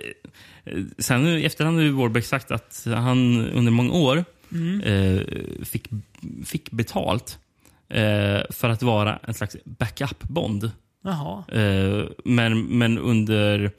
[0.98, 4.80] sen i efterhand har Warbeck sagt att han under många år Mm.
[4.80, 5.22] eh,
[5.64, 5.88] fick,
[6.44, 7.38] fick betalt
[7.88, 10.70] eh, för att vara en slags backup-Bond.
[11.52, 13.72] Eh, men, men under...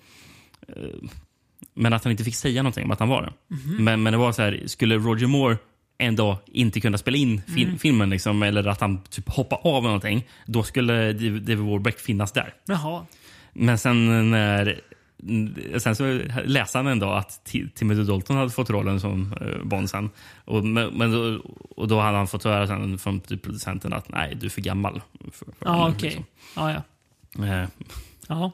[1.61, 3.55] Eh, men att han inte fick säga någonting om att han var det.
[3.55, 3.83] Mhm.
[3.83, 5.57] Men, men det var så här, skulle Roger Moore
[5.97, 7.77] en dag inte kunna spela in fi- Mm.
[7.77, 12.31] filmen liksom, eller att han typ hoppa av eller någonting, då skulle David Warbeck finnas
[12.31, 12.53] där.
[12.65, 13.05] Jaha.
[13.53, 14.81] Men sen när...
[15.77, 19.63] Sen så läste han en dag att Ti- Timothy Dalton hade fått rollen som uh,
[19.63, 20.09] Bond sen.
[20.45, 21.41] Och, men, då,
[21.75, 24.61] och då hade han fått höra sen från typ producenten att nej, du är för
[24.61, 25.01] gammal.
[25.31, 26.09] För, för Ja, rollen, okej.
[26.09, 26.25] liksom.
[26.55, 26.71] Ja,
[27.37, 27.45] ja.
[27.45, 27.67] Eh,
[28.27, 28.51] ja.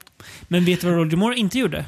[0.48, 1.86] Men vet du vad Roger Moore inte gjorde?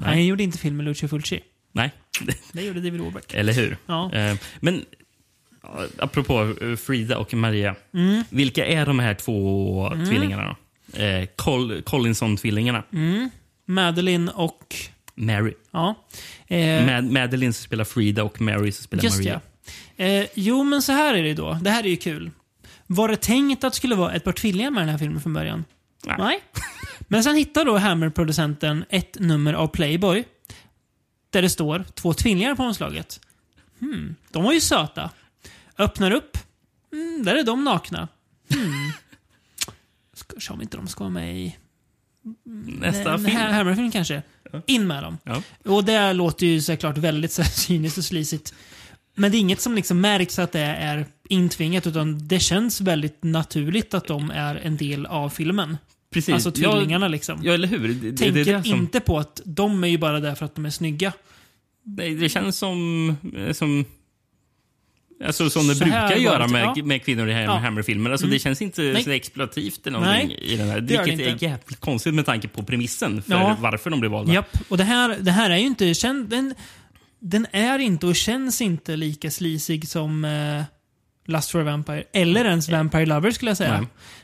[0.00, 0.08] Nej.
[0.08, 1.40] Han gjorde inte film med Lucio Fulci.
[1.72, 1.92] nej,
[2.52, 3.34] Det gjorde David Warbeck.
[3.34, 3.76] eller hur?
[3.86, 4.12] Ja.
[4.14, 4.84] Eh, men
[5.62, 7.74] ja, apropå eh, Frida och Maria.
[7.94, 8.24] Mm.
[8.30, 10.06] Vilka är de här två Mm.
[10.06, 10.56] tvillingarna?
[10.92, 11.02] Då?
[11.02, 12.82] Eh, Col Collinson-tvillingarna.
[12.92, 13.30] Mm.
[13.66, 14.74] Madeline och...
[15.14, 15.54] Mary.
[15.70, 15.94] Ja.
[16.46, 19.40] Eh, Mad Madeline som spelar Frida och Mary som spelar Just Maria.
[19.96, 20.04] ja.
[20.04, 21.58] Eh, jo, men så här är det då.
[21.62, 22.30] Det här är ju kul.
[22.86, 25.34] Var det tänkt att det skulle vara ett par tvillingar med den här filmen från
[25.34, 25.64] början?
[26.18, 26.40] Nej.
[27.08, 30.24] Men sen hittar då Hammer-producenten ett nummer av Playboy.
[31.30, 33.20] Där det står två tvillingar på omslaget.
[33.80, 35.10] Hmm, de var ju söta.
[35.78, 36.38] Öppnar upp.
[36.92, 38.08] Mm, där är de nakna.
[38.54, 38.92] Hmm.
[40.14, 41.56] Ska se om inte de ska vara med i
[42.44, 43.36] Nästa en film.
[43.36, 44.22] Ha- Hammer-film kanske.
[44.66, 45.18] In med dem.
[45.24, 45.42] Ja.
[45.64, 48.54] Och det låter ju såklart väldigt så här cyniskt och slisigt.
[49.14, 53.22] Men det är inget som liksom märks att det är intvingat utan det känns väldigt
[53.24, 55.76] naturligt att de är en del av filmen.
[56.12, 56.34] Precis.
[56.34, 57.40] Alltså tvillingarna liksom.
[57.42, 57.88] Ja, eller hur?
[57.88, 60.66] Det, Tänker det som, inte på att de är ju bara där för att de
[60.66, 61.12] är snygga.
[61.84, 63.16] det, det känns som...
[63.36, 63.84] eh, som
[65.26, 66.84] Alltså som det Så brukar göra det, med, ja.
[66.84, 67.52] med kvinnor i Ja.
[67.56, 68.10] Hammer-filmer.
[68.10, 68.34] Alltså, Mm.
[68.34, 69.04] Det känns inte Nej.
[69.04, 70.80] så exploativt eller någonting Nej, i den här.
[70.80, 73.56] Vilket är jävligt konstigt med tanke på premissen för Ja.
[73.60, 74.32] varför de blev valda.
[74.32, 75.94] Japp, och det här, det här är ju inte...
[75.94, 76.54] Känn, den,
[77.20, 80.62] den är inte och känns inte lika slisig som eh,
[81.26, 82.04] Lust for a Vampire.
[82.12, 83.74] Eller ens Vampire Lover skulle jag säga.
[83.74, 83.82] Eh,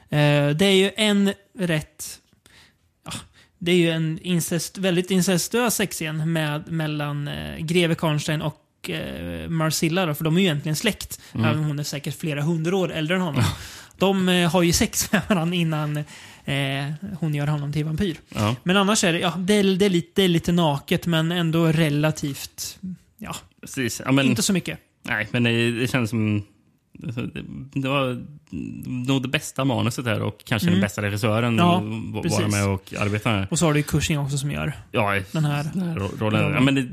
[0.08, 2.20] det är ju en rätt...
[3.58, 9.48] Det är ju en incest, väldigt incestuös sexscen med, mellan eh, greve Karnstein och eh,
[9.48, 10.06] Marcilla.
[10.06, 11.20] Då, för de är ju egentligen släkt.
[11.32, 11.46] Mm.
[11.46, 13.44] Även hon är säkert flera hundra år äldre än honom.
[13.98, 15.96] de eh, har ju sex med varandra innan
[16.44, 18.16] eh, hon gör honom till vampyr.
[18.28, 18.56] Ja.
[18.62, 21.32] Men annars är det, ja, det är, det är, lite, det är lite naket men
[21.32, 22.78] ändå relativt,
[23.18, 23.36] ja.
[24.04, 24.78] Ja, men, inte så mycket.
[25.02, 26.42] Nej, men det, det känns som...
[26.98, 27.42] Det,
[27.80, 28.24] det var
[29.06, 30.74] nog det bästa manuset här och kanske Mm.
[30.74, 32.52] den bästa regissören Ja, vara precis.
[32.52, 33.46] med och arbeta med.
[33.50, 35.66] Och så har du ju Cushing också som gör Ja, den här.
[35.74, 36.40] den här ro- rollen.
[36.42, 36.54] rollen.
[36.54, 36.88] Ja, men det,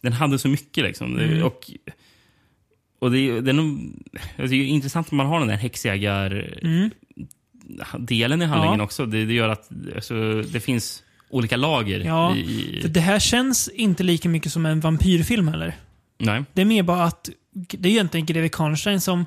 [0.00, 1.18] den hade så mycket liksom.
[1.18, 1.42] Mm.
[1.42, 1.70] Och,
[2.98, 5.56] och det, är- det, är nog, alltså, det är intressant att man har den där
[5.56, 6.90] häxjägar Mm.
[7.98, 8.84] delen i handlingen Ja.
[8.84, 9.06] också.
[9.06, 12.00] Det, det gör att alltså, det finns olika lager.
[12.00, 15.76] Ja, i, för det här känns inte lika mycket som en vampyrfilm heller.
[16.18, 16.44] Nej.
[16.52, 19.24] Det är mer bara att det är egentligen greve Karnstein som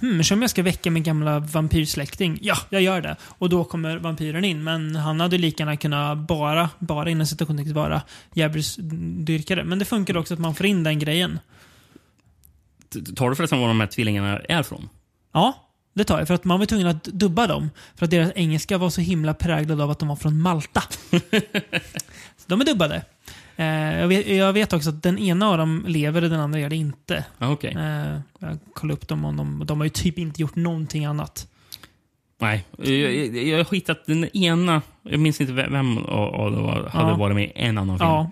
[0.00, 2.38] Hmm, om jag ska väcka min gamla vampyrsläkting?
[2.42, 3.16] Ja, jag gör det.
[3.22, 4.64] Och då kommer vampyren in.
[4.64, 8.02] Men han hade lika gärna kunnat bara, bara inom situationen vara
[8.34, 9.64] djävulsdyrkare.
[9.64, 11.38] Men det funkar också att man får in den grejen.
[13.16, 14.88] Tar du förresten var de här tvillingarna är från?
[15.32, 16.26] Ja, det tar jag.
[16.26, 17.70] För att man var tvungen att dubba dem.
[17.94, 20.82] För att deras engelska var så himla präglad av att de var från Malta.
[22.36, 23.02] så de är dubbade.
[23.56, 26.58] Eh, jag, vet, jag vet också att den ena av dem lever och den andra
[26.60, 27.24] gör det inte.
[27.38, 27.74] Ah, okej.
[27.78, 31.48] Eh, jag kollade upp dem och de, de har ju typ inte gjort någonting annat.
[32.38, 34.82] Nej, jag, har hittat den ena.
[35.02, 37.16] Jag minns inte vem av dem hade Ja.
[37.16, 38.10] varit med i en annan film.
[38.10, 38.30] Ja,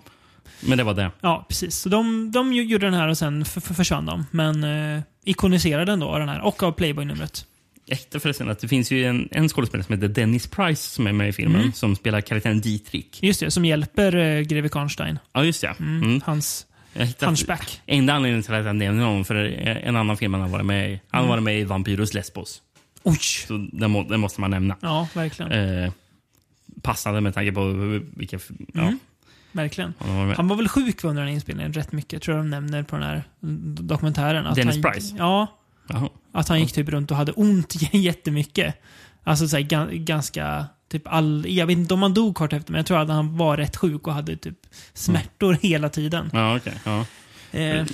[0.67, 1.11] Men det var det.
[1.21, 1.75] ja precis.
[1.77, 4.25] Så de, de gjorde den här och sen försvann de.
[4.31, 4.63] Men
[4.95, 7.45] eh, ikoniserade den då den här och av Playboy-numret.
[7.87, 11.11] Hittade förresten att det finns ju en, en skådespelare som heter Dennis Price som är
[11.13, 11.61] med i filmen.
[11.61, 11.73] Mm.
[11.73, 13.05] Som spelar karaktären Dietrich.
[13.21, 15.19] Just det, som hjälper eh, greve Karnstein.
[15.33, 15.75] Ja, just det.
[15.79, 16.21] Mm, Mm.
[16.25, 16.65] Hans
[17.19, 17.81] hunchback.
[17.85, 20.91] Enda anledningen till att jag nämner honom för en annan film han har varit med
[20.91, 21.01] i.
[21.09, 21.29] Han har Mm.
[21.29, 22.61] varit med i Vampyrus Lesbos.
[23.03, 23.17] Oj!
[23.47, 24.77] Så det, må, det måste man nämna.
[24.81, 25.51] Ja, verkligen.
[25.51, 25.91] Eh,
[26.81, 27.67] passande med tanke på
[28.15, 28.39] vilka...
[28.73, 28.99] Ja, Mm.
[29.51, 29.93] Verkligen.
[29.99, 30.29] han.
[30.35, 33.05] Han var väl sjuk under den inspelningen rätt mycket, tror jag de nämner på den
[33.05, 33.23] här
[33.81, 34.45] dokumentären.
[34.47, 35.15] Att Dennis han, Price?
[35.17, 35.47] Ja.
[35.89, 36.09] Jaha.
[36.35, 38.75] Att han gick typ runt och hade ont jättemycket.
[39.23, 40.65] Alltså så här, ga- ganska...
[40.89, 43.37] Typ all, jag vet inte om han dog kort efter, men jag tror att han
[43.37, 44.57] var rätt sjuk och hade typ
[44.93, 46.29] smärtor hela tiden.
[46.33, 46.73] Ja, okej.
[46.83, 46.99] ja.
[47.51, 47.93] Eh, Så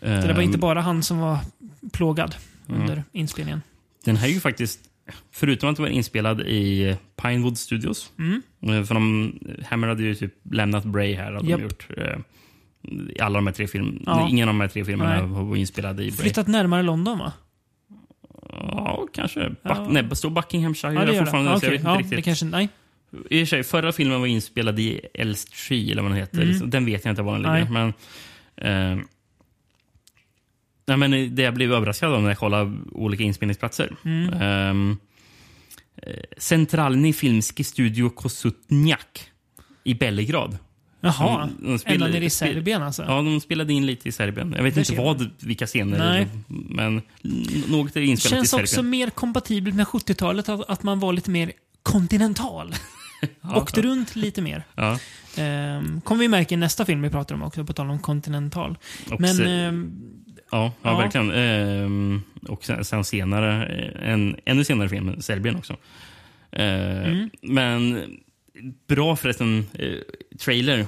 [0.00, 1.38] det var Ehm, inte bara han som var
[1.92, 2.34] plågad
[2.68, 2.80] Mm.
[2.80, 3.62] under inspelningen.
[4.04, 4.80] Den här är ju faktiskt,
[5.32, 8.12] förutom att den var inspelad i Pinewood Studios.
[8.18, 8.42] Mm.
[8.62, 9.32] eh, För de,
[9.68, 11.32] Hammer hade ju typ lämnat Bray här.
[11.32, 11.58] Hade Japp.
[11.60, 14.00] de gjort, eh, alla de här tre filmerna.
[14.06, 14.28] Ja.
[14.28, 15.26] Ingen av de här tre filmerna Nej.
[15.44, 16.16] var inspelade i Bray.
[16.18, 17.32] Flyttat närmare London va?
[18.60, 19.48] Ja, kanske.
[19.48, 19.86] Buck, Ja.
[19.90, 21.18] Nej, står Buckinghamshire Ja, det det.
[21.18, 21.50] fortfarande.
[21.50, 22.16] Ja, så jag vet inte Ja, riktigt.
[22.16, 22.68] det kanske, nej.
[23.30, 26.42] I och för sig, förra filmen var inspelad i Elstree, eller vad den heter.
[26.42, 26.70] Mm.
[26.70, 27.60] Den vet jag inte var den Nej.
[27.60, 27.72] ligger.
[27.72, 27.88] Men,
[28.56, 29.04] eh,
[30.86, 33.96] nej, men det jag blev överraskad av när jag kollade olika inspelningsplatser.
[34.04, 34.32] Mm.
[34.42, 34.96] Ehm,
[36.02, 39.30] eh, Centralny Filmski Studio Kosutnjak
[39.84, 40.58] i Belgrad.
[41.04, 43.02] Jaha, De- de spelar- ända nere i Serbien alltså?
[43.02, 44.54] Ja, de spelade in lite i Serbien.
[44.56, 46.26] Jag vet Där inte vad, vilka scener, Nej.
[46.48, 47.02] men
[47.68, 48.90] något är inspelat Känns i också Serbien.
[48.90, 51.52] mer kompatibelt med 70-talet att, man var lite mer
[51.82, 52.74] kontinental.
[53.54, 54.62] Åkte runt lite mer.
[54.74, 54.98] Ja.
[55.36, 58.78] Ehm, kommer vi märka i nästa film vi pratar om också, på tal om kontinental.
[59.10, 59.92] Och Men ehm,
[60.50, 60.96] Ja, ja, Ja.
[60.98, 61.30] verkligen.
[61.30, 63.64] Ehm, och sen, sen senare,
[64.02, 65.72] en ännu senare film, Serbien också.
[66.52, 66.64] Eh,
[67.04, 67.30] Mm.
[67.42, 68.02] Men
[68.86, 69.94] bra förresten, eh,
[70.38, 70.86] trailer.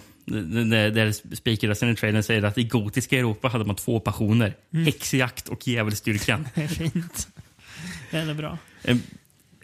[0.91, 4.55] Där, speakerrösten i trailern säger att i gotiska Europa hade man två passioner.
[4.73, 4.85] Mm.
[4.87, 6.49] Häxjakt och djävulsdyrkan.
[6.69, 7.29] fint.
[8.11, 8.59] Det är bra.
[8.85, 8.97] Eh,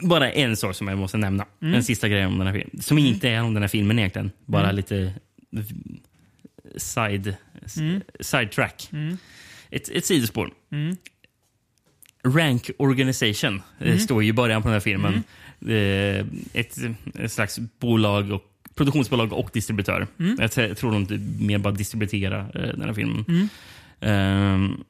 [0.02, 1.46] Bara en sak som jag måste nämna.
[1.62, 1.74] Mm.
[1.74, 2.82] En sista grej om den här filmen.
[2.82, 4.30] Som inte är om den här filmen egentligen.
[4.46, 4.76] Bara Mm.
[4.76, 5.14] lite
[6.76, 7.36] side,
[7.76, 8.00] Mm.
[8.20, 8.88] sidetrack.
[8.92, 9.18] Mm.
[9.70, 10.50] Ett, ett sidospår.
[10.72, 10.96] Mm.
[12.24, 13.98] Rank Organization eh, Mm.
[13.98, 15.22] står ju i början på den här filmen.
[15.68, 16.76] Eh, Ett,
[17.14, 18.42] ett slags bolag och
[18.74, 20.06] produktionsbolag och distributör.
[20.18, 20.36] Mm.
[20.40, 23.24] Jag tror de mer bara distribuerar eh, den här filmen.
[23.28, 23.48] Mm.
[24.00, 24.84] Ehm,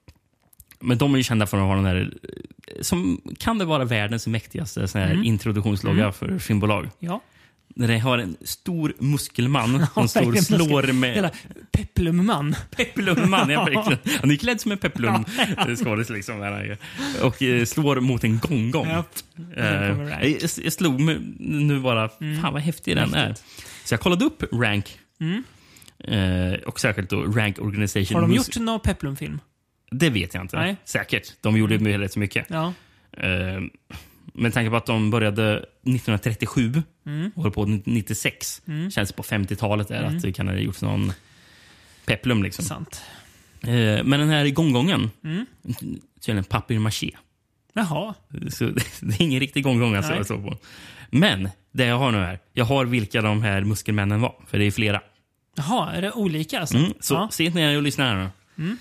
[0.80, 3.84] men de är ju kända för att ha den här, eh, som kan det vara
[3.84, 5.24] världens mäktigaste sån Mm.
[5.24, 6.12] introduktionslogga Mm.
[6.12, 6.88] för filmbolag.
[6.98, 7.20] Ja.
[7.76, 11.14] När det har en stor muskelman som står och slår med...
[11.14, 11.30] Hela
[11.72, 12.54] Peplumman.
[12.76, 14.18] Peplumman, ja, verkligen.
[14.20, 15.24] Han är klädd som en peplum
[15.76, 16.66] skådis liksom.
[17.22, 18.88] Och eh, slår mot en gonggong.
[18.88, 19.14] Japp.
[19.56, 22.42] Eh, jag, jag slog mig nu bara, Mm.
[22.42, 23.34] fan vad häftig den är.
[23.84, 24.98] Så jag kollade upp Rank.
[25.20, 25.44] Mm.
[25.98, 28.14] Eh, och särskilt då Rank Organization.
[28.14, 29.40] Har de gjort någon Peplum-film?
[29.90, 30.56] Det vet jag inte.
[30.56, 30.76] Nej.
[30.84, 31.32] Säkert.
[31.40, 32.00] De gjorde mm.
[32.00, 32.46] rätt så mycket.
[32.50, 32.72] Ja.
[34.32, 37.30] Med tanke på att de började 1937 Mm.
[37.34, 38.62] och höll på 96.
[38.66, 38.90] Mm.
[38.90, 40.16] Känns på 50-talet där Mm.
[40.16, 41.12] att det kan ha gjorts någon
[42.06, 42.42] peplum.
[42.42, 42.64] Liksom.
[42.64, 43.02] Sant.
[43.62, 45.46] Eh, men den här gonggången, Mm.
[46.20, 47.10] tydligen papier-maché.
[47.74, 48.14] Jaha.
[48.50, 48.64] Så
[49.00, 50.56] det är ingen riktig gonggång alltså jag såg på.
[51.10, 54.34] Men det jag har nu här, jag har vilka de här muskelmännen var.
[54.46, 55.00] För det är flera.
[55.56, 56.76] Jaha, är det olika alltså?
[56.76, 57.28] Mm, så Ja.
[57.32, 58.28] sitt ner och lyssna här nu.
[58.64, 58.78] Mm.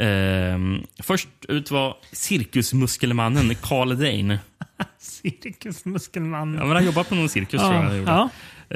[0.00, 4.38] Ehm, först ut var cirkusmuskelmannen Carl Dane.
[4.98, 6.54] Cirkusmuskelman.
[6.54, 8.06] Ja, men han jobbar på någon cirkus Ja, tror jag.
[8.08, 8.28] ja.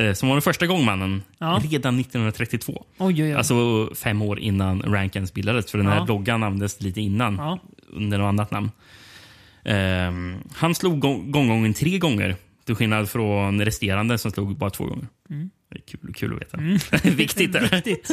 [0.02, 1.60] Eh, Som var den första gångmannen Ja.
[1.70, 2.84] redan 1932.
[2.98, 3.34] Oj, oj, oj.
[3.34, 5.70] Alltså fem år innan Rankens bildades.
[5.70, 6.04] För den här Ja.
[6.04, 7.34] loggan användes lite innan.
[7.36, 7.58] Ja.
[7.92, 8.70] Under något annat namn.
[9.64, 12.36] Ehm, han slog gång- gånggången tre gånger.
[12.66, 15.06] Till skillnad från resterande som slog bara två gånger.
[15.30, 15.50] Mm.
[15.86, 16.56] Kul, kul att veta.
[16.56, 16.78] Mm.
[17.16, 17.72] Viktigt.
[17.72, 18.10] Viktigt.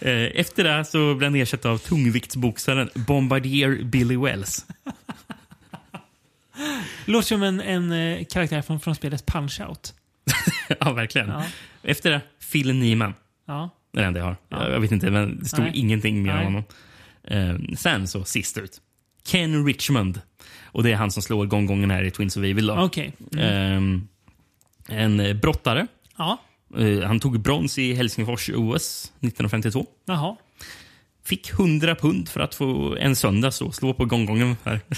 [0.00, 4.66] Eh, Efter det så blev han ersatt av tungviktsboxaren Bombardier Billy Wells.
[7.04, 9.92] Låter som en, en eh, karaktär från, från spelet Punch-Out.
[10.80, 11.28] ja, verkligen.
[11.28, 11.44] Ja.
[11.82, 12.20] Efter det,
[12.52, 13.14] Phil Nieman.
[13.46, 13.70] Ja.
[13.92, 14.36] Det är det enda jag har.
[14.48, 14.68] Ja.
[14.68, 15.72] Jag, vet inte, men det stod Nej.
[15.74, 16.62] ingenting mer om honom.
[17.24, 18.80] Eh, sen så, sist ut.
[19.26, 20.20] Ken Richmond.
[20.64, 22.66] Och det är han som slår gånggången här i Twins of Evil.
[22.66, 22.74] då.
[22.76, 23.12] Okej.
[23.36, 24.08] Mm.
[24.88, 25.86] Eh, en brottare.
[26.16, 26.38] Ja.
[26.76, 29.86] Eh, han tog brons i Helsingfors OS 1952.
[30.06, 30.36] Jaha.
[31.24, 34.80] Fick 100 pund för att få en söndag så slå på gånggången här.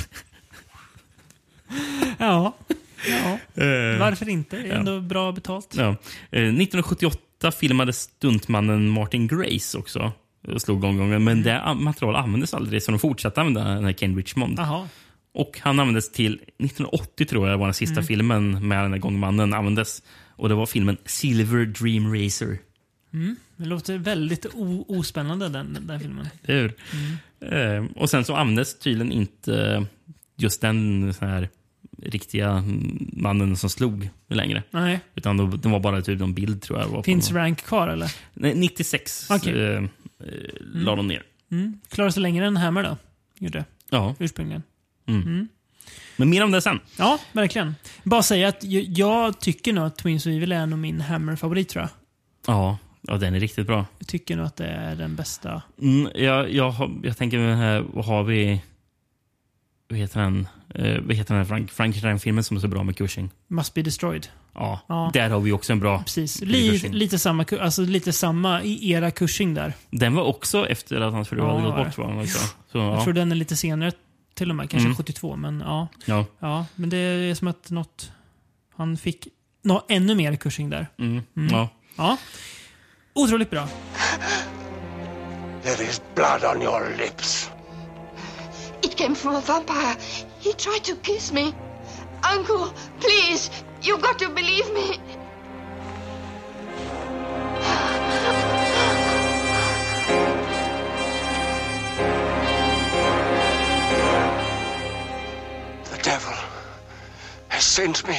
[2.18, 2.56] Ja.
[3.08, 3.62] ja.
[3.64, 4.56] Eh, Varför inte?
[4.56, 4.74] Det är ja.
[4.74, 5.74] ändå bra betalt.
[5.76, 5.88] Ja.
[6.30, 10.12] Eh, 1978 filmade stuntmannen Martin Grace också
[10.48, 11.24] och slog gånggången.
[11.24, 14.58] Men det materialet användes aldrig så de fortsatte använda den här Ken Richmond.
[14.58, 14.88] Jaha.
[15.34, 18.06] Och han användes till 1980 tror jag var den sista Mm.
[18.06, 20.02] filmen med den här gångmannen användes.
[20.40, 22.58] Och det var filmen Silver Dream Racer.
[23.12, 23.36] Mm.
[23.56, 24.46] Det låter väldigt
[24.88, 26.26] ospännande den, den filmen.
[26.42, 26.74] Hur?
[27.40, 27.84] Mm.
[27.86, 29.86] Eh, och sen så användes tydligen inte
[30.36, 31.48] just den sån här
[32.02, 32.64] riktiga
[33.12, 34.62] mannen som slog längre.
[34.70, 35.00] Nej.
[35.14, 36.88] Utan då- det var bara typ en bild tror jag.
[36.88, 38.14] Var Finns Rank kvar eller?
[38.34, 39.64] Nej, 96 Okej.
[39.64, 39.86] eh, eh,
[40.60, 41.22] la de ner.
[41.50, 41.80] Mm.
[41.88, 42.96] Klarar sig längre än Hammer då?
[43.38, 44.14] Gjorde Ja.
[44.18, 44.62] ursprungligen.
[45.06, 45.48] Mm.
[46.20, 46.80] Men mer om det sen.
[46.98, 47.74] Ja, verkligen.
[48.02, 51.68] Bara säga att jag, jag tycker nog att Twins of Evil är nog min Hammer-favorit
[51.68, 51.90] tror jag.
[52.54, 53.86] Ja, ja, den är riktigt bra.
[53.98, 55.62] Jag tycker nog att det är den bästa.
[55.82, 58.62] Mm, jag, jag, jag tänker här, vad har vi?
[59.88, 60.48] Vad heter den?
[60.74, 63.30] Eh, vad heter den Frank, Frankenstein-filmen som är så bra med Cushing?
[63.48, 64.26] Must be destroyed.
[64.54, 65.10] Ja, Ja.
[65.12, 66.40] där har vi också en bra Precis.
[66.40, 69.72] Lite, samma, alltså lite samma i era Cushing där.
[69.90, 72.06] Den var också efter att hans fru Ja, hade gått bort.
[72.22, 72.38] Också.
[72.72, 73.04] Så, Jag ja.
[73.04, 73.92] tror den är lite senare
[74.40, 74.70] till och med.
[74.70, 74.96] Kanske Mm.
[74.96, 75.88] 72, men ja.
[76.04, 76.24] Ja.
[76.38, 78.10] Ja, men det är som att något...
[78.76, 79.28] Han fick
[79.62, 80.86] nå ännu mer Cushing där.
[80.98, 81.22] Mm.
[81.36, 81.54] Mm.
[81.54, 81.68] Ja.
[81.96, 82.16] Ja.
[83.14, 83.68] Otroligt bra.
[85.62, 87.50] There is blood on your lips.
[88.82, 89.96] It came from a vampire.
[90.40, 91.52] He tried to kiss me.
[92.36, 92.66] Uncle,
[93.00, 93.50] please,
[93.82, 94.98] you've got to believe me.
[107.60, 108.14] Has sent me.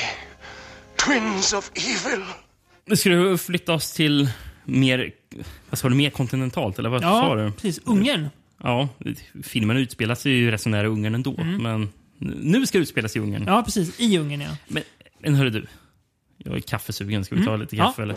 [1.06, 2.24] Twins of evil.
[2.86, 4.30] Nu ska du flytta oss till
[4.66, 5.12] mer,
[5.70, 6.80] vad sa du, mer kontinentalt?
[6.80, 7.42] Eller vad sa du?
[7.44, 7.80] Ja, precis.
[7.86, 8.30] Ungern.
[8.64, 8.90] Ja,
[9.44, 11.44] filmen utspelar sig ju rätt så nära Ungern ändå.
[11.44, 13.42] Men nu ska det utspelas i Ungern.
[13.42, 13.54] Mm.
[13.54, 14.00] Ja, precis.
[14.00, 14.58] I Ungern, ja.
[14.68, 14.84] Men,
[15.20, 15.68] men hörru du.
[16.38, 17.26] Jag är kaffesugen.
[17.26, 17.62] Ska vi ta Mm.
[17.62, 17.86] lite Ja.
[17.86, 18.16] kaffe eller?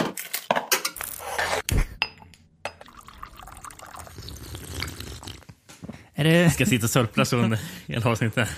[6.15, 8.49] Är det, Ska sitta och sörpla så under hela avsnittet.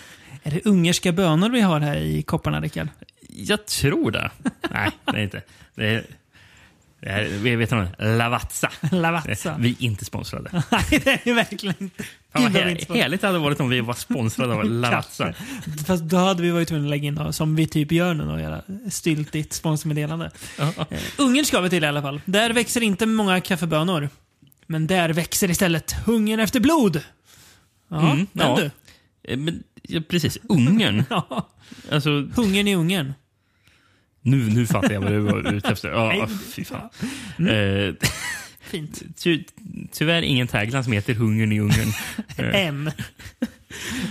[0.47, 2.89] Är det ungerska bönor vi har här i kopparna, Rickard?
[3.29, 4.31] Jag tror det.
[4.71, 5.43] Nej, det är inte.
[5.75, 6.05] Det
[7.01, 8.71] är, vi vet inte, Lavazza.
[8.93, 9.57] Lavazza.
[9.59, 10.51] Vi är inte sponsrade.
[10.71, 12.05] Nej, det är verkligen inte.
[12.33, 12.59] Fan, vad vi
[13.01, 15.35] härligt det hade varit om vi var sponsrade av Lavazza.
[15.87, 18.25] Fast då hade vi varit tvungna att lägga in, då, som vi typ gör nu,
[18.25, 20.31] och göra styltigt sponsormeddelande.
[20.59, 20.69] Eh,
[21.19, 22.21] Ungern ska vi till i alla fall.
[22.25, 24.09] Där växer inte många kaffebönor.
[24.67, 27.03] Men där växer istället hungern efter blod.
[27.89, 28.57] Ja, Mm, den ja.
[28.57, 28.71] du.
[29.33, 30.39] Eh, Men, ja, precis.
[30.49, 31.05] Ungern.
[31.11, 31.49] Ja.
[31.91, 33.13] Alltså, Hungern i Ungern.
[34.23, 35.89] nu, nu fattar jag vad du var ute efter.
[35.89, 36.89] Ja, fy fan.
[37.39, 37.89] Mm.
[37.89, 37.95] Eh,
[38.61, 39.03] Fint.
[39.23, 39.45] ty,
[39.93, 41.89] tyvärr ingen tagline som heter Hungern i Ungern.
[42.37, 42.87] Eh, Än.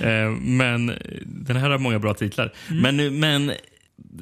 [0.02, 0.86] Eh, Men
[1.26, 2.54] den här har många bra titlar.
[2.72, 2.96] Mm.
[2.96, 3.52] Men, men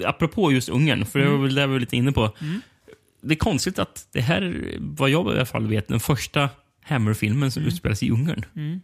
[0.05, 2.35] apropå just Ungern, för det var väl det vi var lite inne på.
[2.41, 2.61] Mm.
[3.21, 6.49] Det är konstigt att det här, vad jag i alla fall vet, den första
[6.83, 8.45] Hammer-filmen som utspelas i Ungern.
[8.55, 8.81] Mm.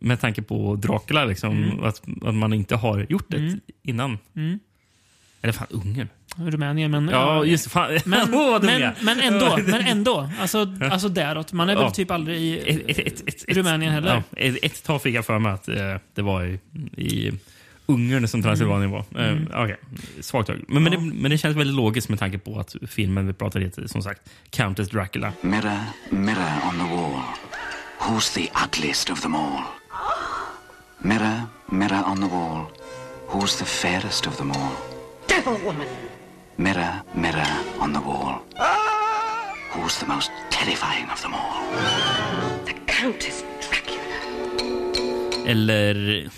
[0.00, 1.84] Med tanke på Dracula, liksom, Mm.
[1.84, 3.60] att, att man inte har gjort det Mm.
[3.82, 4.18] innan.
[4.36, 4.58] Mm.
[5.42, 6.08] Eller fan, Ungern.
[6.36, 7.08] Rumänien, men...
[7.08, 7.70] Ja, just det.
[7.70, 7.98] Fan.
[8.04, 8.30] Men,
[8.62, 10.30] men, men ändå, men ändå.
[10.40, 11.52] Alltså, alltså däråt.
[11.52, 11.90] Man är väl Ja.
[11.90, 12.58] typ aldrig i
[12.88, 14.22] Ett, ett, ett, Rumänien heller.
[14.30, 16.58] Ja, ett, ett tag fick jag för mig att eh, det var i,
[16.96, 17.32] i
[17.86, 18.98] Ungern som Transylvanien var.
[19.18, 19.48] Eh, Mm.
[19.54, 19.76] Okej,
[20.20, 20.64] svagt tag.
[20.68, 23.64] Men, men, det, men det känns väldigt logiskt med tanke på att filmen vi pratade
[23.64, 25.32] heter som sagt Countess Dracula.
[25.40, 25.78] Mirror,
[26.10, 27.20] mirror on the wall.
[28.00, 29.60] Who's the ugliest of them all?
[31.02, 32.66] Mirror, mirror on the wall.
[33.28, 34.76] Who's the fairest of them all?
[35.28, 35.86] Devil woman.
[36.56, 37.46] Mirror, mirror
[37.80, 38.40] on the wall.
[39.72, 41.62] Who's the most terrifying of them all?
[42.64, 44.18] The Countess Dracula.
[45.46, 46.30] Eller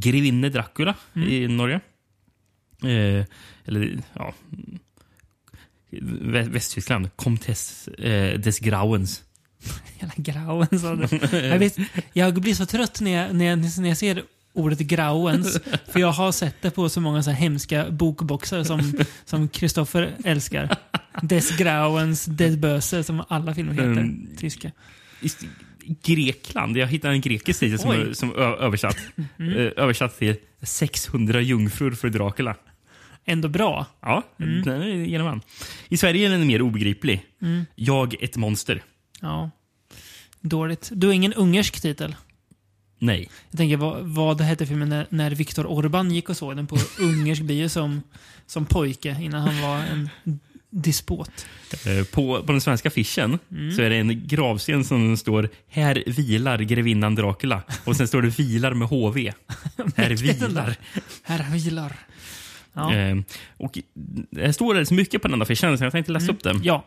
[0.00, 1.80] Grevinne Dracula i Norge.
[2.82, 3.24] Eh,
[3.66, 4.32] eller ja...
[6.00, 7.08] Vä- Västtyskland.
[7.16, 9.22] Comtesse eh, des Grauens.
[9.98, 11.18] Hela grauen sa du.
[11.38, 11.76] Jag, vet,
[12.12, 14.22] jag blir så trött när jag, när jag, när jag ser
[14.52, 15.58] ordet grauens.
[15.92, 18.92] För jag har sett det på så många så här hemska bokboxar som
[19.24, 20.76] som Kristoffer älskar.
[21.22, 23.84] Des Grauens, Des Böse, som alla filmer heter.
[23.84, 24.28] Mm.
[24.36, 24.70] Tyska.
[26.04, 26.76] Grekland.
[26.76, 28.96] Jag hittade en grekisk titel som, som översatt.
[29.38, 29.52] Mm.
[29.56, 32.56] Eh, översatt till 600 jungfrur för Dracula.
[33.24, 33.86] Ändå bra.
[34.00, 34.62] Ja, Mm.
[34.62, 35.40] den är genom.
[35.88, 37.24] I Sverige är den mer obegriplig.
[37.42, 37.64] Mm.
[37.74, 38.82] Jag ett monster.
[39.20, 39.50] Ja.
[40.40, 40.90] Dåligt.
[40.94, 42.16] Du har ingen ungersk titel?
[42.98, 43.30] Nej.
[43.50, 46.76] Jag tänker, vad, vad hette filmen när, när Viktor Orban gick och såg den på
[47.00, 48.02] ungersk bio som,
[48.46, 50.10] som pojke innan han var en
[50.70, 51.46] despot?
[51.86, 53.72] Eh, På, på den svenska affischen Mm.
[53.76, 58.28] så är det en gravsten som står “Här vilar grevinnan Dracula” och sen står det
[58.38, 59.32] “vilar med HV”.
[59.96, 60.76] Här vilar.
[61.22, 61.96] Här vilar.
[62.72, 62.94] Ja.
[62.94, 63.16] Eh,
[63.56, 63.78] och
[64.30, 66.36] det står så mycket på den affischen så jag tänkte läsa Mm.
[66.36, 66.60] upp den.
[66.64, 66.84] Ja,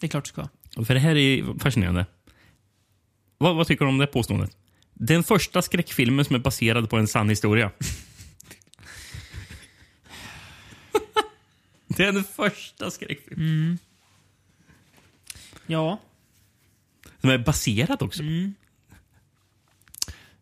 [0.00, 0.48] det är klart du ska.
[0.84, 2.06] För det här är fascinerande.
[3.38, 4.56] Vad, vad tycker du om det påståendet?
[4.94, 7.70] Den första skräckfilmen som är baserad på en sann historia.
[11.86, 13.46] det är den första skräckfilmen.
[13.48, 13.78] Mm.
[15.66, 15.98] Ja.
[17.20, 18.22] Som är baserad också.
[18.22, 18.54] Mm.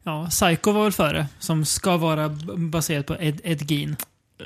[0.02, 3.96] Ja, Psycho var väl före, som ska vara baserad på Ed, Ed Gein.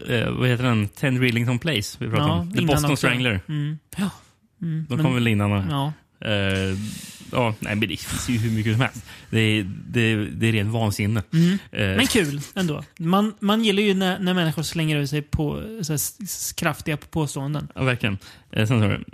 [0.08, 0.88] Eh, vad heter den?
[0.88, 2.52] Ten Rillington Place vi pratade Ja, om.
[2.52, 2.96] The Boston också.
[2.96, 3.40] Strangler.
[3.48, 3.78] Mm.
[3.96, 4.10] Ja.
[4.62, 4.86] Mm.
[4.88, 5.50] De kom väl innan?
[5.50, 5.64] va?
[5.70, 5.92] Ja.
[6.28, 6.76] Eh,
[7.32, 9.04] ja, nej, men det finns ju hur mycket som helst.
[9.30, 11.22] Det är, det, det är rent vansinne.
[11.32, 11.52] Mm.
[11.72, 12.84] Eh, Men kul ändå.
[12.98, 17.68] Man, man gillar ju när, när människor slänger ut sig på så här, kraftiga påståenden.
[17.74, 18.18] Ja, verkligen.
[18.52, 19.12] Eh, sen så,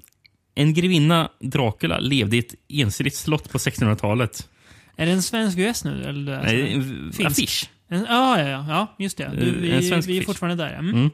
[0.55, 4.48] en grevinna Dracula levde i ett ensidigt slott på 1600-talet.
[4.97, 6.05] Är det en svensk US nu?
[6.05, 7.70] Eller, Nej, är en affisch.
[7.89, 9.31] En, ja, ja, ja, ja, just det.
[9.40, 10.73] Du, vi, en svensk vi är fortfarande där.
[10.73, 10.78] ja.
[10.78, 10.94] Mm.
[10.94, 11.10] Mm.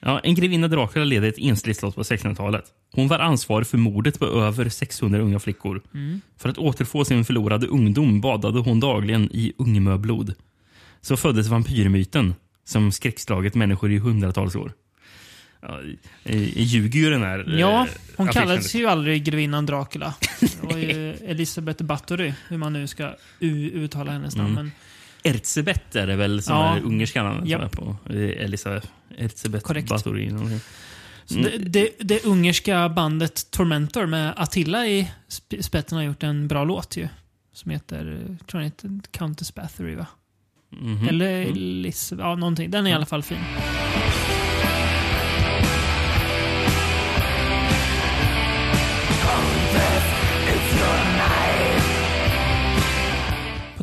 [0.00, 2.64] Ja, en grevinna Dracula ledde ett ensligt slott på 1600-talet.
[2.92, 5.82] Hon var ansvarig för mordet på över 600 unga flickor.
[5.94, 6.20] Mm.
[6.38, 10.34] För att återfå sin förlorade ungdom badade hon dagligen i ungmöblod.
[11.00, 14.72] Så föddes vampyrmyten, som skräckslagit människor i hundratals år.
[15.62, 15.80] Ja,
[16.56, 17.52] ljuger ju den här...
[17.54, 17.86] eh, Ja,
[18.16, 20.14] hon kallades ju aldrig grevinnan Dracula.
[20.40, 24.52] Det var ju Elisabeth Bathory, hur man nu ska uttala hennes namn.
[24.58, 24.70] Mm.
[25.26, 26.76] Men Erzsebet är det väl som Ja.
[26.76, 27.74] är ungerska namnet Japp.
[27.74, 28.12] som är på
[28.44, 28.86] Elisabeth
[29.18, 29.90] Erzsebet Korrekt.
[29.90, 30.60] Någonting.
[31.24, 36.48] Så det, det, det ungerska bandet Tormentor med Attila i sp- spetsen har gjort en
[36.48, 37.08] bra låt ju.
[37.52, 40.06] Som heter, tror jag heter Countess Bathory va?
[40.70, 41.08] Mhm.
[41.08, 41.54] Eller Mm.
[41.54, 42.70] Liz, ja någonting.
[42.70, 43.38] Den är i alla fall fin.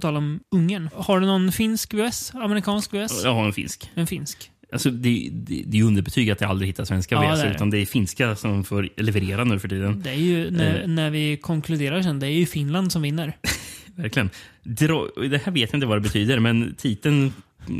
[0.08, 0.90] Tal om Ungern.
[0.96, 2.32] Har du någon finsk VS?
[2.36, 3.24] Amerikansk VS?
[3.24, 3.92] Jag har en finsk.
[3.96, 4.50] En finsk.
[4.74, 7.70] Alltså, det, det, det är underbetyg att jag aldrig hittar svenska Ja, VS, det utan
[7.70, 10.02] det är finska som får leverera nu för tiden.
[10.04, 10.88] Det är ju, när, Eh.
[10.88, 13.38] när vi konkluderar sen, det är ju Finland som vinner.
[13.96, 14.30] Verkligen.
[14.64, 17.34] Dra, det här vet jag inte vad det betyder, men titeln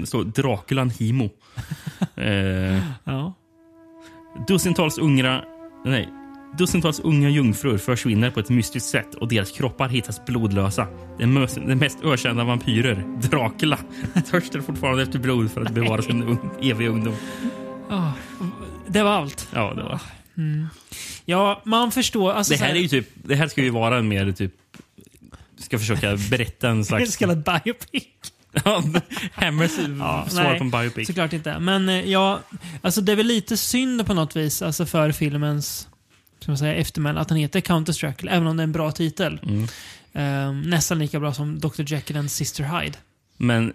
[0.06, 1.30] står Draculan Himo.
[2.16, 3.34] eh, Ja.
[4.48, 5.44] Dussintals unga,
[5.86, 6.10] nej,
[6.58, 10.88] dussintals unga jungfrur försvinner på ett mystiskt sätt och deras kroppar hittas blodlösa.
[11.20, 13.80] Den, mös, den mest ökända vampyrer, Dracula,
[14.32, 17.16] törstar fortfarande efter blod för att bevara sin un, eviga ungdom.
[17.90, 18.12] Ah,
[18.88, 19.48] det var allt.
[19.54, 20.00] Ja, det var.
[20.38, 20.68] Mm.
[21.26, 22.32] Ja, man förstår.
[22.32, 24.52] Alltså, Det här är ju typ, det här ska ju vara en mer typ,
[25.58, 27.14] ska försöka berätta en En slags...
[27.14, 28.04] så kallad biopic.
[29.34, 31.08] Hammers Ja, svar nej, på en biopic.
[31.08, 31.60] Såklart inte.
[31.60, 32.40] Men eh, ja,
[32.82, 35.88] alltså det är väl lite synd på något vis alltså för filmens
[36.44, 38.92] ska man säga, eftermäle att den heter Countess Dracula, även om det är en bra
[38.92, 39.40] titel.
[39.44, 39.64] Mm.
[40.14, 41.84] Eh, nästan lika bra som Dr.
[41.94, 42.98] Jekyll and Sister Hyde.
[43.38, 43.74] Men,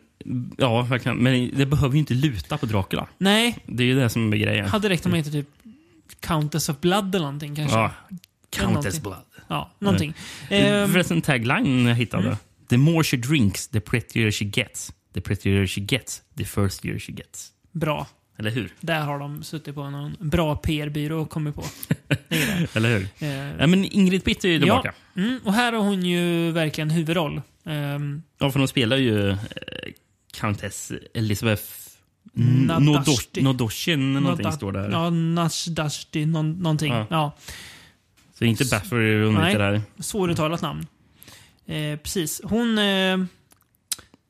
[0.59, 1.17] ja, verkligen.
[1.19, 3.07] Men det behöver ju inte luta på Dracula.
[3.19, 4.69] Nej, Det är ju det som är grejen.
[4.69, 5.49] hade räckt om det hette typ
[6.21, 7.79] Countess of Blood eller någonting kanske.
[7.79, 7.91] Ja.
[8.51, 9.01] Countess.
[9.03, 9.17] Blood.
[9.49, 10.15] Ja, någonting.
[10.51, 12.23] Ehm, Förresten, tagline jag hittade.
[12.27, 12.37] Mm.
[12.69, 14.93] The more she drinks, the prettier she gets.
[15.15, 17.49] The prettier she gets, the thirstier she gets.
[17.73, 18.07] bra.
[18.39, 18.73] Eller hur?
[18.81, 21.65] Där har de suttit på någon bra PR-byrå och kommit på.
[22.29, 22.67] Det.
[22.77, 23.09] Eller hur?
[23.19, 23.29] Eh,
[23.59, 24.95] ja, men Ingrid Pitt är ju tillbaka.
[25.15, 27.43] Ja, mm, och här har hon ju verkligen huvudroll.
[27.65, 29.37] Ehm, Ja, för de spelar ju eh,
[30.33, 31.63] Countess Elizabeth
[32.35, 34.91] Nodoshin, någonting Noda- står där.
[34.91, 36.93] Ja, Nashdashti, någon, någonting.
[36.93, 37.07] Ja.
[37.11, 37.37] Ja.
[38.39, 39.83] Så inte Baffery hon heter där.
[39.99, 40.87] Svåruttalat namn.
[41.67, 42.41] Eh, precis.
[42.45, 42.79] Hon...
[42.79, 43.19] Eh,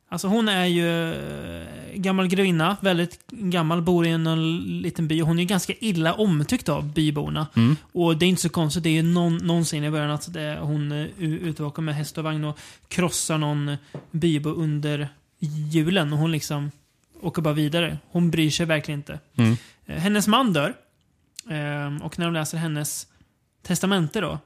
[0.09, 2.77] alltså hon är ju eh, gammal grevinna.
[2.81, 3.83] Väldigt gammal.
[3.83, 5.21] Bor i en, en liten by.
[5.21, 7.47] Hon är ganska illa omtyckt av byborna.
[7.57, 7.77] Mm.
[7.93, 8.83] Och det är inte så konstigt.
[8.83, 11.95] Det är ju någon, någonsin i början att det, hon är ute och åker med
[11.95, 12.59] häst och vagn och
[12.89, 13.77] krossar någon
[14.11, 15.09] bybo under
[15.73, 16.13] julen.
[16.13, 16.71] Och hon liksom
[17.21, 17.99] åker bara vidare.
[18.11, 19.21] Hon bryr sig verkligen inte.
[19.37, 19.57] Mm.
[19.87, 20.75] Eh, Hennes man dör.
[22.03, 23.07] Och när de läser hennes
[23.63, 24.39] testamente då,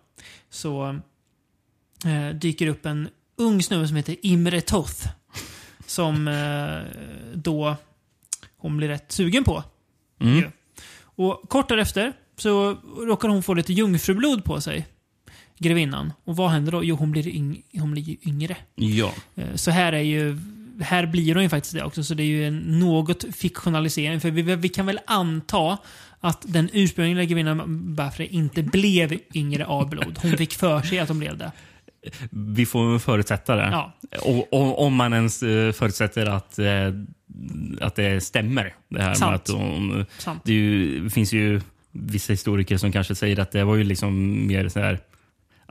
[0.50, 1.00] så
[2.04, 5.08] eh, dyker upp en ung snubbe som heter Imre Toth.
[5.92, 6.80] Som eh,
[7.34, 7.76] då
[8.56, 9.64] hon blir rätt sugen på.
[10.20, 10.50] Mm.
[10.94, 14.86] Och kort därefter så råkar hon få lite jungfrublod på sig.
[15.58, 16.12] Grevinnan.
[16.24, 16.84] Och vad händer då?
[16.84, 18.56] Jo, hon blir, yng hon blir yngre.
[18.74, 19.12] Ja.
[19.36, 20.38] Eh, Så här är ju
[20.80, 24.20] här blir hon ju faktiskt det också, så det är ju en något fiktionalisering.
[24.20, 25.78] För vi, vi kan väl anta
[26.20, 30.18] att den ursprungliga grevinnan Baffrey inte blev yngre av blod.
[30.22, 31.52] Hon fick för sig att hon blev det.
[32.30, 33.68] Vi får förutsätta det.
[33.72, 33.92] Ja.
[34.22, 36.66] Och, och, om man ens eh, förutsätter att, eh,
[37.80, 38.74] att det stämmer.
[38.88, 39.34] Det här Sant.
[39.34, 39.48] att
[40.18, 40.42] Sant.
[40.44, 41.60] det, ju, det finns ju
[41.92, 44.98] vissa historiker som kanske säger att det var ju liksom mer så här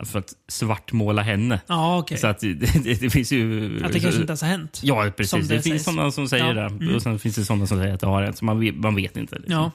[0.05, 1.59] för att svartmåla henne.
[1.67, 2.17] Ja, okej.
[2.17, 3.65] Så att det, det, det finns ju...
[3.85, 4.79] Att det kanske inte ens har hänt.
[4.83, 5.47] Ja, precis.
[5.47, 6.53] det Det, finns sådana som säger Ja.
[6.53, 6.61] det.
[6.61, 6.95] Mm.
[6.95, 8.37] Och sen finns det sådana som säger att det har hänt.
[8.37, 9.35] Så man vet, man vet inte.
[9.35, 9.53] Liksom.
[9.53, 9.71] Ja.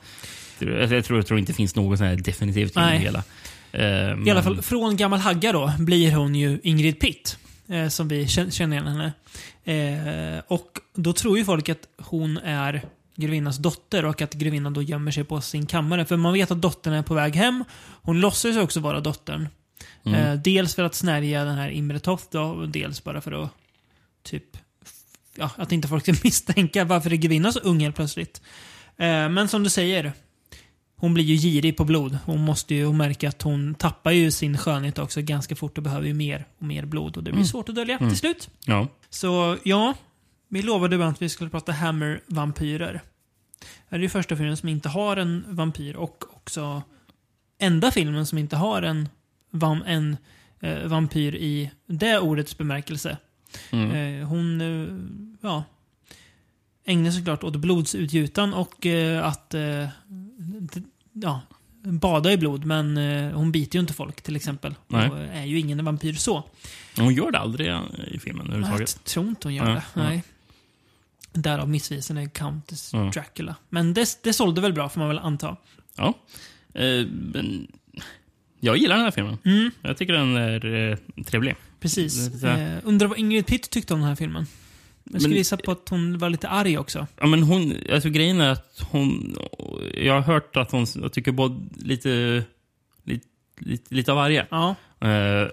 [0.59, 2.99] Jag, tror, jag tror inte det finns något sån här definitivt Nej.
[2.99, 3.23] det hela.
[3.73, 7.39] Eh, I alla fall, från gammal hagga då, blir hon ju Ingrid Pitt.
[7.69, 9.13] Eh, som vi kän- känner igen henne.
[10.37, 12.83] Eh, och då tror ju folk att hon är
[13.17, 16.05] grevinnans dotter och att grevinnan då gömmer sig på sin kammare.
[16.05, 17.65] För man vet att dottern är på väg hem.
[18.03, 19.49] Hon låtsas också vara dottern.
[20.05, 20.21] Mm.
[20.21, 23.51] Eh, dels för att snärja den här Imre Toth då, och dels bara för att
[24.23, 24.45] typ
[25.37, 28.43] ja, att inte folk ska misstänka varför är grevinnan så ung helt plötsligt.
[28.97, 30.13] Eh, men som du säger,
[30.97, 32.19] hon blir ju girig på blod.
[32.25, 36.07] Hon måste ju märker att hon tappar ju sin skönhet också ganska fort och behöver
[36.07, 37.17] ju mer och mer blod.
[37.17, 37.47] Och det blir Mm.
[37.47, 38.09] svårt att dölja Mm.
[38.11, 38.51] till slut.
[38.65, 38.89] Ja.
[39.11, 39.95] Så ja,
[40.49, 43.01] vi lovade att vi skulle prata Hammer-vampyrer.
[43.89, 46.83] Det är ju första filmen som inte har en vampyr och också
[47.59, 49.09] enda filmen som inte har en,
[49.51, 50.17] vam, en
[50.61, 53.17] eh, vampyr i det ordets bemärkelse.
[53.71, 53.91] Mm.
[54.21, 54.89] Eh, hon, eh,
[55.49, 55.65] ja,
[56.85, 59.89] ägnar såklart åt blodsutgjutan och eh, att eh,
[61.13, 61.41] ja,
[61.83, 64.75] badar i blod, men eh, hon biter ju inte folk till exempel.
[64.89, 65.11] Nej.
[65.11, 66.45] Och är ju ingen vampyr så.
[66.97, 67.67] Hon gör det aldrig
[68.09, 69.05] i filmen Jag överhuvudtaget.
[69.05, 69.83] tror inte hon gör det.
[69.95, 70.03] ja.
[70.03, 70.23] Nej.
[71.33, 73.11] Därav missvisande Countess Ja.
[73.15, 73.55] Dracula.
[73.69, 75.57] Men det, det sålde väl bra får man väl anta.
[75.97, 76.15] Ja.
[76.75, 77.67] Eh, men
[78.61, 79.39] jag gillar den här filmen.
[79.45, 79.71] Mm.
[79.83, 81.57] Jag tycker den är eh, trevlig.
[81.81, 82.43] Precis.
[82.45, 84.47] Eh, undrar vad Ingrid Pitt tyckte om den här filmen.
[85.11, 87.07] Jag skulle Men- gissa på att hon var lite arg också.
[87.21, 89.37] Ja, men hon, alltså grejen är att hon...
[89.95, 92.43] Jag har hört att hon jag tycker både lite,
[93.05, 93.27] lite,
[93.59, 94.47] lite, lite av varje.
[94.51, 94.75] Ja.
[95.01, 95.47] Eh,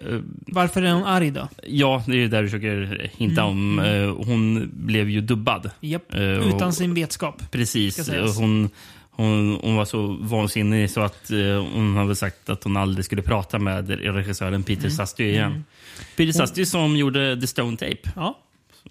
[0.48, 1.48] Varför är hon arg då?
[1.68, 3.80] ja, det är ju där du försöker hinta Mm, om.
[3.80, 5.70] Eh, hon blev ju dubbad.
[5.82, 6.14] Japp.
[6.14, 7.36] Eh, och- Utan sin vetskap.
[7.38, 8.10] ska Precis.
[8.38, 8.70] Hon,
[9.12, 11.32] hon, hon var så vansinnig så att
[11.74, 14.92] hon hade sagt att hon aldrig skulle prata med regissören Peter Mm.
[14.92, 15.52] Sastry igen.
[15.52, 15.64] Mm.
[16.18, 18.12] Peter Sastry som gjorde The Stone Tape.
[18.16, 18.40] Ja.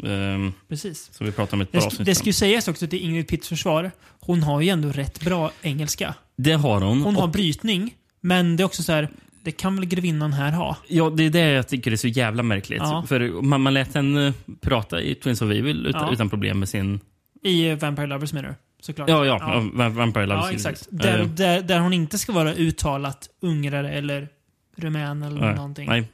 [0.05, 1.09] Ehm, Precis.
[1.13, 3.29] Som vi pratade om ett par Det, sk- det ska ju sägas också till Ingrid
[3.29, 3.91] Pitts försvar.
[4.21, 6.15] Hon har ju ändå rätt bra engelska.
[6.37, 7.03] Det har hon.
[7.03, 9.09] Hon har brytning, men det är också så här.
[9.45, 10.77] Det kan väl grevinnan här ha?
[10.89, 12.79] Ja, det är det jag tycker är så jävla märkligt.
[12.83, 13.05] Ja.
[13.09, 16.13] För man, man lät henne prata i Twins of Evil utan, Ja.
[16.13, 17.01] utan problem med sin...
[17.43, 18.55] I Vampire Lovers menar du?
[18.81, 19.09] Såklart.
[19.09, 19.37] Ja, ja.
[19.41, 19.71] ja.
[19.73, 20.89] Va- Vampire Love Ja, exakt.
[20.91, 24.29] Där, Eh, där, där hon inte ska vara uttalat ungrare eller
[24.77, 25.89] rumän eller nej, någonting.
[25.89, 26.09] Nej.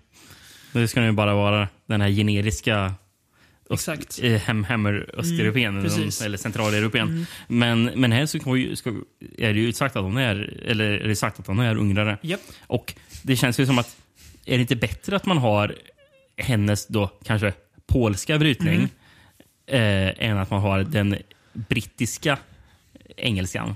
[0.73, 2.95] Det ska ju bara vara den här generiska
[3.71, 4.23] Exakt.
[4.23, 7.09] hem, hammer östeuropén, Mm, eller centraleuropén.
[7.09, 7.27] Mm.
[7.49, 8.39] Men, men här så
[9.39, 12.19] är det ju sagt att hon är, eller är det sagt att hon är ungrare.
[12.23, 12.41] Japp.
[12.67, 13.97] Och det känns ju som att,
[14.45, 15.75] är det inte bättre att man har
[16.37, 17.53] hennes då kanske
[17.87, 18.89] polska brytning
[19.69, 20.09] Mm.
[20.19, 21.17] eh, än att man har den
[21.53, 22.39] brittiska
[23.17, 23.75] engelskan?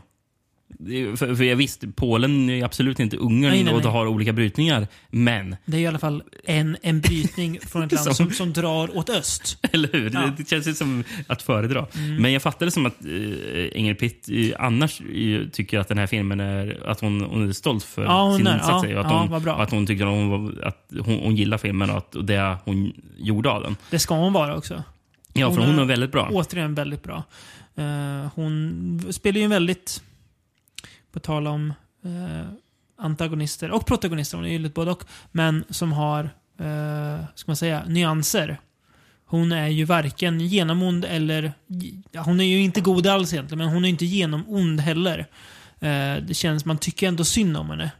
[0.89, 3.93] Är För, för jag visst, Polen är absolut inte Ungern Nej, nej, och nej.
[3.93, 4.87] har olika brytningar.
[5.11, 8.53] Men, Det är i alla fall en, en brytning från ett land Som- som, som
[8.53, 9.59] drar åt öst.
[9.73, 10.11] eller hur?
[10.15, 10.33] Ja.
[10.37, 11.87] Det, känns ju som att föredra.
[11.95, 12.17] Mm.
[12.23, 15.99] Men jag fattar det som att eh, Ingrid Pitt eh, annars eh, tycker att den
[15.99, 18.55] här filmen är, att hon, hon är stolt för Ja, hon sin är.
[18.55, 18.85] insats.
[18.89, 21.37] Ja, och att, ja, hon, och att hon tycker att hon, var- att hon, hon
[21.37, 23.77] gillar filmen och, att, och det hon gjorde av den.
[23.91, 24.83] Det ska hon vara också.
[25.33, 26.29] Ja, för hon är väldigt bra.
[26.33, 27.23] Återigen väldigt bra.
[27.77, 30.03] Eh, hon spelar ju en väldigt,
[31.13, 31.73] på tal om
[32.05, 32.47] eh,
[32.99, 36.25] antagonister och protagonister, hon är ju både och, men som har,
[36.61, 38.61] uh, ska man säga, nyanser.
[39.25, 41.53] Hon är ju varken genomond eller...
[42.11, 45.19] Ja, hon är ju inte god alls egentligen, men hon är inte genomond heller.
[45.81, 47.91] Eh, det känns, man tycker ändå synd om henne.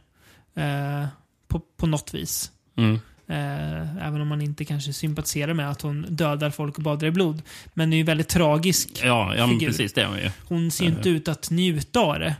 [0.55, 1.07] eh,
[1.47, 2.51] på, på något vis.
[2.77, 2.99] Mm.
[3.27, 7.11] Eh, även om man inte kanske sympatiserar med att hon dödar folk och badar i
[7.11, 7.41] blod.
[7.73, 9.67] Men det är ju väldigt tragisk Ja, ja men figur.
[9.67, 9.93] precis.
[9.93, 10.29] Det är hon ju.
[10.47, 12.35] Hon ser ju inte Eh, ut att njuta av det.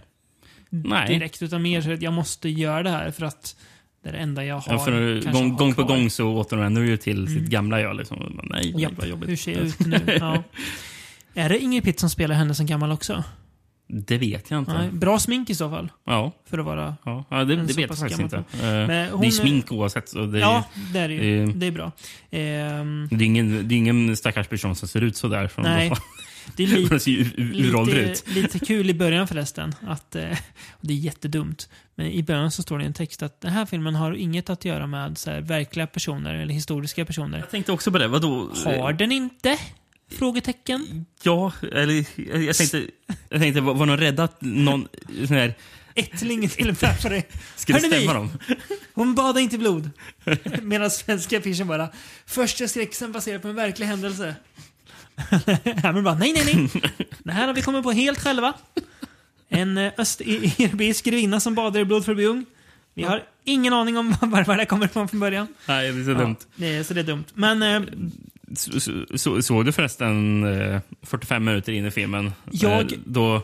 [0.84, 1.08] Nej.
[1.14, 3.56] Direkt, utan mer så att jag måste göra det här för att
[4.04, 4.74] det är det enda jag har.
[4.74, 7.50] Ja, för gång, har gång på gång så återvänder du ju till sitt Mm.
[7.50, 7.96] gamla jag.
[7.96, 8.42] Liksom.
[8.44, 9.30] Nej, Japp, vad jobbigt.
[9.30, 10.18] hur ser jag ut nu?
[10.20, 10.44] Ja.
[11.34, 13.24] Är det Ingrid Pitt som spelar henne som gammal också?
[13.88, 14.74] Det vet jag inte.
[14.74, 15.92] Nej, bra smink i så fall.
[16.06, 16.32] Ja.
[16.50, 16.96] För att vara...
[17.06, 18.38] Ja, ja det, det vet jag faktiskt gammal inte.
[18.38, 20.10] Eh, Men det hon är smink oavsett.
[20.10, 20.64] Så det, Ja,
[20.94, 21.44] det är det ju.
[21.44, 21.92] eh, Det är bra.
[22.32, 25.48] Ehm, Det är ingen, det är ingen stackars person som ser ut så där.
[25.48, 25.92] Från Nej.
[26.56, 28.08] Det är li- Den ser ju ur- ur- uråldrig ut.
[28.28, 29.76] lite, lite kul i början förresten.
[29.88, 30.38] Att, eh,
[30.82, 31.70] det är jättedumt.
[31.96, 34.66] Men i början så står det en text att den här filmen har inget att
[34.66, 37.38] göra med så här, verkliga personer eller historiska personer.
[37.40, 38.08] Jag tänkte också på det.
[38.08, 38.50] Vadå?
[38.66, 39.58] Har den inte?
[40.12, 41.06] Frågetecken.
[41.24, 42.06] Ja, eller
[42.46, 42.84] jag, tänkte,
[43.30, 44.88] jag tänkte var, någon rädda att någon
[45.28, 45.54] sån här...
[45.96, 47.24] Ättling till och med för det.
[47.56, 48.32] Ska det Hörrni, stämma dem?
[48.94, 49.90] Hon badade inte blod.
[50.62, 51.90] Medan svenska affischen bara
[52.26, 54.36] Första skräcksen baserad på en verklig händelse.
[55.84, 56.82] Hammer bara nej, nej, nej.
[57.24, 58.54] Det här har vi kommit på helt själva.
[59.50, 62.46] En eh, östeuropeisk grevinna som badar i blod för att bli ung.
[62.94, 65.48] Vi har ingen aning om var var det kommer ifrån från början.
[65.68, 66.36] Nej, det är så dumt.
[66.56, 67.24] Det är, så det är dumt.
[67.34, 67.82] Men eh,
[68.56, 72.34] Så, så, så, såg du förresten eh, 45 minuter in i filmen?
[72.52, 73.42] Jag- Eh, då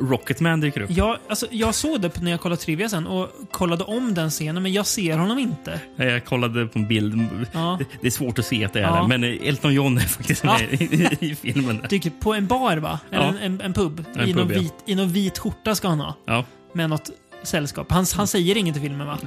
[0.00, 0.90] Rocketman dyker upp.
[0.90, 4.62] jag, alltså, jag såg det när jag kollade Trivia sen och kollade om den scenen,
[4.62, 5.80] men jag ser honom inte.
[5.96, 7.28] Jag kollade på en bild.
[7.52, 7.78] Ja.
[8.00, 9.02] Det, är svårt att se att det är Ja.
[9.02, 9.08] det.
[9.08, 10.58] Men eh, Elton John är faktiskt Ja.
[10.70, 11.80] med i, i filmen.
[11.90, 13.00] Dyker på en bar va?
[13.10, 13.28] Eller Ja.
[13.28, 14.04] en, en, en pub.
[14.16, 14.60] En I, pub, någon ja.
[14.60, 16.14] vit, I någon vit skjorta ska han ha.
[16.26, 16.44] Ja.
[16.72, 17.10] Med något
[17.42, 17.92] sällskap.
[17.92, 19.18] Han, han säger inget i filmen va?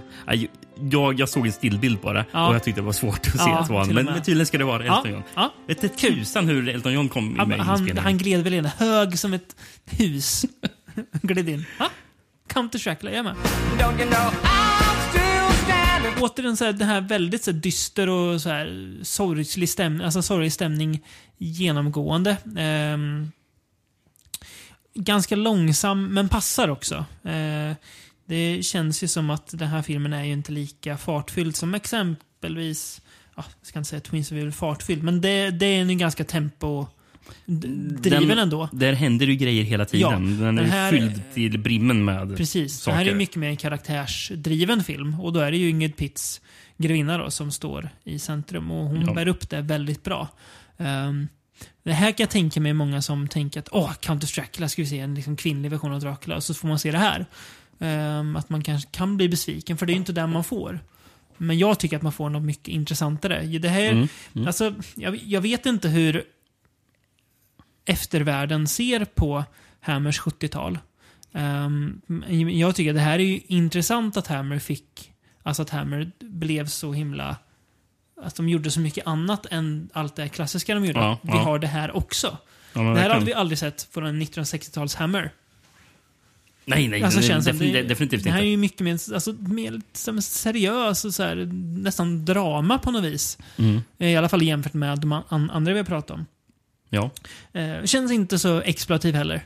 [0.92, 2.48] Jag, jag såg en stillbild bara Ja.
[2.48, 3.94] och jag tyckte det var svårt att se Ja, att det var han.
[3.94, 5.24] Men, men tydligen ska det vara Ja, Elton John.
[5.36, 5.54] ja.
[5.68, 8.04] Vet inte tusan hur Elton John kom Han, med i han, inspelningen.
[8.04, 9.56] han gled väl in hög som ett
[9.86, 10.46] hus.
[11.22, 11.66] gled in.
[11.80, 11.90] Ha?
[12.48, 13.36] Counter Dracula, jag är med.
[16.20, 20.22] Återigen så här, det här väldigt så här, dyster och så här, sorglig, stäm, alltså,
[20.22, 21.04] sorglig stämning
[21.38, 22.38] genomgående.
[22.58, 23.32] Ehm,
[24.94, 27.06] ganska långsam, men passar också.
[27.24, 27.76] Eh,
[28.28, 33.02] det känns ju som att den här filmen är ju inte lika fartfylld som exempelvis,
[33.36, 36.24] ja, jag ska inte säga Twins of Evil fartfylld, men det, det är en ganska
[36.24, 36.88] tempo,
[37.46, 38.70] driven den, ändå.
[38.72, 40.38] Där händer ju grejer hela tiden.
[40.40, 42.80] Ja, den är här- fylld till brimmen med Precis.
[42.80, 42.98] saker.
[42.98, 45.20] Det här är mycket mer en karaktärsdriven film.
[45.20, 46.42] Och då är det ju Ingrid Pitts
[46.78, 48.72] grevinna då, som står i centrum.
[48.72, 49.14] Och hon Ja.
[49.14, 50.28] bär upp det väldigt bra.
[50.78, 51.28] Ehm,
[51.84, 54.88] det här kan jag tänka mig många som tänker att åh, Countess Dracula ska vi
[54.88, 56.36] se en liksom kvinnlig version av Dracula.
[56.36, 57.26] Och så får man se det här.
[57.80, 60.80] Ehm, att man kanske kan bli besviken, för det är ju inte det man får.
[61.38, 63.42] Men jag tycker att man får något mycket intressantare.
[63.42, 64.48] Det här, Mm, mm.
[64.48, 66.24] Alltså, jag, jag vet inte hur
[67.86, 69.44] eftervärlden ser på
[69.80, 70.80] Hammers 70-tal.
[71.34, 75.12] Ehm, men jag tycker att det här är ju intressant att Hammer fick,
[75.44, 77.36] alltså att Hammer blev så himla,
[78.22, 81.00] att de gjorde så mycket annat än allt det klassiska de gjorde.
[81.00, 81.38] Ja, vi ja.
[81.38, 82.38] har det här också.
[82.74, 85.32] Ja, det här hade vi aldrig sett från en 1960-tals Hammer.
[86.68, 87.04] Nej, nej.
[87.04, 88.50] Alltså, känns det, definitivt, det, definitivt det här är inte.
[88.50, 89.82] ju mycket mer, alltså, mer
[90.22, 91.36] seriös och så här,
[91.84, 93.38] nästan drama på något vis.
[93.58, 93.82] Mm.
[93.98, 96.26] I alla fall jämfört med de an andra vi har pratat om.
[96.90, 97.10] Ja.
[97.54, 99.46] Eh, känns inte så exploativ heller.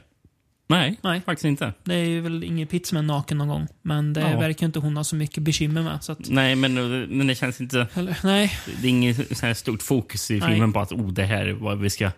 [0.68, 1.73] Nej, Nej, faktiskt inte.
[1.84, 3.68] Det är ju väl som är naken någon gång.
[3.81, 4.39] Men det Ja.
[4.39, 5.99] verkar inte hon ha så mycket bekymmer med.
[6.07, 6.73] Att, Nej, men,
[7.18, 7.88] men det känns inte...
[7.93, 8.53] Eller, nej.
[8.81, 10.49] Det är inget så här stort fokus i Nej.
[10.49, 12.11] filmen på att oh, det här är vad vi ska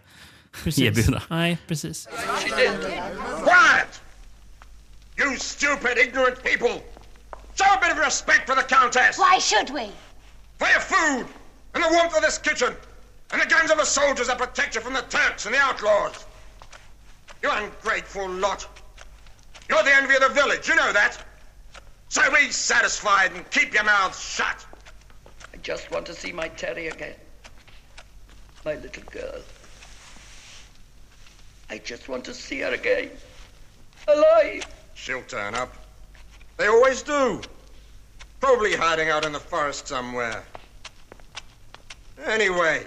[0.64, 0.84] precis.
[0.84, 1.22] erbjuda.
[1.30, 2.08] Nej, precis.
[5.16, 5.32] Quiet!
[5.32, 6.84] You stupid, ignorant people!
[7.56, 9.18] Show a bit of respect for the Countess!
[9.18, 9.92] Why should we?
[10.58, 11.28] For your food,
[11.74, 12.76] and the warmth of this kitchen,
[13.32, 16.26] and the guns of the soldiers that protect you from the Turks and the outlaws!
[17.42, 18.68] You ungrateful lot!
[19.70, 21.24] You're the envy of the village, you know that!
[22.10, 24.66] So be satisfied and keep your mouths shut!
[25.54, 27.16] I just want to see my Terry again.
[28.66, 29.42] My little girl.
[31.70, 33.10] I just want to see her again.
[34.08, 34.66] Alive!
[35.04, 35.70] She'll turn up.
[36.56, 37.42] They always do.
[38.40, 40.44] Probably hiding out in the forest somewhere.
[42.26, 42.86] Anyway,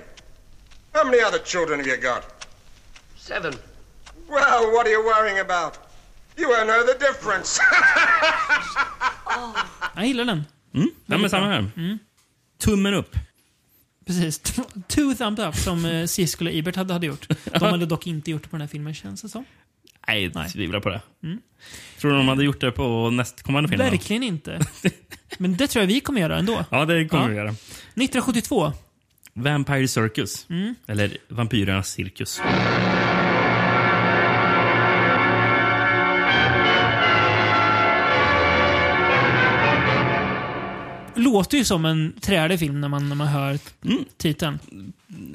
[0.94, 2.24] how many other children have you got?
[3.18, 3.52] Seven.
[4.30, 5.76] Well, what are you worrying about?
[6.38, 7.60] You won't know the difference.
[9.94, 10.44] Jag gillar den.
[10.74, 11.70] Mm, ja, men samma här.
[12.58, 13.16] Tummen upp.
[14.06, 14.38] Precis.
[14.88, 17.28] Two thumbs up som eh, Siskel och Ebert hade, hade gjort.
[17.44, 19.44] De hade dock inte gjort det på den här filmen känns det som.
[20.08, 21.00] Nej, jag tvivlar på det.
[21.22, 21.38] Mm.
[22.00, 23.78] Tror du de hade gjort det på nästkommande film?
[23.78, 23.90] då?
[23.90, 24.60] Verkligen inte.
[25.38, 26.64] Men det tror jag vi kommer göra ändå.
[26.70, 27.28] Ja, det kommer Ja.
[27.28, 27.48] vi göra.
[27.48, 28.72] 1972.
[29.32, 30.46] Vampire Circus.
[30.50, 30.74] Mm.
[30.86, 32.40] Eller Vampyrernas cirkus.
[41.14, 44.04] Låter ju som en trälig film när man, när man hör Mm.
[44.16, 44.58] titeln.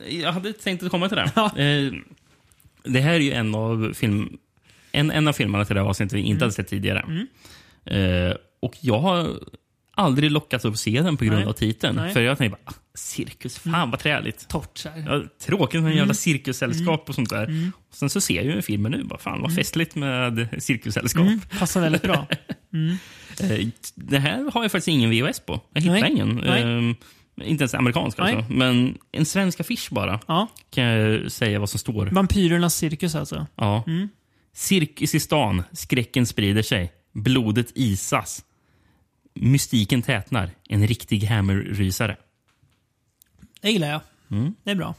[0.10, 1.32] Jag hade tänkt att komma till det.
[1.64, 1.94] Eh,
[2.84, 4.38] det här är ju en av, film,
[4.92, 6.42] en, en av filmerna till det här avsnittet vi inte Mm.
[6.42, 7.06] hade sett tidigare.
[7.86, 9.30] Eh, och jag har
[9.96, 11.46] aldrig lockats upp se den på grund Nej.
[11.48, 11.96] av titeln.
[11.96, 12.14] Nej.
[12.14, 14.48] För jag tänkte bara, ah, cirkus, fan vad träligt.
[14.50, 14.86] Torrt.
[15.06, 15.98] Ja, tråkigt med en Mm.
[15.98, 17.44] jävla cirkussällskap och sånt där.
[17.44, 17.72] Mm.
[17.90, 19.56] Och sen så ser jag ju en film nu, bara fan vad Mm.
[19.56, 21.22] festligt med cirkussällskap.
[21.28, 22.28] Mm, passar väldigt bra.
[22.74, 22.98] Mm.
[23.42, 25.60] Eh, Det här har jag faktiskt ingen VHS på.
[25.74, 26.12] Jag hittar Nej.
[26.12, 26.44] ingen.
[26.44, 26.96] Ehm,
[27.44, 28.36] inte ens amerikansk Nej.
[28.36, 28.54] alltså.
[28.54, 30.20] Men en svensk affisch bara.
[30.28, 30.48] Ja.
[30.74, 32.06] Kan jag säga vad som står.
[32.06, 33.48] Vampyrernas cirkus alltså.
[33.56, 33.84] Ja.
[33.88, 34.10] Mm.
[34.54, 35.64] Cirkus i stan.
[35.72, 36.92] Skräcken sprider sig.
[37.14, 38.46] Blodet isas.
[39.34, 40.52] Mystiken tätnar.
[40.70, 42.18] En riktig hammerrysare.
[43.62, 44.02] Det gillar jag.
[44.32, 44.56] Mm.
[44.64, 44.96] Det är bra.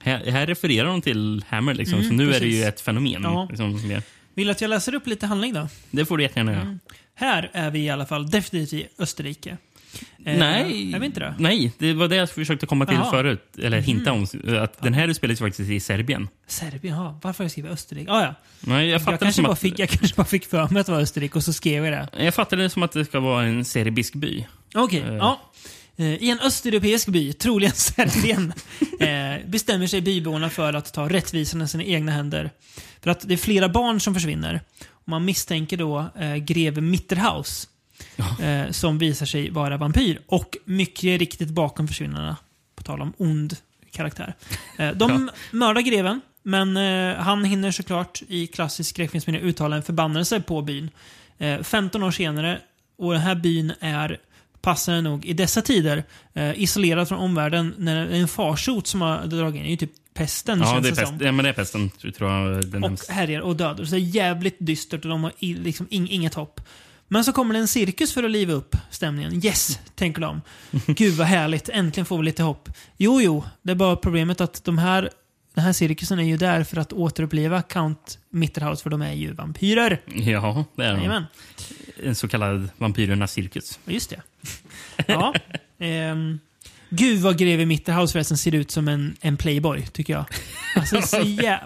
[0.00, 2.54] Här, här refererar de till Hammer, liksom, Mm, så nu är det precis.
[2.54, 3.22] ju ett fenomen.
[3.22, 3.46] Ja.
[3.50, 4.00] Liksom.
[4.34, 5.68] Vill att jag läser upp lite handling då?
[5.90, 6.62] det får du jättegärna göra.
[6.62, 6.78] Mm.
[7.14, 9.56] Här är vi i alla fall definitivt i Österrike.
[10.24, 11.34] Eh, Nej, Är vi inte det?
[11.38, 13.10] nej, det var det jag försökte komma till Jaha.
[13.10, 13.42] förut.
[13.62, 14.26] Eller hinta Mm.
[14.44, 14.58] om.
[14.62, 16.28] Att Den här spelas faktiskt i Serbien.
[16.46, 17.20] Serbien, ja.
[17.22, 18.12] Varför har jag skrivit Österrike?
[18.12, 18.34] Ah, ja.
[18.60, 20.86] Nej, jag Jag, kanske som bara att- fick, jag kanske bara fick för mig att
[20.86, 22.24] det var Österrike och så skrev jag det.
[22.24, 24.46] Jag fattade det som att det ska vara en serbisk by.
[24.74, 25.14] Okej, Eh.
[25.14, 25.40] ja.
[25.96, 28.52] Eh, I en östeuropeisk by, troligen Serbien,
[29.00, 32.50] eh, bestämmer sig byborna för att ta rättvisan i sina egna händer.
[33.02, 34.60] För att det är flera barn som försvinner.
[34.90, 37.68] Och man misstänker då eh, greve Mitterhaus,
[38.40, 40.20] eh, som visar sig vara vampyr.
[40.26, 42.36] Och mycket riktigt bakom försvinnarna,
[42.74, 43.56] på tal om ond
[43.92, 44.34] karaktär.
[44.78, 50.40] Eh, de mördar greven, men eh, han hinner såklart i klassisk skräckfilmsmiljö uttala en förbannelse
[50.40, 50.90] på byn.
[51.38, 52.60] Eh, 15 år senare,
[52.98, 54.18] och den här byn är
[54.60, 56.04] passande nog i dessa tider
[56.34, 59.62] eh, isolerad från omvärlden när en farsot som har dragit in.
[59.62, 61.26] Det är ju typ pesten Ja, känns det är, det pest, som.
[61.26, 62.64] ja, men det är pesten, tror jag.
[62.70, 63.84] Den Och härjar och dödar.
[63.84, 66.60] Så det är jävligt dystert och de har i- liksom ing, inget hopp.
[67.08, 69.44] Men så kommer det en cirkus för att liva upp stämningen.
[69.46, 70.40] Yes, tänker de.
[70.86, 72.68] Gud vad härligt, äntligen får vi lite hopp.
[72.96, 75.10] Jo, jo, det är bara problemet att de här,
[75.54, 79.32] den här cirkusen är ju där för att återuppliva Count Mitterhaus, för de är ju
[79.32, 80.00] vampyrer.
[80.06, 80.96] Ja, det är de.
[80.96, 81.24] Jajamän.
[82.02, 83.78] En så kallad vampyrernas cirkus.
[83.84, 84.22] Just det.
[85.06, 85.34] Ja.
[85.78, 86.38] ehm,
[86.90, 90.24] Gud vad greve Mitterhaus förresten ser ut som en, en playboy, tycker jag.
[90.76, 91.60] Alltså, så jä...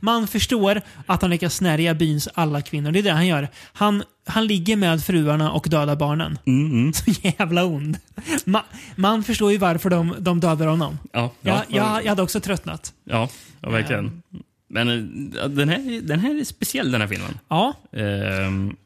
[0.00, 2.92] Man förstår att han lyckas snärja byns alla kvinnor.
[2.92, 3.48] Det är det han gör.
[3.72, 6.38] Han, han ligger med fruarna och dödar barnen.
[6.46, 7.96] Mm, Så jävla ond.
[8.44, 8.62] Ma,
[8.96, 10.98] man förstår ju varför de, de dödar honom.
[11.12, 12.92] Ja, Jag, ja, jag, jag hade också tröttnat.
[13.04, 13.28] ja,
[13.60, 14.22] ja verkligen.
[14.68, 17.38] Men eh, den här, den här är speciell den här filmen.
[17.48, 18.76] Ja, Ehm,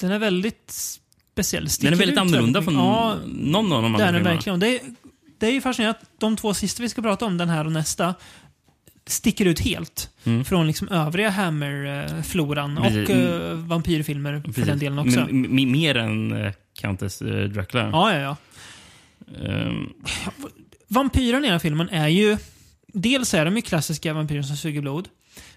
[0.00, 0.74] den är väldigt
[1.32, 1.68] speciell.
[1.80, 4.30] den är väldigt annorlunda från Ja, någon av de andra filmerna.
[4.30, 4.60] verkligen.
[4.60, 4.80] Det är,
[5.40, 7.72] det är ju fascinerande att de två sista vi ska prata om, den här och
[7.72, 8.14] nästa,
[9.06, 10.44] sticker ut helt Mm.
[10.44, 13.10] från liksom övriga Hammer-floran och Precis.
[13.10, 15.20] uh, vampyrfilmer för den delen också.
[15.20, 17.90] M- mer än uh, Countess uh, Dracula.
[17.92, 18.36] Ja, ja, ja.
[19.46, 19.88] Ehm,
[20.88, 22.36] Vampyrerna i den här filmen är ju...
[22.92, 25.08] Dels är de ju klassiska vampyrer som suger blod.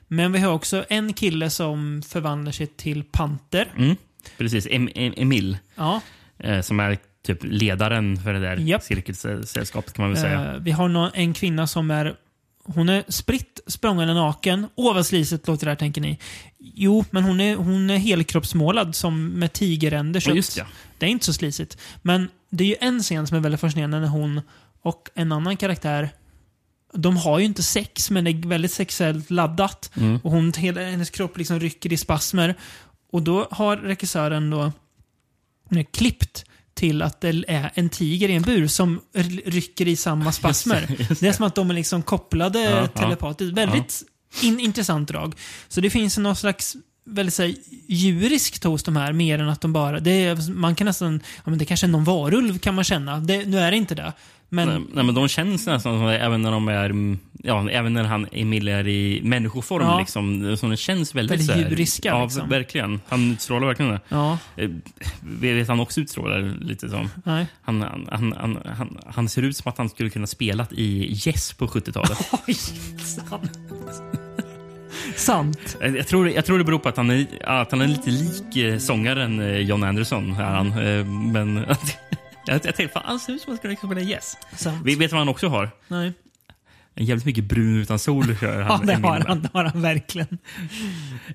[0.08, 3.68] Men vi har också en kille som förvandlar sig till panter.
[3.78, 3.96] mm,
[4.38, 4.68] precis.
[4.72, 6.02] Em, em, Emil, Ja.
[6.40, 8.84] eh, som är typ ledaren för det där Japp.
[8.84, 10.54] cirkelsällskapet kan man väl säga.
[10.54, 12.16] Eh, vi har nå- en kvinna som är...
[12.66, 14.68] Hon är spritt språngande naken.
[14.76, 16.20] Åh, vad sliset låter det här, tänker ni.
[16.60, 20.20] Jo, men hon är, hon är helkroppsmålad som med tigerränder.
[20.20, 20.66] så just ja.
[20.98, 21.78] Det är inte så slisigt.
[22.02, 24.42] Men det är ju en scen som är väldigt fascinerande när hon
[24.82, 26.10] och en annan karaktär
[26.94, 29.92] de har ju inte sex, men det är väldigt sexuellt laddat.
[29.96, 30.20] Mm.
[30.24, 32.56] Och hon, hela hennes kropp liksom rycker i spasmer.
[33.12, 34.72] Och då har regissören då
[35.72, 36.46] eh, klippt
[36.84, 39.02] till att det är en tiger i en bur som
[39.46, 40.80] rycker i samma spasmer.
[40.80, 41.34] Just det, just det är det.
[41.34, 42.88] som att de är liksom kopplade Ja, ja.
[42.88, 43.58] telepatiskt.
[43.58, 44.04] Väldigt
[44.42, 45.36] in, intressant drag.
[45.68, 47.56] Så det finns någon slags väldigt så här,
[47.88, 50.00] djuriskt hos de här, mer än att de bara...
[50.00, 51.22] Det är, man kan nästan...
[51.36, 53.20] Ja, men det kanske är någon varulv kan man känna.
[53.20, 54.14] Det, nu är det inte det.
[54.54, 57.94] Men, nej, nej, men de känns nästan som det, även när de är, ja, även
[57.94, 59.84] när han Emil är i människoform.
[59.84, 60.00] Ja.
[60.00, 62.50] Liksom, som det känns väldigt, Väldigt så djuriska, Ja, liksom.
[62.50, 63.02] verkligen.
[63.08, 64.00] Han utstrålar verkligen det.
[64.10, 64.38] Ja.
[64.56, 64.70] Eh,
[65.22, 67.10] Vet han också utstrålar lite som.
[67.26, 67.46] Nej.
[67.62, 71.54] Han, han, han, han, han, ser ut som att han skulle kunna spela i Yes
[71.54, 72.18] på 70-talet.
[72.48, 72.54] Oj,
[73.04, 73.60] sant.
[75.16, 75.78] Sant.
[75.82, 78.10] Jag jag tror, jag tror det beror på att han är, att han är lite
[78.10, 80.34] lik eh, sångaren eh, John Anderson.
[80.34, 80.68] Är han.
[80.68, 81.66] Eh, Men
[82.46, 84.38] jag, jag tänkte, fan, ser ut som han skulle kunna spela Yes.
[84.56, 84.82] Sant.
[84.86, 85.70] Vi vet vad han också har?
[85.88, 86.14] Nej.
[86.96, 88.86] En jävligt mycket brun utan sol kör Ja, han.
[88.86, 90.38] det Emil har han, det har han verkligen.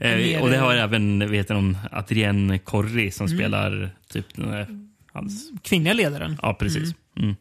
[0.00, 4.68] Eh, och det har även vet någon, Adrienne Corri som spelar typ den där,
[5.12, 5.50] hans...
[5.62, 6.38] Kvinnliga ledaren.
[6.42, 6.94] Ja, precis.
[7.16, 7.36] Mm.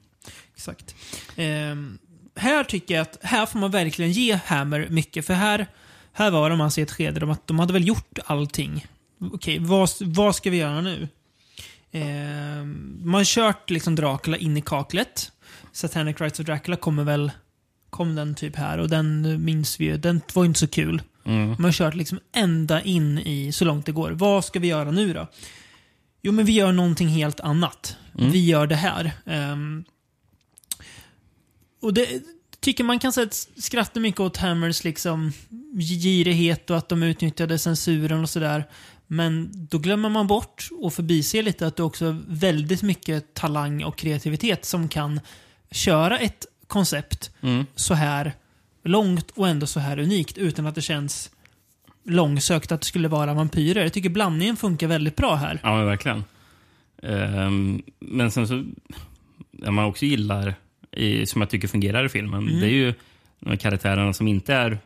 [0.56, 0.96] Exakt.
[1.36, 1.98] Ehm,
[2.36, 5.26] här tycker jag att här får man verkligen ge Hammer mycket.
[5.26, 5.68] För här,
[6.14, 8.86] här var de alltså i ett skede om att de hade väl gjort allting.
[9.20, 11.08] Okej, vad, vad ska vi göra nu?
[11.92, 15.32] Ehm, man har kört liksom Dracula in i kaklet.
[15.72, 17.32] Satanic Rites of Dracula kommer väl...
[17.90, 19.98] Kom den typ här och den minns vi ju.
[19.98, 21.02] Den var ju inte så kul.
[21.26, 21.48] Mm.
[21.48, 24.12] Man har kört liksom ända in i så långt det går.
[24.12, 25.28] Vad ska vi göra nu då?
[26.22, 27.98] Jo, men vi gör någonting helt annat.
[28.18, 28.32] Mm.
[28.32, 29.12] Vi gör det här.
[29.26, 29.84] Ehm,
[31.82, 32.08] och det
[32.60, 35.32] tycker man kan säga, skratta mycket åt Hammers liksom
[35.80, 38.64] girighet och att de utnyttjade censuren och sådär.
[39.08, 43.84] Men då glömmer man bort och förbiser lite att det också är väldigt mycket talang
[43.84, 45.20] och kreativitet som kan
[45.72, 47.66] köra ett koncept Mm.
[47.76, 48.34] så här
[48.84, 51.32] långt och ändå så här unikt utan att det känns
[52.06, 53.84] långsökt att det skulle vara vampyrer.
[53.84, 55.60] Jag tycker blandningen funkar väldigt bra här.
[55.64, 56.24] Ja, men verkligen.
[57.04, 58.64] Ehm, men sen så,
[59.52, 60.56] det man också gillar,
[60.92, 62.60] i, som jag tycker fungerar i filmen, Mm.
[62.60, 62.94] det är ju
[63.40, 64.78] de karaktärerna som inte är,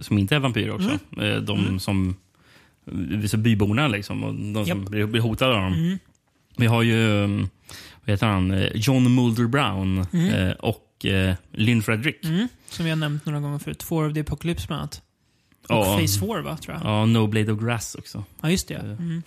[0.00, 0.98] som inte är vampyrer också.
[1.16, 1.30] Mm.
[1.32, 1.80] Eh, De Mm.
[1.80, 2.16] som,
[2.84, 4.88] vissa byborna liksom, och de som Japp.
[4.90, 5.72] blir, blir hotade av dem.
[5.72, 5.98] Mm.
[6.56, 7.48] Vi har ju, um,
[8.04, 10.28] vad heter han, Eh, John Mulder Brown Mm.
[10.34, 12.24] eh, och eh, Lynn Frederick.
[12.24, 12.48] Mm.
[12.68, 13.82] Som vi har nämnt några gånger förut.
[13.82, 15.02] Four of the Apocalypse bland annat.
[15.68, 15.98] Och Ja.
[16.00, 16.84] Phase 4 va, tror jag.
[16.84, 18.24] Ja, No Blade of Grass också.
[18.40, 18.74] Ja, just det.
[18.74, 19.22] Mm.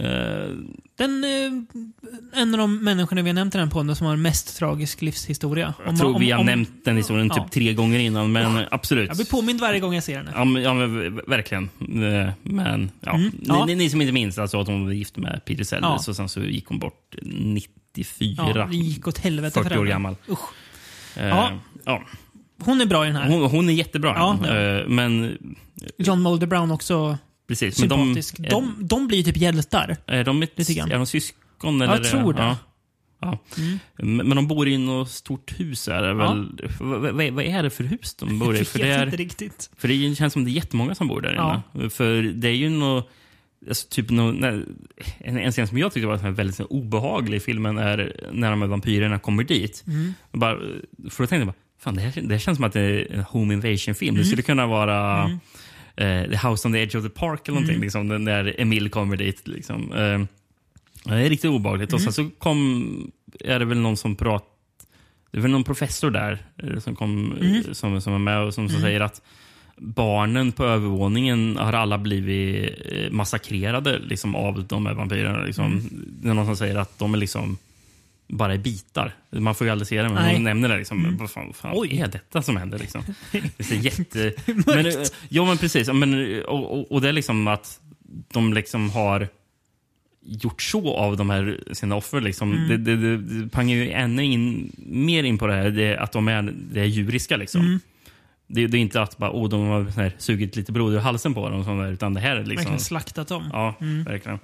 [0.00, 0.50] Eh,
[0.96, 4.56] Den, eh, en av de människorna vi har nämnt i den podden som har mest
[4.56, 5.74] tragisk livshistoria.
[5.86, 7.48] jag tror vi har nämnt den historien typ ja.
[7.52, 9.08] tre gånger innan, men absolut.
[9.08, 10.32] Jag blir påmind varje gång jag ser den.
[10.34, 11.64] Ja, men, ja, men verkligen.
[11.80, 13.14] Eh, Men ja.
[13.14, 13.64] Mm, ja.
[13.64, 16.10] Ni, ni som inte minns alltså att hon var gift med Peter Sellers Ja.
[16.10, 18.52] och sen så gick hon bort 94.
[18.54, 19.90] Ja, det gick åt helvete för 40 år henne.
[19.90, 20.16] gammal.
[20.28, 20.48] Usch.
[21.16, 21.52] Ja.
[21.84, 22.02] ja.
[22.64, 23.28] Hon är bra i den här.
[23.28, 24.14] Hon, hon är jättebra.
[24.16, 24.84] Ja, ja.
[24.88, 25.38] Men
[25.98, 27.18] John Mulder Brown också
[27.48, 27.78] precis.
[27.80, 28.36] Men de, sympatisk.
[28.50, 29.96] De, de, blir typ hjältar.
[30.06, 30.90] är, de ett, Lite grann.
[30.90, 31.80] är de syskon?
[31.80, 32.04] Jag Eller?
[32.04, 32.42] tror det.
[32.42, 32.56] Ja.
[33.20, 33.38] Ja.
[33.98, 34.16] Mm.
[34.28, 35.88] Men de bor i något stort hus.
[35.88, 36.46] Är det väl,
[36.80, 37.00] vad,
[37.34, 38.58] vad, är det för hus de bor i?
[38.58, 39.70] Jag För det, är, inte riktigt.
[39.76, 41.62] för det känns som det är jättemånga som bor där Ja.
[41.74, 41.90] inne.
[41.90, 43.10] För det är ju något...
[43.68, 44.64] Alltså, typ nå- när,
[45.18, 48.68] en, en scen som jag tyckte var väldigt obehaglig i filmen är när de här
[48.68, 49.84] vampyrerna kommer dit.
[49.86, 50.14] Mm.
[50.32, 50.56] Bara,
[51.10, 53.12] för då tänkte jag bara, fan det här, det här känns som att det är
[53.12, 54.14] en home invasion-film.
[54.14, 54.26] Det Mm.
[54.26, 55.40] skulle kunna vara Mm.
[55.98, 57.74] Eh, The House on the Edge of the Park eller någonting.
[57.74, 57.82] Mm.
[57.82, 59.48] Liksom, den där Emil kommer dit.
[59.48, 59.92] Liksom.
[59.92, 60.20] Eh,
[61.14, 61.92] det är riktigt obehagligt.
[61.92, 62.12] Och Mm.
[62.12, 63.10] sen så kom,
[63.40, 64.48] är det väl någon som pratar
[65.30, 67.74] Det väl någon professor där eh, som, kom, Mm.
[67.74, 68.86] som, som är med och som, som Mm.
[68.88, 69.22] säger att
[69.76, 75.42] barnen på övervåningen har alla blivit eh, massakrerade liksom, av de här vampyrerna.
[75.44, 75.64] Liksom.
[75.66, 75.84] Mm.
[76.22, 77.56] Det är någon som säger att de är liksom
[78.28, 79.14] bara i bitar.
[79.30, 80.34] Man får ju aldrig se det, men Nej.
[80.34, 80.76] de nämner det.
[80.76, 81.04] Liksom.
[81.04, 81.16] Mm.
[81.16, 82.00] Vad fan, vad fan Oj.
[82.00, 82.78] är detta som händer?
[82.78, 83.02] Liksom?
[83.56, 84.32] Det ser jätte...
[84.66, 84.92] men,
[85.28, 85.88] ja, men precis.
[85.92, 87.80] Men, och, och, och det är liksom att
[88.32, 89.28] de liksom har
[90.22, 92.20] gjort så av de här sina offer.
[92.20, 92.52] Liksom.
[92.52, 92.68] Mm.
[92.68, 96.12] Det, det, det, det pangar ju ännu in, mer in på det här det, att
[96.12, 97.36] de är, det är djuriska.
[97.36, 97.60] Liksom.
[97.60, 97.80] Mm.
[98.46, 101.34] Det, det är inte att bara, oh, de har här, sugit lite blod ur halsen
[101.34, 102.56] på dem, sånt där, utan det här är liksom...
[102.56, 103.50] Verkligen slaktat dem.
[103.52, 104.04] Ja, Mm.
[104.04, 104.38] verkligen.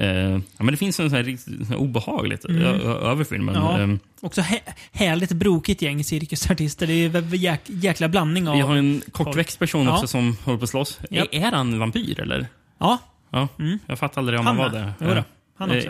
[0.00, 2.62] Eh, ja, men det finns en sån här riktigt obehagligt Mm.
[2.86, 3.54] över filmen.
[3.54, 3.78] Ja.
[3.78, 4.60] Ehm, Också hä
[4.92, 6.86] härligt brokigt gäng cirkusartister.
[6.86, 8.54] Det är jäk jäkla blandning av...
[8.56, 9.94] vi har en kortväxt person Ja.
[9.94, 11.00] också som håller på att slåss.
[11.10, 11.28] Japp.
[11.32, 12.46] Är, är han vampyr eller?
[12.78, 12.98] Ja.
[13.30, 13.48] Ja,
[13.86, 14.92] jag fattar aldrig om han, Han var det.
[15.00, 15.22] Jo
[15.56, 15.88] han också.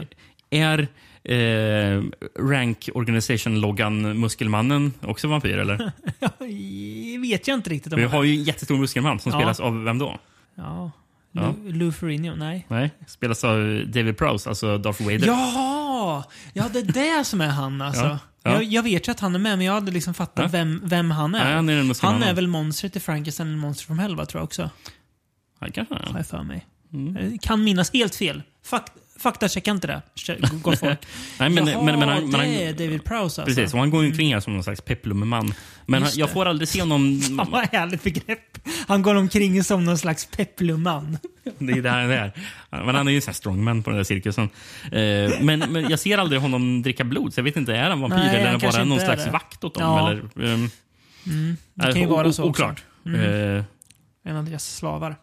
[0.50, 0.88] eh, Är
[1.24, 2.02] eh,
[2.38, 5.92] Rank Organization-loggan Muskelmannen också vampyr eller?
[7.30, 9.38] vet jag inte riktigt om Vi har ju en jättestor muskelman som Ja.
[9.38, 10.18] spelas av vem då?
[10.54, 10.90] Ja.
[11.32, 11.54] Ja.
[11.64, 12.34] Lou, Lou Ferrigno?
[12.34, 12.66] Nej.
[12.68, 15.26] Nej, spelas av David Prowse, alltså Darth Vader.
[15.26, 16.24] Ja!
[16.52, 18.04] Ja, det är det som är han alltså.
[18.04, 18.50] Ja, ja.
[18.52, 20.48] Jag, jag vet ju att han är med, men jag hade liksom fattat Ja.
[20.48, 21.50] vem, vem han är.
[21.50, 24.40] Ja, han är han är väl monstret i Frankenstein eller Monster from Hell, va, tror
[24.40, 24.70] jag också.
[25.60, 26.66] Ja, kanske Har jag för mig.
[26.92, 27.30] Mm.
[27.32, 28.42] Jag Kan minnas helt fel.
[28.64, 28.86] Fak
[29.20, 30.02] Faktachecka inte det,
[30.62, 30.98] gott folk.
[31.38, 33.42] Nej, men, Jaha, men, men han, det men han, är David Prowse alltså.
[33.44, 35.54] Precis, och han går ju omkring här som någon slags peplumman.
[35.86, 36.32] Men han, jag det.
[36.32, 37.20] får aldrig se honom...
[37.20, 38.58] Fan vad härligt begrepp.
[38.88, 41.18] Han går omkring som någon slags peplumman.
[41.58, 42.32] Det är det han är.
[42.70, 44.48] Men han är ju en strongman på den där cirkusen.
[44.84, 48.00] Eh, men, men jag ser aldrig honom dricka blod, så jag vet inte, är han
[48.00, 49.30] vampyr Nej, eller är han bara någon slags det.
[49.30, 49.82] vakt åt dem?
[49.82, 50.10] Ja.
[50.10, 50.70] Eller, ehm,
[51.26, 52.44] Mm, det eh, kan ju vara så.
[52.44, 52.84] Oklart.
[53.06, 53.20] Mm.
[53.56, 53.64] Eh,
[54.24, 55.16] En av deras slavar.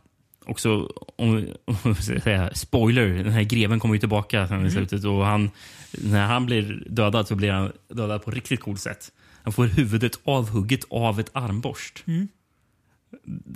[0.47, 1.47] Också, om,
[1.83, 4.71] om säga, spoiler, den här greven kommer ju tillbaka sen i Mm.
[4.71, 5.49] slutet och han,
[5.91, 9.11] när han blir dödad så blir han dödad på riktigt coolt sätt.
[9.43, 12.03] Han får huvudet avhugget av ett armborst.
[12.07, 12.27] Mm.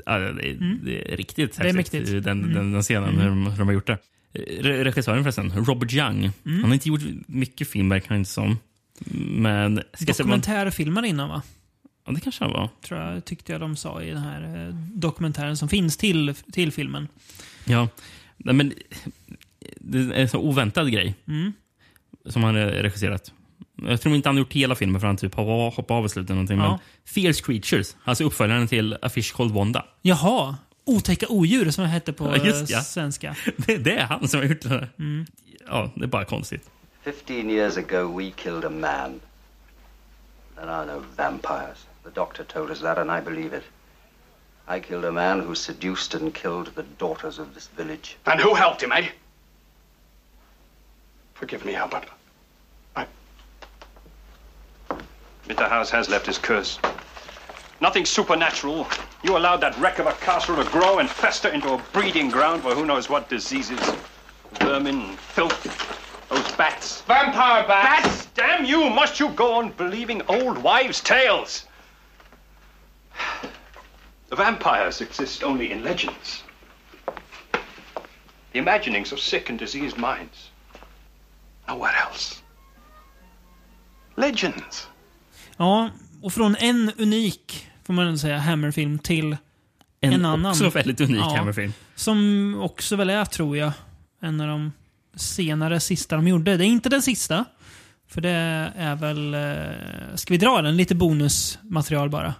[0.06, 2.24] Ja, det, är, det är riktigt Det är häftigt.
[2.24, 2.54] Den, Mm.
[2.54, 3.20] den, den scenen, Mm.
[3.22, 3.98] hur, de, hur de har gjort det.
[4.34, 6.18] Re regissören förresten, Robert Young.
[6.20, 6.32] Mm.
[6.46, 8.58] Han har inte gjort mycket film verkar det inte som.
[9.26, 9.82] Men...
[10.08, 11.42] Dokumentärfilmar innan va?
[12.06, 12.70] Ja, det kanske han var.
[12.82, 16.72] Tror jag, tyckte jag de sa i den här eh, dokumentären som finns till, till
[16.72, 17.08] filmen.
[17.66, 17.88] Ja,
[18.38, 18.74] Nej, men
[19.80, 21.54] det är en så oväntad grej Mm.
[22.26, 23.34] som han regisserat.
[23.88, 26.10] Jag tror inte han har gjort hela filmen för han typ hoppade hoppade av i
[26.10, 26.30] slutet.
[26.30, 26.70] Någonting, Ja.
[26.70, 29.86] Men Fierce Creatures, alltså uppföljaren till A Fish Called Wanda.
[30.02, 30.56] Jaha.
[30.86, 32.82] Otäcka odjur som det hette på Ja, just eh, ja.
[32.82, 33.36] svenska.
[33.58, 34.88] Det, det är han som har gjort det.
[35.00, 35.26] Mm.
[35.68, 36.70] Ja, det är bara konstigt.
[37.04, 39.20] Fifteen years ago, we killed a man.
[40.56, 41.88] There are no vampires.
[42.04, 43.64] The doctor told us that, and I believe it.
[44.68, 48.18] I killed a man who seduced and killed the daughters of this village.
[48.26, 49.10] And who helped him, eh?
[51.34, 52.06] Forgive me, Albert.
[52.96, 53.06] I...
[55.48, 55.68] Mr.
[55.70, 56.80] House has left his curse.
[57.82, 58.88] Nothing supernatural.
[59.24, 62.62] You allowed that wreck of a castle to grow and fester into a breeding ground
[62.62, 63.80] for who knows what diseases.
[64.60, 65.64] Vermin, filth,
[66.30, 67.02] those bats.
[67.02, 68.08] Vampire bats!
[68.08, 68.26] Bats!
[68.36, 68.90] Damn you!
[68.90, 71.66] Must you go on believing old wives' tales?
[74.32, 76.44] The vampires exist only in legends.
[78.52, 80.52] The imaginings of sick and diseased minds.
[81.68, 82.36] Nowhere else.
[84.16, 84.88] Legends.
[85.58, 85.90] Ja,
[86.22, 89.38] och från en unik, får man säga, Hammerfilm till
[90.02, 90.52] en, En annan.
[90.52, 91.74] också väldigt unik Hammerfilm.
[91.96, 93.72] Som också väl är, tror jag,
[94.22, 94.72] en av de
[95.16, 96.58] senare sista de gjorde.
[96.58, 97.46] Det är inte den sista.
[98.08, 98.30] För det
[98.78, 99.34] är väl...
[99.34, 100.78] eh, Ska vi dra den?
[100.78, 102.34] Lite bonusmaterial bara.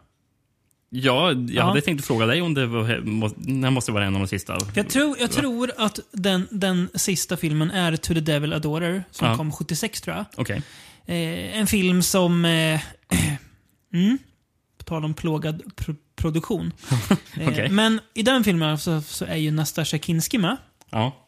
[0.94, 1.64] Ja, jag Ja.
[1.64, 4.58] hade tänkt fråga dig om det var, här måste vara en av de sista.
[4.76, 9.04] Jag tror, jag tror att den, den sista filmen är To the Devil a Daughter,
[9.12, 9.38] som Ja.
[9.38, 10.26] kom 76 tror jag.
[10.38, 10.62] Okej.
[11.06, 12.46] Eh, en film som...
[12.46, 12.80] Eh,
[13.94, 14.18] mm,
[14.78, 16.72] på tal om plågad pro produktion.
[17.40, 17.70] Eh, Okej.
[17.70, 20.58] Men i den filmen så, så är ju Nastasja Kinski med.
[20.90, 21.28] Ja.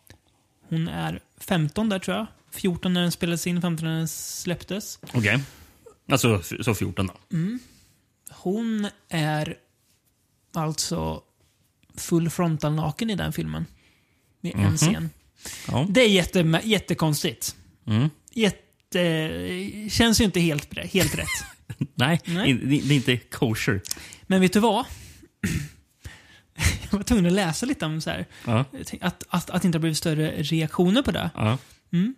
[0.70, 2.26] Hon är 15 där tror jag.
[2.52, 5.00] 14 när den spelades in, 15 när den släpptes.
[5.14, 5.40] Okej.
[6.12, 7.14] Alltså, f- så 14 då.
[7.38, 7.60] Mm.
[8.44, 9.58] Hon är
[10.54, 11.22] alltså
[11.98, 13.66] full frontal naken i den filmen.
[14.42, 14.78] I en Mhm.
[14.78, 15.10] scen.
[15.68, 15.86] Ja.
[15.90, 17.56] Det är jätte, jättekonstigt.
[17.88, 18.10] Mm.
[18.32, 21.28] Jätte, känns ju inte helt, helt rätt.
[21.96, 22.54] Nej, Nej.
[22.54, 23.82] det är inte kosher.
[24.24, 24.86] Men vet du vad?
[26.92, 28.26] Jag var tvungen att läsa lite om så här.
[28.46, 28.66] Ja.
[29.02, 31.30] Att, att, att det inte har blivit större reaktioner på det.
[31.36, 31.58] Ja.
[31.94, 32.16] Mm.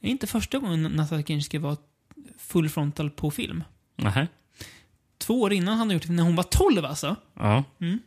[0.00, 1.76] Det är inte första gången Natasha Kinski var
[2.38, 3.64] full frontal på film.
[3.96, 4.28] Nähä.
[5.20, 7.16] Två år innan han hade gjort det, när hon var 12 alltså.
[7.38, 7.64] Ja.
[7.80, 7.98] Mm.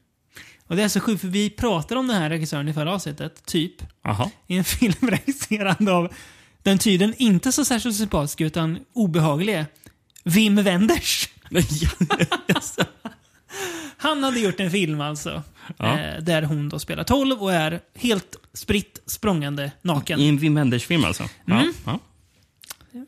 [0.68, 3.46] Och det är så sjukt, för vi pratade om den här regissören i förra avsnittet,
[3.46, 3.74] typ.
[4.04, 4.32] Jaha.
[4.48, 6.14] I en film regisserad av
[6.64, 9.66] den tydligen inte så särskilt sympatisk utan obehaglig
[10.24, 11.30] Wim Wenders.
[13.98, 15.44] Han hade gjort en film alltså.
[15.78, 16.00] Ja.
[16.00, 20.20] Eh, där hon då spelar 12 och är helt spritt språngande naken.
[20.20, 21.24] I en Wim Wenders-film alltså?
[21.48, 21.74] Mm.
[21.86, 22.00] Ja.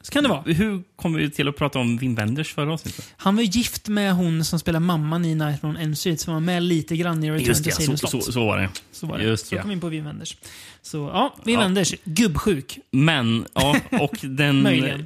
[0.02, 0.42] Så kan det vara.
[0.42, 3.14] Hur kom vi till att prata om Wim Wenders förra avsnittet?
[3.18, 6.42] Han var gift med hon som spelar mamman i Night on Elm Street som var
[6.42, 8.24] med lite grann i Return Just to det, Salem så, Slott.
[8.26, 8.70] så, så var det.
[8.92, 9.24] Så var det.
[9.24, 9.62] Just så ja.
[9.62, 10.38] kom vi in på Wim Wenders.
[10.82, 11.60] Så ja, Wim Ja.
[11.60, 12.78] Wenders, gubbsjuk.
[12.92, 15.00] Men, ja, och den uh,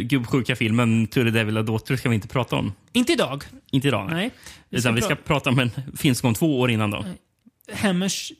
[0.00, 2.72] gubbsjuka filmen To the Devil a Daughter ska vi inte prata om.
[2.92, 3.44] Inte idag.
[3.70, 4.08] Inte idag.
[4.10, 4.30] Nej.
[4.68, 6.90] Vi Utan ska vi ska pra- prata om en film som kom två år innan
[6.90, 7.04] då.
[7.74, 8.32] Hammers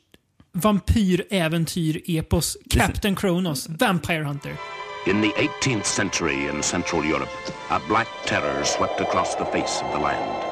[0.53, 4.55] vampyräventyr-epos Captain Kronos, Vampire Hunter.
[5.07, 7.31] In the 18th century in Central Europe,
[7.71, 10.43] a black terror swept across the face of the land.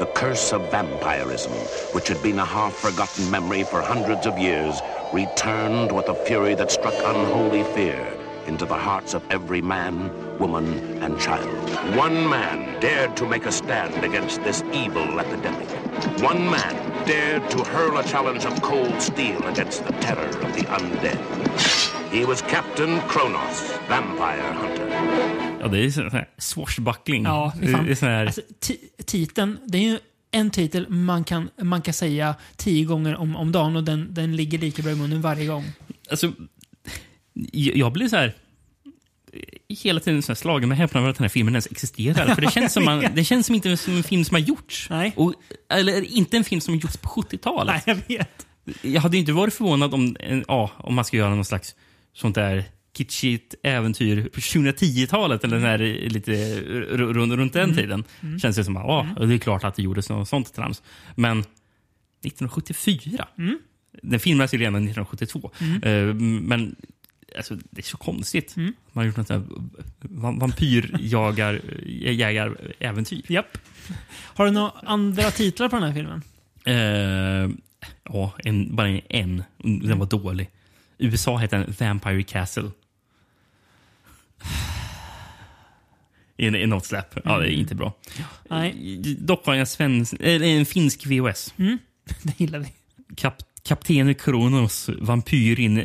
[0.00, 1.52] The curse of vampirism,
[1.92, 6.72] which had been a half-forgotten memory for hundreds of years, returned with a fury that
[6.72, 8.04] struck unholy fear
[8.48, 10.10] into the hearts of every man,
[10.40, 11.56] woman, and child.
[11.96, 15.68] One man dared to make a stand against this evil epidemic.
[16.20, 20.64] One man dared to hurl a challenge of cold steel against the terror of the
[20.66, 21.83] undead.
[22.14, 24.88] He was Captain Kronos, vampire hunter.
[25.60, 27.24] Ja, det är sån här swashbuckling.
[27.24, 29.98] Ja, det är sån här, Alltså, ti- titeln, det är ju
[30.30, 34.36] en titel man kan, man kan säga tio gånger om, om dagen och den, den
[34.36, 35.64] ligger lika bra i munnen varje gång.
[36.10, 36.32] alltså,
[37.52, 38.34] jag blir så här
[39.68, 42.34] hela tiden så här slagen med häpnad över att den här filmen ens existerar.
[42.34, 44.88] För det känns som, man, det känns som inte som en film som har gjorts.
[45.16, 45.34] Och,
[45.72, 47.82] eller inte en film som har gjorts på 70-talet.
[47.86, 48.46] Nej, jag vet.
[48.82, 51.74] Jag hade inte varit förvånad om, en- ja, om man ska göra någon slags
[52.14, 52.64] sånt där
[52.96, 55.78] kitschigt äventyr på 2010-talet eller när
[56.08, 56.60] lite
[56.96, 57.76] runt, runt den Mm.
[57.76, 58.04] tiden.
[58.20, 58.38] Mm.
[58.38, 58.84] Känns det som att
[59.18, 60.82] ja, det är klart att det gjordes något sånt trams.
[61.14, 61.44] Men
[62.24, 63.28] 1974,
[64.02, 65.50] den filmades ju redan 1972.
[65.60, 65.82] Mm.
[65.82, 66.14] Eh,
[66.48, 66.76] men
[67.36, 68.56] alltså, det är så konstigt.
[68.56, 69.56] Man har gjort något sånt här
[70.00, 73.22] va- vampyrjagar jägar-äventyr.
[73.28, 73.58] Japp.
[74.12, 76.22] Har du några andra titlar på den här filmen?
[76.64, 77.56] Eh,
[78.04, 79.42] ja, en, bara en.
[79.58, 80.50] Den var dålig.
[80.98, 82.70] USA hette den Vampire Castle.
[86.36, 87.14] I, i något släpp.
[87.24, 87.92] Ja, det är inte bra.
[88.50, 88.98] Nej.
[89.18, 91.54] Dock har jag en, svensk, eller en finsk VHS.
[91.58, 91.78] Mm.
[92.22, 92.72] Det gillar vi.
[93.16, 95.80] Kap, Kapten Kronos Vampyrin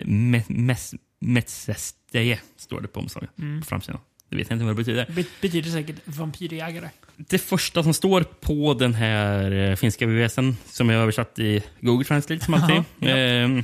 [0.48, 3.30] Mes- Metsesteje står det på omslaget.
[3.40, 3.62] Mm.
[3.62, 4.00] På framsidan.
[4.30, 5.06] Det vet jag inte vad det betyder.
[5.16, 6.90] Be betyder säkert vampyrjägare.
[7.16, 12.06] Det första som står på den här eh, finska VHSen som jag översatt i Google
[12.06, 12.76] Translate som alltid.
[12.76, 13.18] Jaha, ja.
[13.18, 13.64] eh,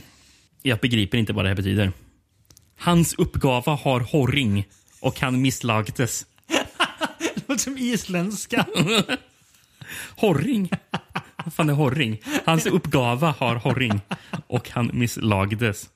[0.66, 1.92] jag begriper inte vad det här betyder.
[2.78, 4.68] Hans uppgava har horring
[5.00, 6.26] och han misslagtes.
[7.20, 8.66] Det låter som isländska.
[10.16, 10.70] Horring?
[11.44, 12.22] Vad fan är horring?
[12.46, 14.02] Hans uppgava har horring
[14.48, 15.90] och han misslagdes.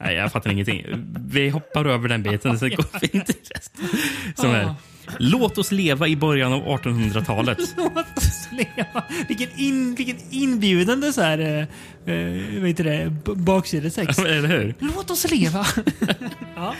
[0.00, 0.84] Nej, jag fattar ingenting.
[1.26, 3.88] Vi hoppar över den biten, så går vi till resten.
[4.36, 4.74] Som är,
[5.18, 7.58] Låt oss leva i början av 1800-talet.
[7.76, 9.04] Låt oss leva.
[9.28, 14.18] Vilken, in, vilken inbjudande så här, eh, eh, vad heter det, b- baksidestext.
[14.18, 14.74] Eller hur?
[14.78, 15.66] Låt oss leva.
[16.56, 16.74] ja.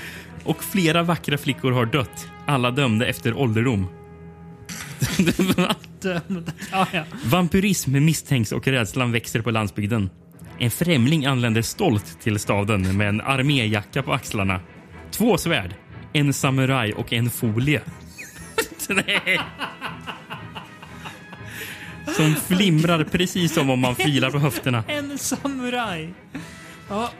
[0.44, 2.26] Och flera vackra flickor har dött.
[2.46, 3.86] Alla dömda efter ålderdom.
[6.72, 7.04] Ja, ja.
[7.24, 10.10] Vampyrism misstänks och rädslan växer på landsbygden.
[10.58, 14.60] En främling anländer stolt till staden med en arméjacka på axlarna.
[15.10, 15.74] Två svärd,
[16.12, 17.80] en samuraj och en folie.
[18.94, 19.40] Nej.
[22.16, 24.84] Som flimrar precis som om man filar på höfterna.
[24.88, 26.14] En samuraj.
[26.88, 27.10] Ja.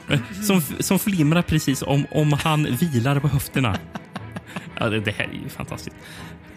[0.43, 3.79] Som, som flimrar precis om, om han vilar på höfterna.
[4.79, 5.97] Ja, det, det här är ju fantastiskt.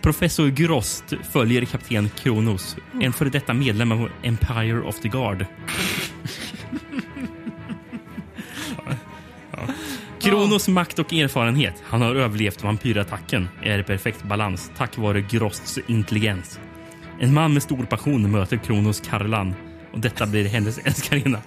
[0.01, 5.45] Professor Grost följer kapten Kronos, en före detta medlem av Empire of the Guard.
[10.23, 15.79] Kronos makt och erfarenhet, han har överlevt vampyrattacken, är i perfekt balans tack vare Grosts
[15.87, 16.59] intelligens.
[17.19, 19.53] En man med stor passion möter Kronos Karlan
[19.93, 21.39] och detta blir hennes älskarinna.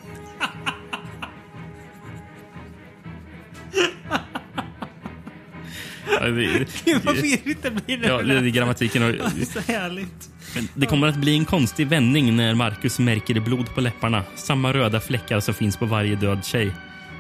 [6.21, 8.07] Ja, det- Gud vad virrigt det blir.
[8.09, 9.03] Ja, det är grammatiken.
[9.03, 9.15] Och,
[9.53, 10.31] så härligt.
[10.75, 14.23] det kommer att bli en konstig vändning när Marcus märker blod på läpparna.
[14.35, 16.73] Samma röda fläckar som finns på varje död tjej.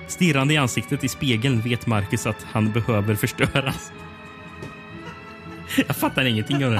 [0.09, 3.93] Stirrande i ansiktet i spegeln vet Marcus att han behöver förstöras.
[5.87, 6.71] Jag fattar ingenting av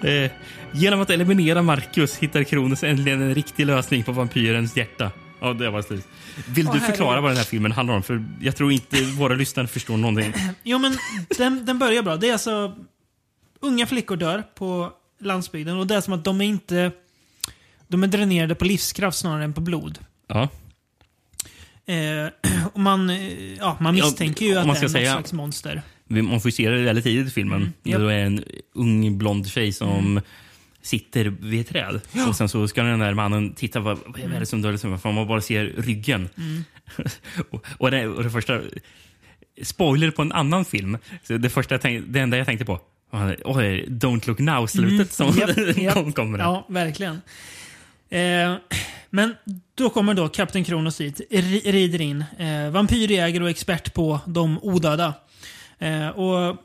[0.00, 0.24] det.
[0.24, 0.30] Eh,
[0.72, 5.10] genom att eliminera Marcus hittar Kronos äntligen en riktig lösning på vampyrens hjärta.
[5.40, 6.08] Ja, det var slut.
[6.48, 8.02] Vill Åh, du förklara vad den här filmen handlar om?
[8.02, 10.34] För jag tror inte våra lyssnare förstår någonting.
[10.62, 10.98] Jo, men
[11.38, 12.16] den, den börjar bra.
[12.16, 12.76] Det är alltså...
[13.60, 16.92] Unga flickor dör på landsbygden och det är som att de är inte...
[17.88, 19.98] De är dränerade på livskraft snarare än på blod.
[20.26, 20.48] Ja.
[21.86, 24.92] Eh, och man, eh, ja, man misstänker ju om att man det ska är något
[24.92, 25.82] säga- slags monster.
[26.08, 27.56] man får ju se det väldigt tidigt i filmen.
[27.60, 28.00] Mm, japp.
[28.00, 28.44] Det är en
[28.74, 30.20] ung blond tjej som
[30.82, 32.00] sitter vid ett träd.
[32.12, 32.28] Ja.
[32.28, 34.98] Och sen så ska den där mannen titta, vad, vad är det som döljer sig?
[34.98, 36.28] För man bara ser ryggen.
[36.38, 36.64] Mm.
[37.50, 38.60] och, och, det, och det första...
[39.62, 40.98] Spoiler på en annan film.
[41.22, 42.80] Så det, första jag tänk, det enda jag tänkte på
[43.10, 45.40] var oj, Don't look now-slutet som Mm.
[45.66, 45.94] Japp, japp.
[45.94, 46.38] kom, kommer.
[46.38, 47.20] Ja, verkligen.
[48.10, 48.54] Eh,
[49.10, 49.34] men
[49.74, 52.24] då kommer då Kapten Kronos ri- rider in.
[52.38, 55.14] Eh, vampyrjägare och expert på de odöda.
[55.78, 56.56] Eh, och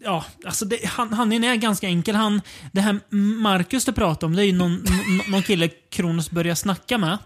[0.00, 2.14] Ja, alltså det, han, han är ganska enkel.
[2.14, 2.40] Han,
[2.72, 4.84] det här Marcus du pratar om, det är ju någon,
[5.28, 7.18] någon kille Kronos börjar snacka med.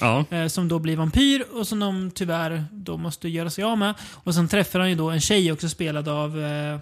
[0.00, 0.24] Ja.
[0.30, 3.94] Eh, som då blir vampyr och som de tyvärr då måste göra sig av med.
[4.24, 6.78] Och sen träffar han ju då en tjej också spelad av eh,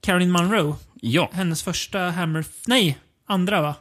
[0.00, 0.76] Caroline Munro.
[1.00, 1.30] Ja.
[1.32, 2.44] Hennes första Hammer...
[2.66, 3.74] Nej, andra va?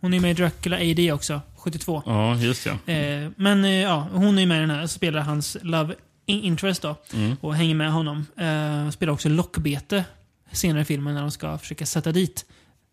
[0.00, 2.02] Hon är med i Dracula AD också, 72.
[2.06, 2.92] Ja, just ja.
[2.92, 5.94] Eh, men eh, ja, hon är med i den här spelar hans Love
[6.26, 6.96] in- Interest då.
[7.14, 7.36] Mm.
[7.40, 8.26] Och hänger med honom.
[8.36, 10.04] Eh, spelar också lockbete
[10.52, 12.44] senare i filmen när de ska försöka sätta dit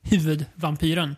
[0.01, 1.15] huvudvampyren.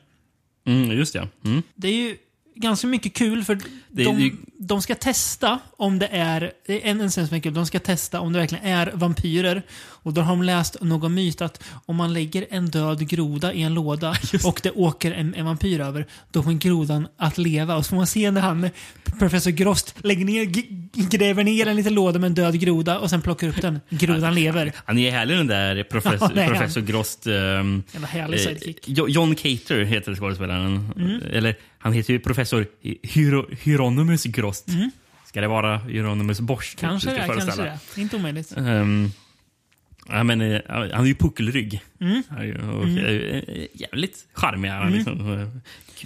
[0.65, 1.27] Mm, just ja.
[1.45, 1.61] Mm.
[1.75, 2.17] Det är ju
[2.55, 6.91] ganska mycket kul för Det- de, det- de ska testa om det är, det är
[6.91, 9.63] en, en scen som är kul, de ska testa om det verkligen är vampyrer.
[9.77, 13.61] Och då har de läst någon myt att om man lägger en död groda i
[13.61, 14.15] en låda
[14.45, 17.75] och det åker en, en vampyr över, då får grodan att leva.
[17.75, 18.69] Och så får man se när han,
[19.19, 20.45] professor Grost, lägger ner,
[21.09, 23.79] gräver ner en liten låda med en död groda och sen plockar upp den.
[23.89, 24.71] Grodan lever.
[24.85, 26.51] Han är härlig den där professor, Ja, han.
[26.51, 27.27] professor Grost.
[27.27, 28.79] Um, Jävla härlig sidekick.
[28.85, 30.89] Jo- John Cater heter skådespelaren.
[30.97, 31.21] Mm.
[31.33, 32.67] Eller han heter ju professor
[33.03, 34.67] Hyro, Hieronymus Grost.
[34.69, 34.91] Mm.
[35.25, 36.75] Ska det vara Hieronymus Bosch?
[36.79, 37.61] Kanske det, kanske
[37.95, 38.01] det.
[38.01, 38.57] Inte omöjligt.
[38.57, 39.09] Ehm,
[40.09, 41.81] ja, men, eh, han är ju puckelrygg.
[41.99, 42.23] Mm.
[42.29, 43.05] Han är ju- Och, Mm.
[43.05, 44.87] eh, jävligt charmig är han.
[44.87, 44.93] Mm.
[44.93, 45.39] Liksom.
[45.41, 45.47] Eh,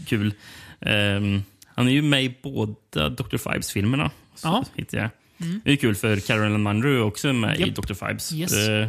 [0.06, 0.34] Kul.
[0.81, 3.38] Ehm, han är ju med i båda Dr.
[3.38, 4.11] Fibes-filmerna.
[4.43, 4.65] Ja.
[4.97, 5.10] jag.
[5.41, 5.61] Mm.
[5.65, 7.76] Det är kul för Carolyn Munro är också med i Japp.
[7.76, 7.93] Dr.
[7.93, 8.34] Fibes.
[8.34, 8.68] Yes.
[8.68, 8.88] Eh,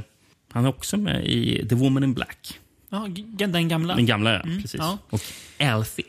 [0.52, 2.58] han är också med i The Woman in Black.
[2.88, 3.08] Ja,
[3.48, 3.94] den gamla.
[3.96, 4.40] Den gamla, ja.
[4.40, 4.78] Mm, Precis.
[4.78, 4.98] ja.
[5.10, 5.20] Och
[5.58, 6.04] Alfie.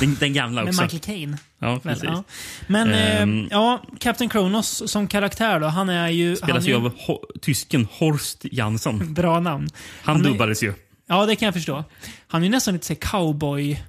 [0.00, 0.82] Den, den gamla Med också.
[0.82, 1.36] Michael Caine.
[1.58, 2.04] Ja, Väl, precis.
[2.04, 2.24] ja.
[2.66, 6.36] Men Ehm, eh, ja, Captain Kronos som karaktär då, han är ju...
[6.36, 9.14] Spelas ju är av Ho tysken Horst Jansson.
[9.14, 9.68] Bra namn.
[10.02, 10.74] Han, Han är- dubbades ju.
[11.06, 11.84] Ja, det kan jag förstå.
[12.28, 13.82] Han är ju nästan lite så cowboy...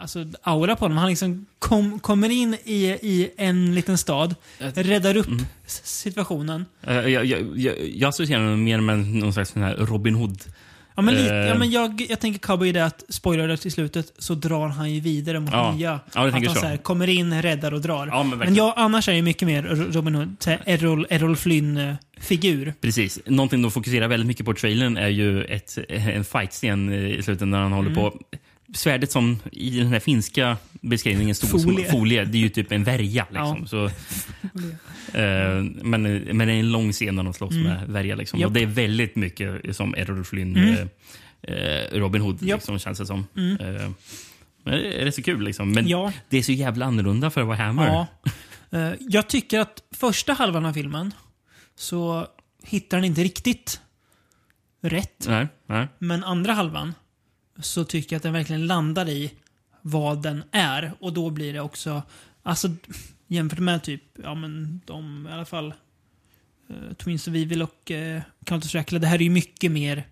[0.00, 0.98] Alltså aura på honom.
[0.98, 4.34] Han liksom kom, kommer in i, i en liten stad,
[4.74, 5.44] räddar upp Mm.
[5.66, 6.64] situationen.
[6.82, 10.42] Eh, Jag, jag, jag, jag associerar honom mer med någon slags Robin Hood.
[10.98, 13.72] Ja, men, lite, Eh, ja, men jag, jag tänker cowboy i det att, spoiler till
[13.72, 15.72] slutet, så drar han ju vidare mot Ja.
[15.72, 16.00] nya.
[16.14, 16.66] Ja, att han så.
[16.66, 18.06] här, kommer in, räddar och drar.
[18.06, 19.62] Ja, men men jag, annars är jag mycket mer
[19.92, 22.74] Robin Hood, Errol, Errol Flynn-figur.
[22.80, 23.18] Precis.
[23.26, 27.48] Någonting de fokuserar väldigt mycket på i trailern är ju ett, en fight-scen i slutet
[27.48, 28.02] när han håller Mm.
[28.02, 28.18] på.
[28.74, 31.90] Svärdet som i den här finska beskrivningen stod som Folie.
[31.90, 32.24] folie.
[32.24, 33.26] Det är ju typ en värja.
[33.30, 33.66] Liksom.
[33.66, 33.84] Så,
[35.14, 37.64] eh, men, men det är en lång scen när de slåss Mm.
[37.64, 38.16] med värja.
[38.16, 38.42] Liksom.
[38.44, 40.88] Och det är väldigt mycket som Errol Flynn, Mm.
[41.42, 43.26] eh, eh, Robin Hood, liksom, känns det som.
[43.36, 43.52] Mm.
[43.76, 43.90] Eh,
[44.64, 45.42] det är rätt så kul.
[45.44, 45.72] Liksom.
[45.72, 46.12] Men Ja.
[46.28, 47.86] det är så jävla annorlunda för att vara Hammer.
[47.86, 48.06] Ja.
[48.78, 51.14] Eh, jag tycker att första halvan av filmen
[51.76, 52.26] så
[52.62, 53.80] hittar den inte riktigt
[54.82, 55.24] rätt.
[55.28, 55.88] Nej, nej.
[55.98, 56.94] Men andra halvan
[57.58, 59.32] så tycker jag att den verkligen landar i
[59.82, 60.92] vad den är.
[61.00, 62.02] Och då blir det också,
[62.42, 62.68] alltså
[63.26, 65.74] jämfört med typ, ja men de i alla fall
[66.70, 70.06] uh, Twins of Evil och uh, Count of Det här är ju mycket mer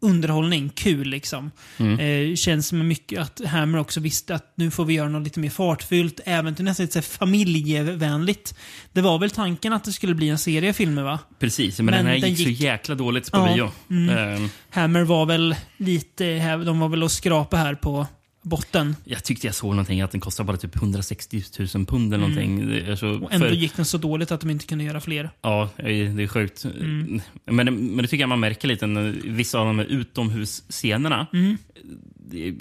[0.00, 1.50] underhållning, kul liksom.
[1.78, 1.98] Mm.
[2.30, 5.40] Eh, känns som mycket att Hammer också visste att nu får vi göra något lite
[5.40, 8.54] mer fartfyllt, även till nästan lite familjevänligt.
[8.92, 11.18] Det var väl tanken att det skulle bli en serie filmer va?
[11.38, 13.70] Precis, men, Men den här den gick, gick- så jäkla dåligt på Ja, bio.
[13.90, 14.34] mm.
[14.44, 18.06] Eh, Hammer var väl lite, här- de var väl och skrapa här på
[18.42, 18.96] botten.
[19.04, 21.42] Jag tyckte jag såg någonting att den kostar bara typ 160
[21.74, 22.36] 000 pund eller Mm.
[22.36, 22.68] någonting.
[22.70, 25.00] Det är så, Och ändå för- gick den så dåligt att de inte kunde göra
[25.00, 25.30] fler.
[25.42, 25.82] Ja, det
[26.22, 26.64] är sjukt.
[26.64, 27.20] Mm.
[27.44, 31.26] Men, men det tycker jag man märker lite när vissa av de här utomhusscenerna.
[31.32, 31.56] Mm.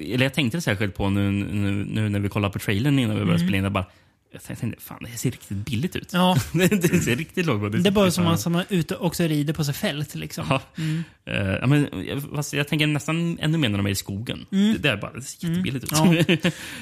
[0.01, 3.21] Eller jag tänkte särskilt på nu, nu, nu när vi kollade på trailern innan vi
[3.25, 3.47] började Mm.
[3.49, 3.73] spela in.
[3.73, 3.85] Bara,
[4.31, 6.09] jag tänkte, fan det ser riktigt billigt ut.
[6.13, 6.37] Ja.
[6.53, 8.13] det ser riktigt lågbudget Det är bara ut.
[8.13, 10.45] som man, som man är ute och rider på sig fält liksom.
[10.49, 10.61] Ja.
[10.77, 11.03] Mm.
[11.25, 14.45] Eh, ja, men, jag- jag tänker nästan ännu mer när de är i skogen.
[14.51, 14.73] Mm.
[14.73, 15.91] Det, det är bara det ser jättebilligt ut.
[15.91, 16.05] Ja.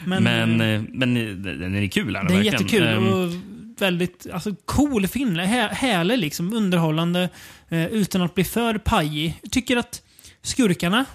[0.06, 2.16] Men, Men, men, men eh, den är kul.
[2.16, 3.32] Är Det är jättekul och
[3.80, 5.36] väldigt alltså, cool film.
[5.36, 7.30] Hä- härlig liksom, underhållande
[7.70, 9.40] eh, utan att bli för pajig.
[9.42, 10.02] Jag tycker att
[10.42, 11.06] skurkarna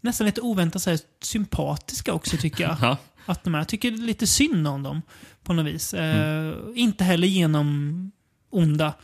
[0.00, 2.76] nästan lite oväntat så här, sympatiska också tycker jag.
[2.82, 2.96] Ja.
[3.28, 3.58] Att de är.
[3.58, 5.02] Jag tycker lite synd om dem
[5.46, 5.94] på något vis.
[5.94, 6.16] Eh,
[6.46, 6.72] Mm.
[6.76, 8.10] Inte heller genom
[8.50, 8.94] onda.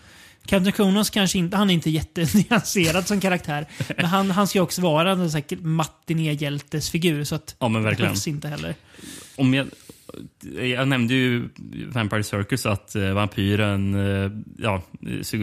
[0.46, 3.66] Captain Kronos kanske inte, han är inte jättenyanserad som karaktär.
[3.96, 8.08] Men han, han ska också vara en matinéhjältesfigur så att Ja, men det verkligen.
[8.08, 8.74] behövs inte heller.
[9.36, 9.66] Om jag,
[10.62, 11.48] jag nämnde ju
[11.88, 14.82] Vampire Circus att eh, vampyren, eh, ja,
[15.22, 15.40] såg,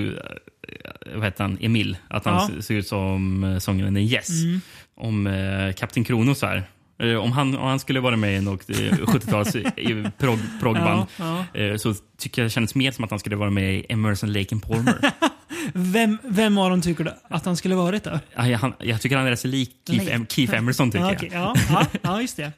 [1.16, 2.50] vad heter han, Emil, att han Ja.
[2.56, 4.30] se- såg ut som sångaren i Yes.
[4.44, 4.62] Mm.
[4.96, 6.64] Om Kapten Kronos här.
[7.00, 11.06] Eh, Om han, om han skulle vara med i något eh, 70-tals eh, prog, progband
[11.18, 13.86] Ja, eh, så tycker jag det känns mer som att han skulle vara med i
[13.90, 15.00] Emerson Lake and Palmer.
[15.74, 18.20] Vem, vem av dem tycker du att han skulle varit då?
[18.36, 20.92] Ja, jag, jag tycker han är rätt lik Keith, em, Keith Emerson.
[20.92, 21.32] Tycker ja, jag.
[21.32, 22.52] ja, ja, ja, just det.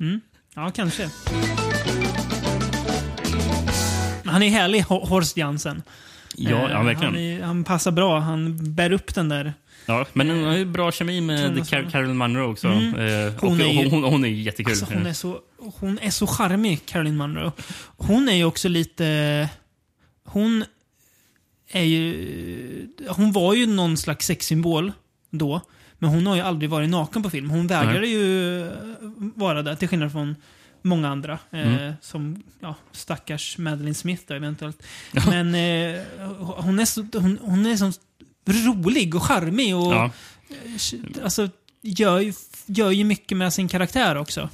[0.00, 0.20] Mm.
[0.54, 1.10] Ja, kanske.
[4.24, 5.82] Han är härlig, Ho- Horst Jansen.
[6.36, 7.14] Ja, ja, verkligen.
[7.14, 8.18] Han, är, han passar bra.
[8.20, 9.54] Han bär upp den där.
[9.86, 11.90] Ja, men hon har ju bra kemi med Car- ja.
[11.90, 12.68] Carolyn Munro också.
[12.68, 12.94] Mm.
[12.94, 14.70] Eh, och Hon hon, är ju- hon, hon är jättekul.
[14.72, 17.52] Alltså, hon, är så, hon är så charmig, Caroline Munro.
[17.96, 19.48] Hon är ju också lite...
[20.24, 20.64] Hon
[21.70, 22.88] är ju...
[23.08, 24.92] Hon var ju någon slags sexsymbol
[25.30, 25.60] då.
[25.98, 27.50] Men hon har ju aldrig varit naken på film.
[27.50, 28.10] Hon vägrade Nej.
[28.12, 28.66] ju
[29.34, 30.36] vara det, till skillnad från
[30.82, 31.38] många andra.
[31.50, 31.92] Eh, Mm.
[32.00, 34.82] som ja, stackars Madeleine Smith då, eventuellt.
[35.12, 36.00] Men eh,
[36.38, 37.92] hon, är så, hon, hon är så
[38.46, 40.10] rolig och charmig och Ja.
[40.50, 41.48] eh, alltså,
[41.82, 42.32] gör, ju,
[42.66, 44.48] gör ju mycket med sin karaktär också.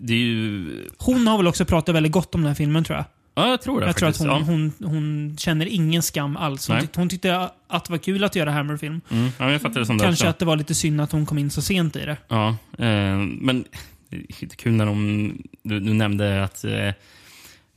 [0.00, 0.88] Det är ju...
[0.98, 3.04] Hon har väl också pratat väldigt gott om den här filmen tror jag.
[3.36, 4.38] Ja, jag tror det Jag tror att hon, ja.
[4.38, 6.68] hon, hon känner ingen skam alls.
[6.68, 9.00] Hon, tyckte, hon tyckte att det var kul att göra Hammer-film.
[9.10, 10.30] Mm, ja, jag fattar det som det Kanske också.
[10.30, 12.16] att det var lite synd att hon kom in så sent i det.
[12.28, 13.64] Ja, eh, men
[14.10, 15.32] det är kul när de,
[15.62, 16.90] du, du nämnde att eh,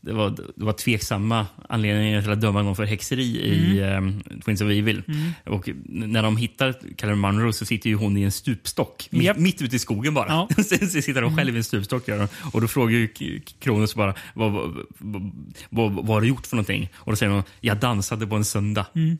[0.07, 4.01] det, var, det var tveksamma anledningar till att döma någon för häxeri i eh,
[4.45, 5.03] Twins of Evil.
[5.07, 5.31] Mm.
[5.45, 9.07] Och när de hittar Carolyn Munro så sitter ju hon i en stupstock.
[9.11, 9.37] Mitt, Japp.
[9.37, 10.27] mitt ute i skogen bara.
[10.27, 10.49] Ja.
[10.63, 12.07] Sen sitter de själv i en stupstock.
[12.07, 12.27] gör.
[12.53, 15.31] Och då frågar ju Kronos bara vad, vad,
[15.69, 16.89] vad, vad, har du gjort för någonting?
[16.95, 18.85] Och då säger hon jag dansade på en söndag.
[18.95, 19.17] Mm.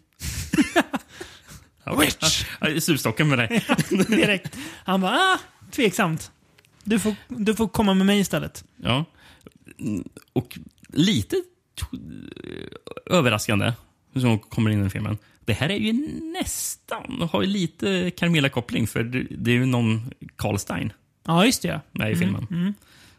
[2.00, 2.46] Witch!
[2.84, 3.66] Stupstocken med dig.
[4.08, 4.58] Direkt.
[4.84, 5.40] Han bara, ah,
[5.72, 6.32] tveksamt.
[6.84, 8.64] Du får, du får komma med mig istället.
[8.84, 9.06] Ja.
[9.80, 10.04] Mm,
[10.34, 10.58] Och
[10.98, 11.36] lite
[13.06, 13.74] överraskande
[14.14, 15.18] som kommer in i filmen.
[15.46, 15.94] Det här är ju
[16.40, 20.94] nästan, har ju lite Carmela-koppling för det, är ju någon Karl Stein
[21.26, 21.82] Ja, just det.
[21.92, 22.48] med i Mm, filmen.
[22.52, 22.74] Mm.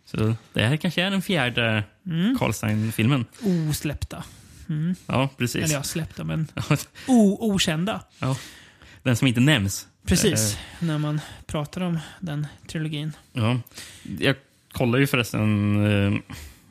[0.04, 2.38] Så det här kanske är den fjärde Mm.
[2.38, 3.24] Karl Stein-filmen.
[3.70, 4.24] Osläppta.
[4.68, 4.94] Mm.
[5.06, 5.64] Ja, precis.
[5.64, 6.46] Eller ja, släppta, men
[7.08, 8.00] o, okända.
[8.18, 8.36] Ja.
[9.02, 9.88] Den som inte nämns.
[10.06, 13.12] Precis, Eh, när man pratar om den trilogin.
[13.32, 13.60] Ja.
[14.18, 14.36] Jag
[14.72, 16.20] kollar ju förresten eh,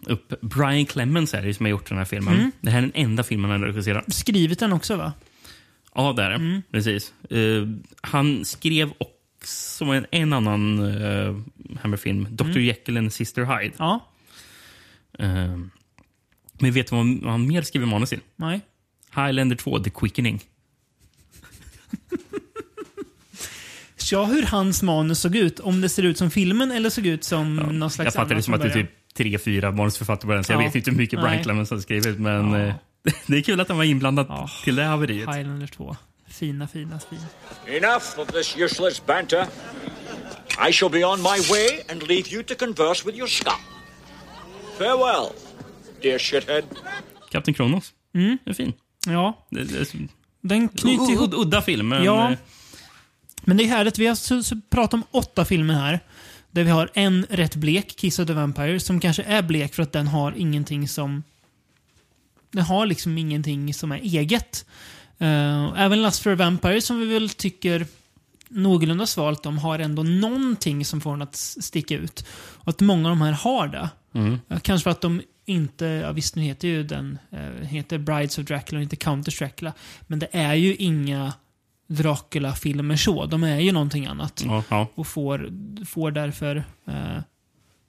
[0.08, 2.34] upp Brian Clemens är det som har gjort den här filmen.
[2.34, 2.52] Mm.
[2.62, 4.14] Det här är den enda filmen han har regisserat.
[4.14, 5.14] Skrivit den också va?
[5.96, 6.36] Ja, det är det.
[6.36, 6.62] Mm.
[6.72, 7.14] Precis.
[7.30, 7.68] Eh,
[8.02, 11.42] han skrev också en, en annan uh,
[11.82, 12.46] Hammer-film, Dr.
[12.46, 12.64] Mm.
[12.64, 13.76] Jekyll and Sister Hyde.
[13.78, 14.08] Ja.
[15.20, 15.58] Eh,
[16.60, 18.22] men vet du vad, han mer skriver manus till?
[18.36, 18.62] Nej.
[19.16, 20.42] Highlander 2, The Quickening.
[24.12, 25.60] Ja, hur hans manus såg ut.
[25.60, 28.44] Om det ser ut som filmen eller såg ut som någon slags Jag fattar det
[28.44, 30.66] som att det är typ tre, fyra manusförfattare på den, så jag Ja.
[30.66, 31.44] vet inte hur mycket Brian.
[31.44, 32.20] Clemens har skrivit.
[32.20, 32.74] Men eh,
[33.28, 35.36] det är kul att han var inblandad till det haveriet.
[35.36, 35.96] Highlander 2.
[36.28, 37.22] Fina, fina, fina.
[37.78, 39.46] Enough of this useless banter.
[40.70, 43.54] I shall be on my way and leave you to converse with your scum.
[44.78, 45.30] Farewell,
[46.02, 46.64] dear shithead.
[47.32, 47.94] Kapten Kronos.
[48.16, 48.38] Mm.
[48.44, 48.74] Det är fin.
[49.08, 49.48] Ja.
[49.52, 49.98] Det, det är så-
[50.42, 51.34] Den knyter ihop...
[51.34, 52.04] ud- Udda film, men...
[52.04, 52.32] Ja.
[52.32, 52.38] eh,
[53.42, 53.98] Men det är härligt.
[54.00, 56.00] Vi har pratat om åtta filmer här.
[56.58, 59.84] Där vi har en rätt blek, Kiss of the Vampire, som kanske är blek för
[59.84, 61.24] att den har ingenting som...
[62.52, 64.66] Den har liksom ingenting som är eget.
[65.18, 67.86] Eh, även Lust for a Vampire, som vi väl tycker
[68.50, 72.26] någorlunda svalt om, har ändå någonting som får den att sticka ut.
[72.38, 73.90] Och att många av de här har det.
[74.14, 74.40] Mm.
[74.50, 78.38] Eh, Kanske för att de inte, ja visst nu heter ju den, eh, heter Brides
[78.38, 79.74] of Dracula och inte Countess Dracula.
[80.08, 81.34] Men det är ju inga
[81.88, 83.26] Dracula-filmer så.
[83.26, 84.44] De är ju någonting annat.
[84.46, 84.88] Ja, ja.
[84.96, 85.50] Och får,
[85.86, 87.22] får därför eh,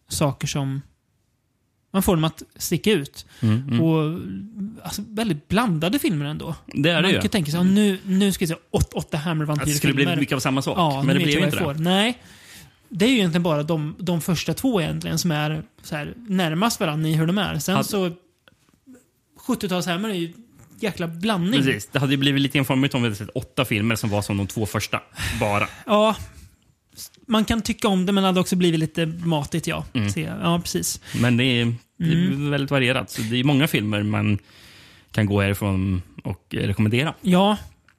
[0.08, 0.82] saker som...
[1.90, 3.26] Man får dem att sticka ut.
[3.40, 3.80] Mm, mm.
[3.80, 4.20] Och
[4.82, 6.54] alltså, väldigt blandade filmer ändå.
[6.66, 7.20] Det är det Man ju.
[7.20, 10.16] kan tänka sig, nu, nu ska vi se åt, åtta hammer Att det skulle bli
[10.16, 10.78] mycket av samma sak.
[10.78, 11.62] Ja, men det blev inte det.
[11.62, 11.74] får.
[11.74, 12.18] Nej.
[12.88, 16.80] Det är ju egentligen bara de, de första två egentligen som är så här, närmast
[16.80, 17.58] varandra i hur de är.
[17.58, 18.10] Sen Hade- så...
[19.46, 20.32] 70-talshammer är ju
[20.80, 21.62] jäkla blandning.
[21.62, 21.88] Precis.
[21.92, 24.36] Det hade ju blivit lite enformigt om vi hade sett åtta filmer som var som
[24.36, 25.00] de två första.
[25.40, 25.68] Bara.
[25.86, 26.16] Ja.
[27.26, 29.84] Man kan tycka om det, men det hade också blivit lite matigt, ja.
[29.92, 30.10] Mm.
[30.10, 31.00] Se, ja, precis.
[31.20, 32.50] Men det är, det är Mm.
[32.50, 33.10] väldigt varierat.
[33.10, 34.38] Så det är många filmer man
[35.10, 37.14] kan gå härifrån och rekommendera.
[37.20, 37.56] Ja,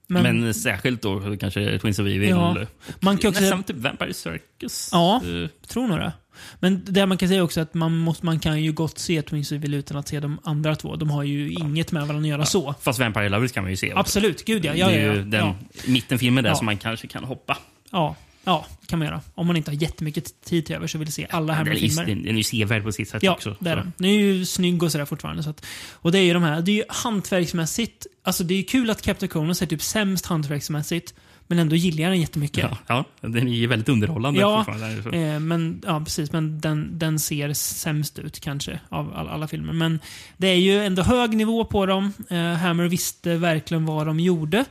[0.08, 0.24] men...
[0.42, 2.30] Men, särskilt då kanske Twins of Evil.
[2.30, 2.56] Ja.
[3.00, 4.90] Man kan också- Nästan typ Vampire Circus.
[4.92, 6.12] Ja, Eh, tror nog det.
[6.60, 9.52] Men det man kan säga också att man, måste, man kan ju gott se Twins
[9.52, 10.96] of Evil utan att se de andra två.
[10.96, 12.76] De har ju inget med varandra att göra så.
[12.82, 13.94] Fast Vampire Lovers kan man ju se.
[13.96, 14.74] Absolut, gud ja.
[14.76, 15.24] ja, det är ja, ju ja.
[15.26, 15.56] den ja.
[15.88, 16.56] mittenfilmen där Ja.
[16.56, 17.58] som man kanske kan hoppa.
[17.92, 18.16] Ja.
[18.44, 19.22] Ja, kan man göra.
[19.36, 22.06] Om man inte har jättemycket tid till över så vill se alla Hammer-filmer.
[22.06, 23.56] den, den är ju sevärd på sitt sätt Ja, också.
[23.56, 23.64] så.
[23.64, 23.94] den.
[23.98, 25.44] Den är ju snygg och sådär fortfarande.
[25.44, 28.58] Så att, och det är ju de här, det är ju hantverksmässigt, alltså det är
[28.58, 31.14] ju kul att Captain Conos är typ sämst hantverksmässigt,
[31.50, 32.64] men ändå gillar jag den jättemycket.
[32.72, 34.66] Ja, ja, den är ju väldigt underhållande Ja,
[35.14, 36.32] eh, men, ja, precis.
[36.32, 39.74] Men den, den ser sämst ut kanske av alla, alla filmer.
[39.74, 40.00] Men
[40.38, 42.14] det är ju ändå hög nivå på dem.
[42.30, 44.66] Eh, Hammer visste verkligen vad de gjorde.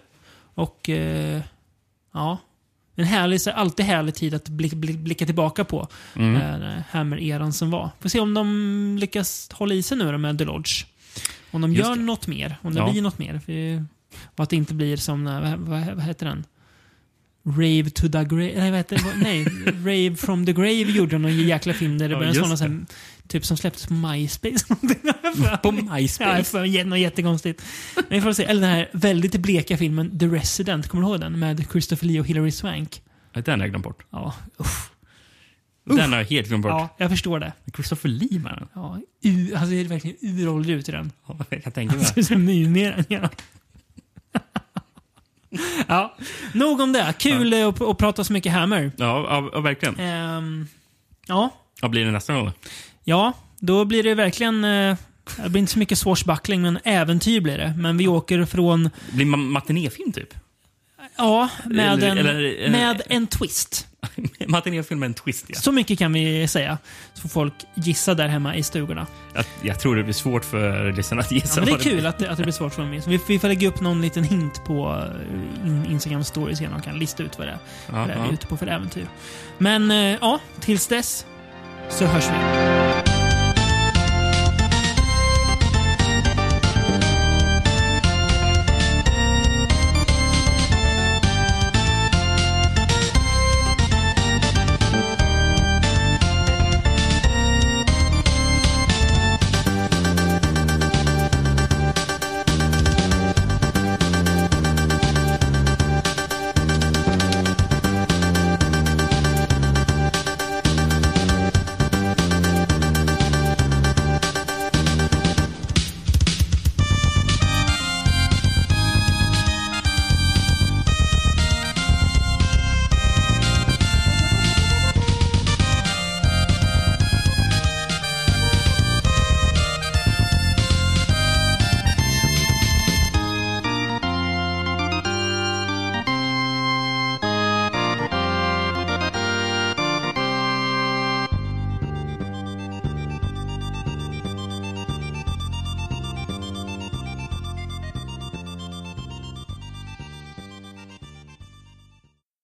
[0.55, 1.40] Och eh,
[2.14, 2.38] ja,
[2.94, 5.88] en härlig, alltid härlig tid att blick, blick, blicka tillbaka på.
[6.16, 6.62] Mm.
[6.62, 7.90] Eh, Hammer-eran som var.
[8.00, 10.84] Får se om de lyckas hålla i sig nu då med The Lodge.
[11.50, 12.02] Om de Just gör det.
[12.02, 12.56] något mer.
[12.62, 12.90] Om det Ja.
[12.90, 13.38] blir något mer.
[13.46, 13.84] För,
[14.36, 16.44] och att det inte blir som, eh, vad, vad, vad heter den?
[17.57, 18.53] Rave to the grave.
[18.57, 19.23] Nej, vad heter det?
[19.23, 19.45] Nej,
[20.09, 22.51] Rave from the grave gjorde någon jäkla film där det Ja, var en just sån
[22.51, 22.57] det.
[22.57, 22.87] sen,
[23.29, 24.65] typ som släpptes på MySpace.
[25.62, 26.66] På MySpace?
[26.66, 27.62] Ja, något jättekonstigt.
[28.09, 28.45] Men får se.
[28.45, 30.89] Eller den här väldigt bleka filmen The Resident.
[30.89, 31.39] Kommer du ihåg den?
[31.39, 33.03] Med Christopher Lee och Hilary Swank.
[33.33, 34.03] Den har jag glömt bort.
[34.11, 34.91] Ja, usch.
[35.85, 36.70] Den har jag helt glömt bort.
[36.73, 37.53] Ja, jag förstår det.
[37.75, 38.69] Christopher Lee man.
[38.75, 41.12] Ja, u, alltså är verkligen uråldrig ut i den.
[41.29, 42.05] Ja, jag kan tänka mig.
[42.05, 43.05] Det ser ut som mumier.
[43.09, 43.29] Ja.
[45.89, 46.16] ja,
[46.53, 47.15] nog om det.
[47.19, 48.93] Kul eh, att, att prata så mycket Hammer.
[48.97, 49.99] Ja, ja, ja, verkligen.
[50.01, 50.66] Ehm,
[51.27, 51.51] ja,
[51.83, 52.53] Vad blir det nästa gång då?
[53.05, 54.65] ja, då blir det verkligen...
[54.65, 54.97] eh,
[55.43, 57.75] det blir inte så mycket swashbuckling, men äventyr blir det.
[57.79, 58.83] Men vi åker från...
[59.11, 60.35] Det blir ma- matinéfilm typ?
[61.16, 63.87] Ja, med, Eller- en, eller- eller- med en twist.
[64.47, 65.55] Matinéfilm med en twist ja.
[65.59, 66.79] Så mycket kan vi säga.
[67.15, 69.07] Så får folk gissa där hemma i stugorna.
[69.35, 71.61] Jag, jag tror det blir svårt för lyssnarna att Ja, gissa.
[71.61, 73.03] men det är kul att det, att det blir svårt för dem.
[73.03, 75.05] Så vi, vi får lägga upp någon liten hint på
[75.62, 78.16] eh, in, Instagram stories igen och kan lista ut vad det är, vad det är
[78.16, 78.29] vi ja.
[78.29, 79.07] är ute på för äventyr.
[79.59, 81.27] Men eh, ja, tills dess
[81.91, 83.18] så hörs vi.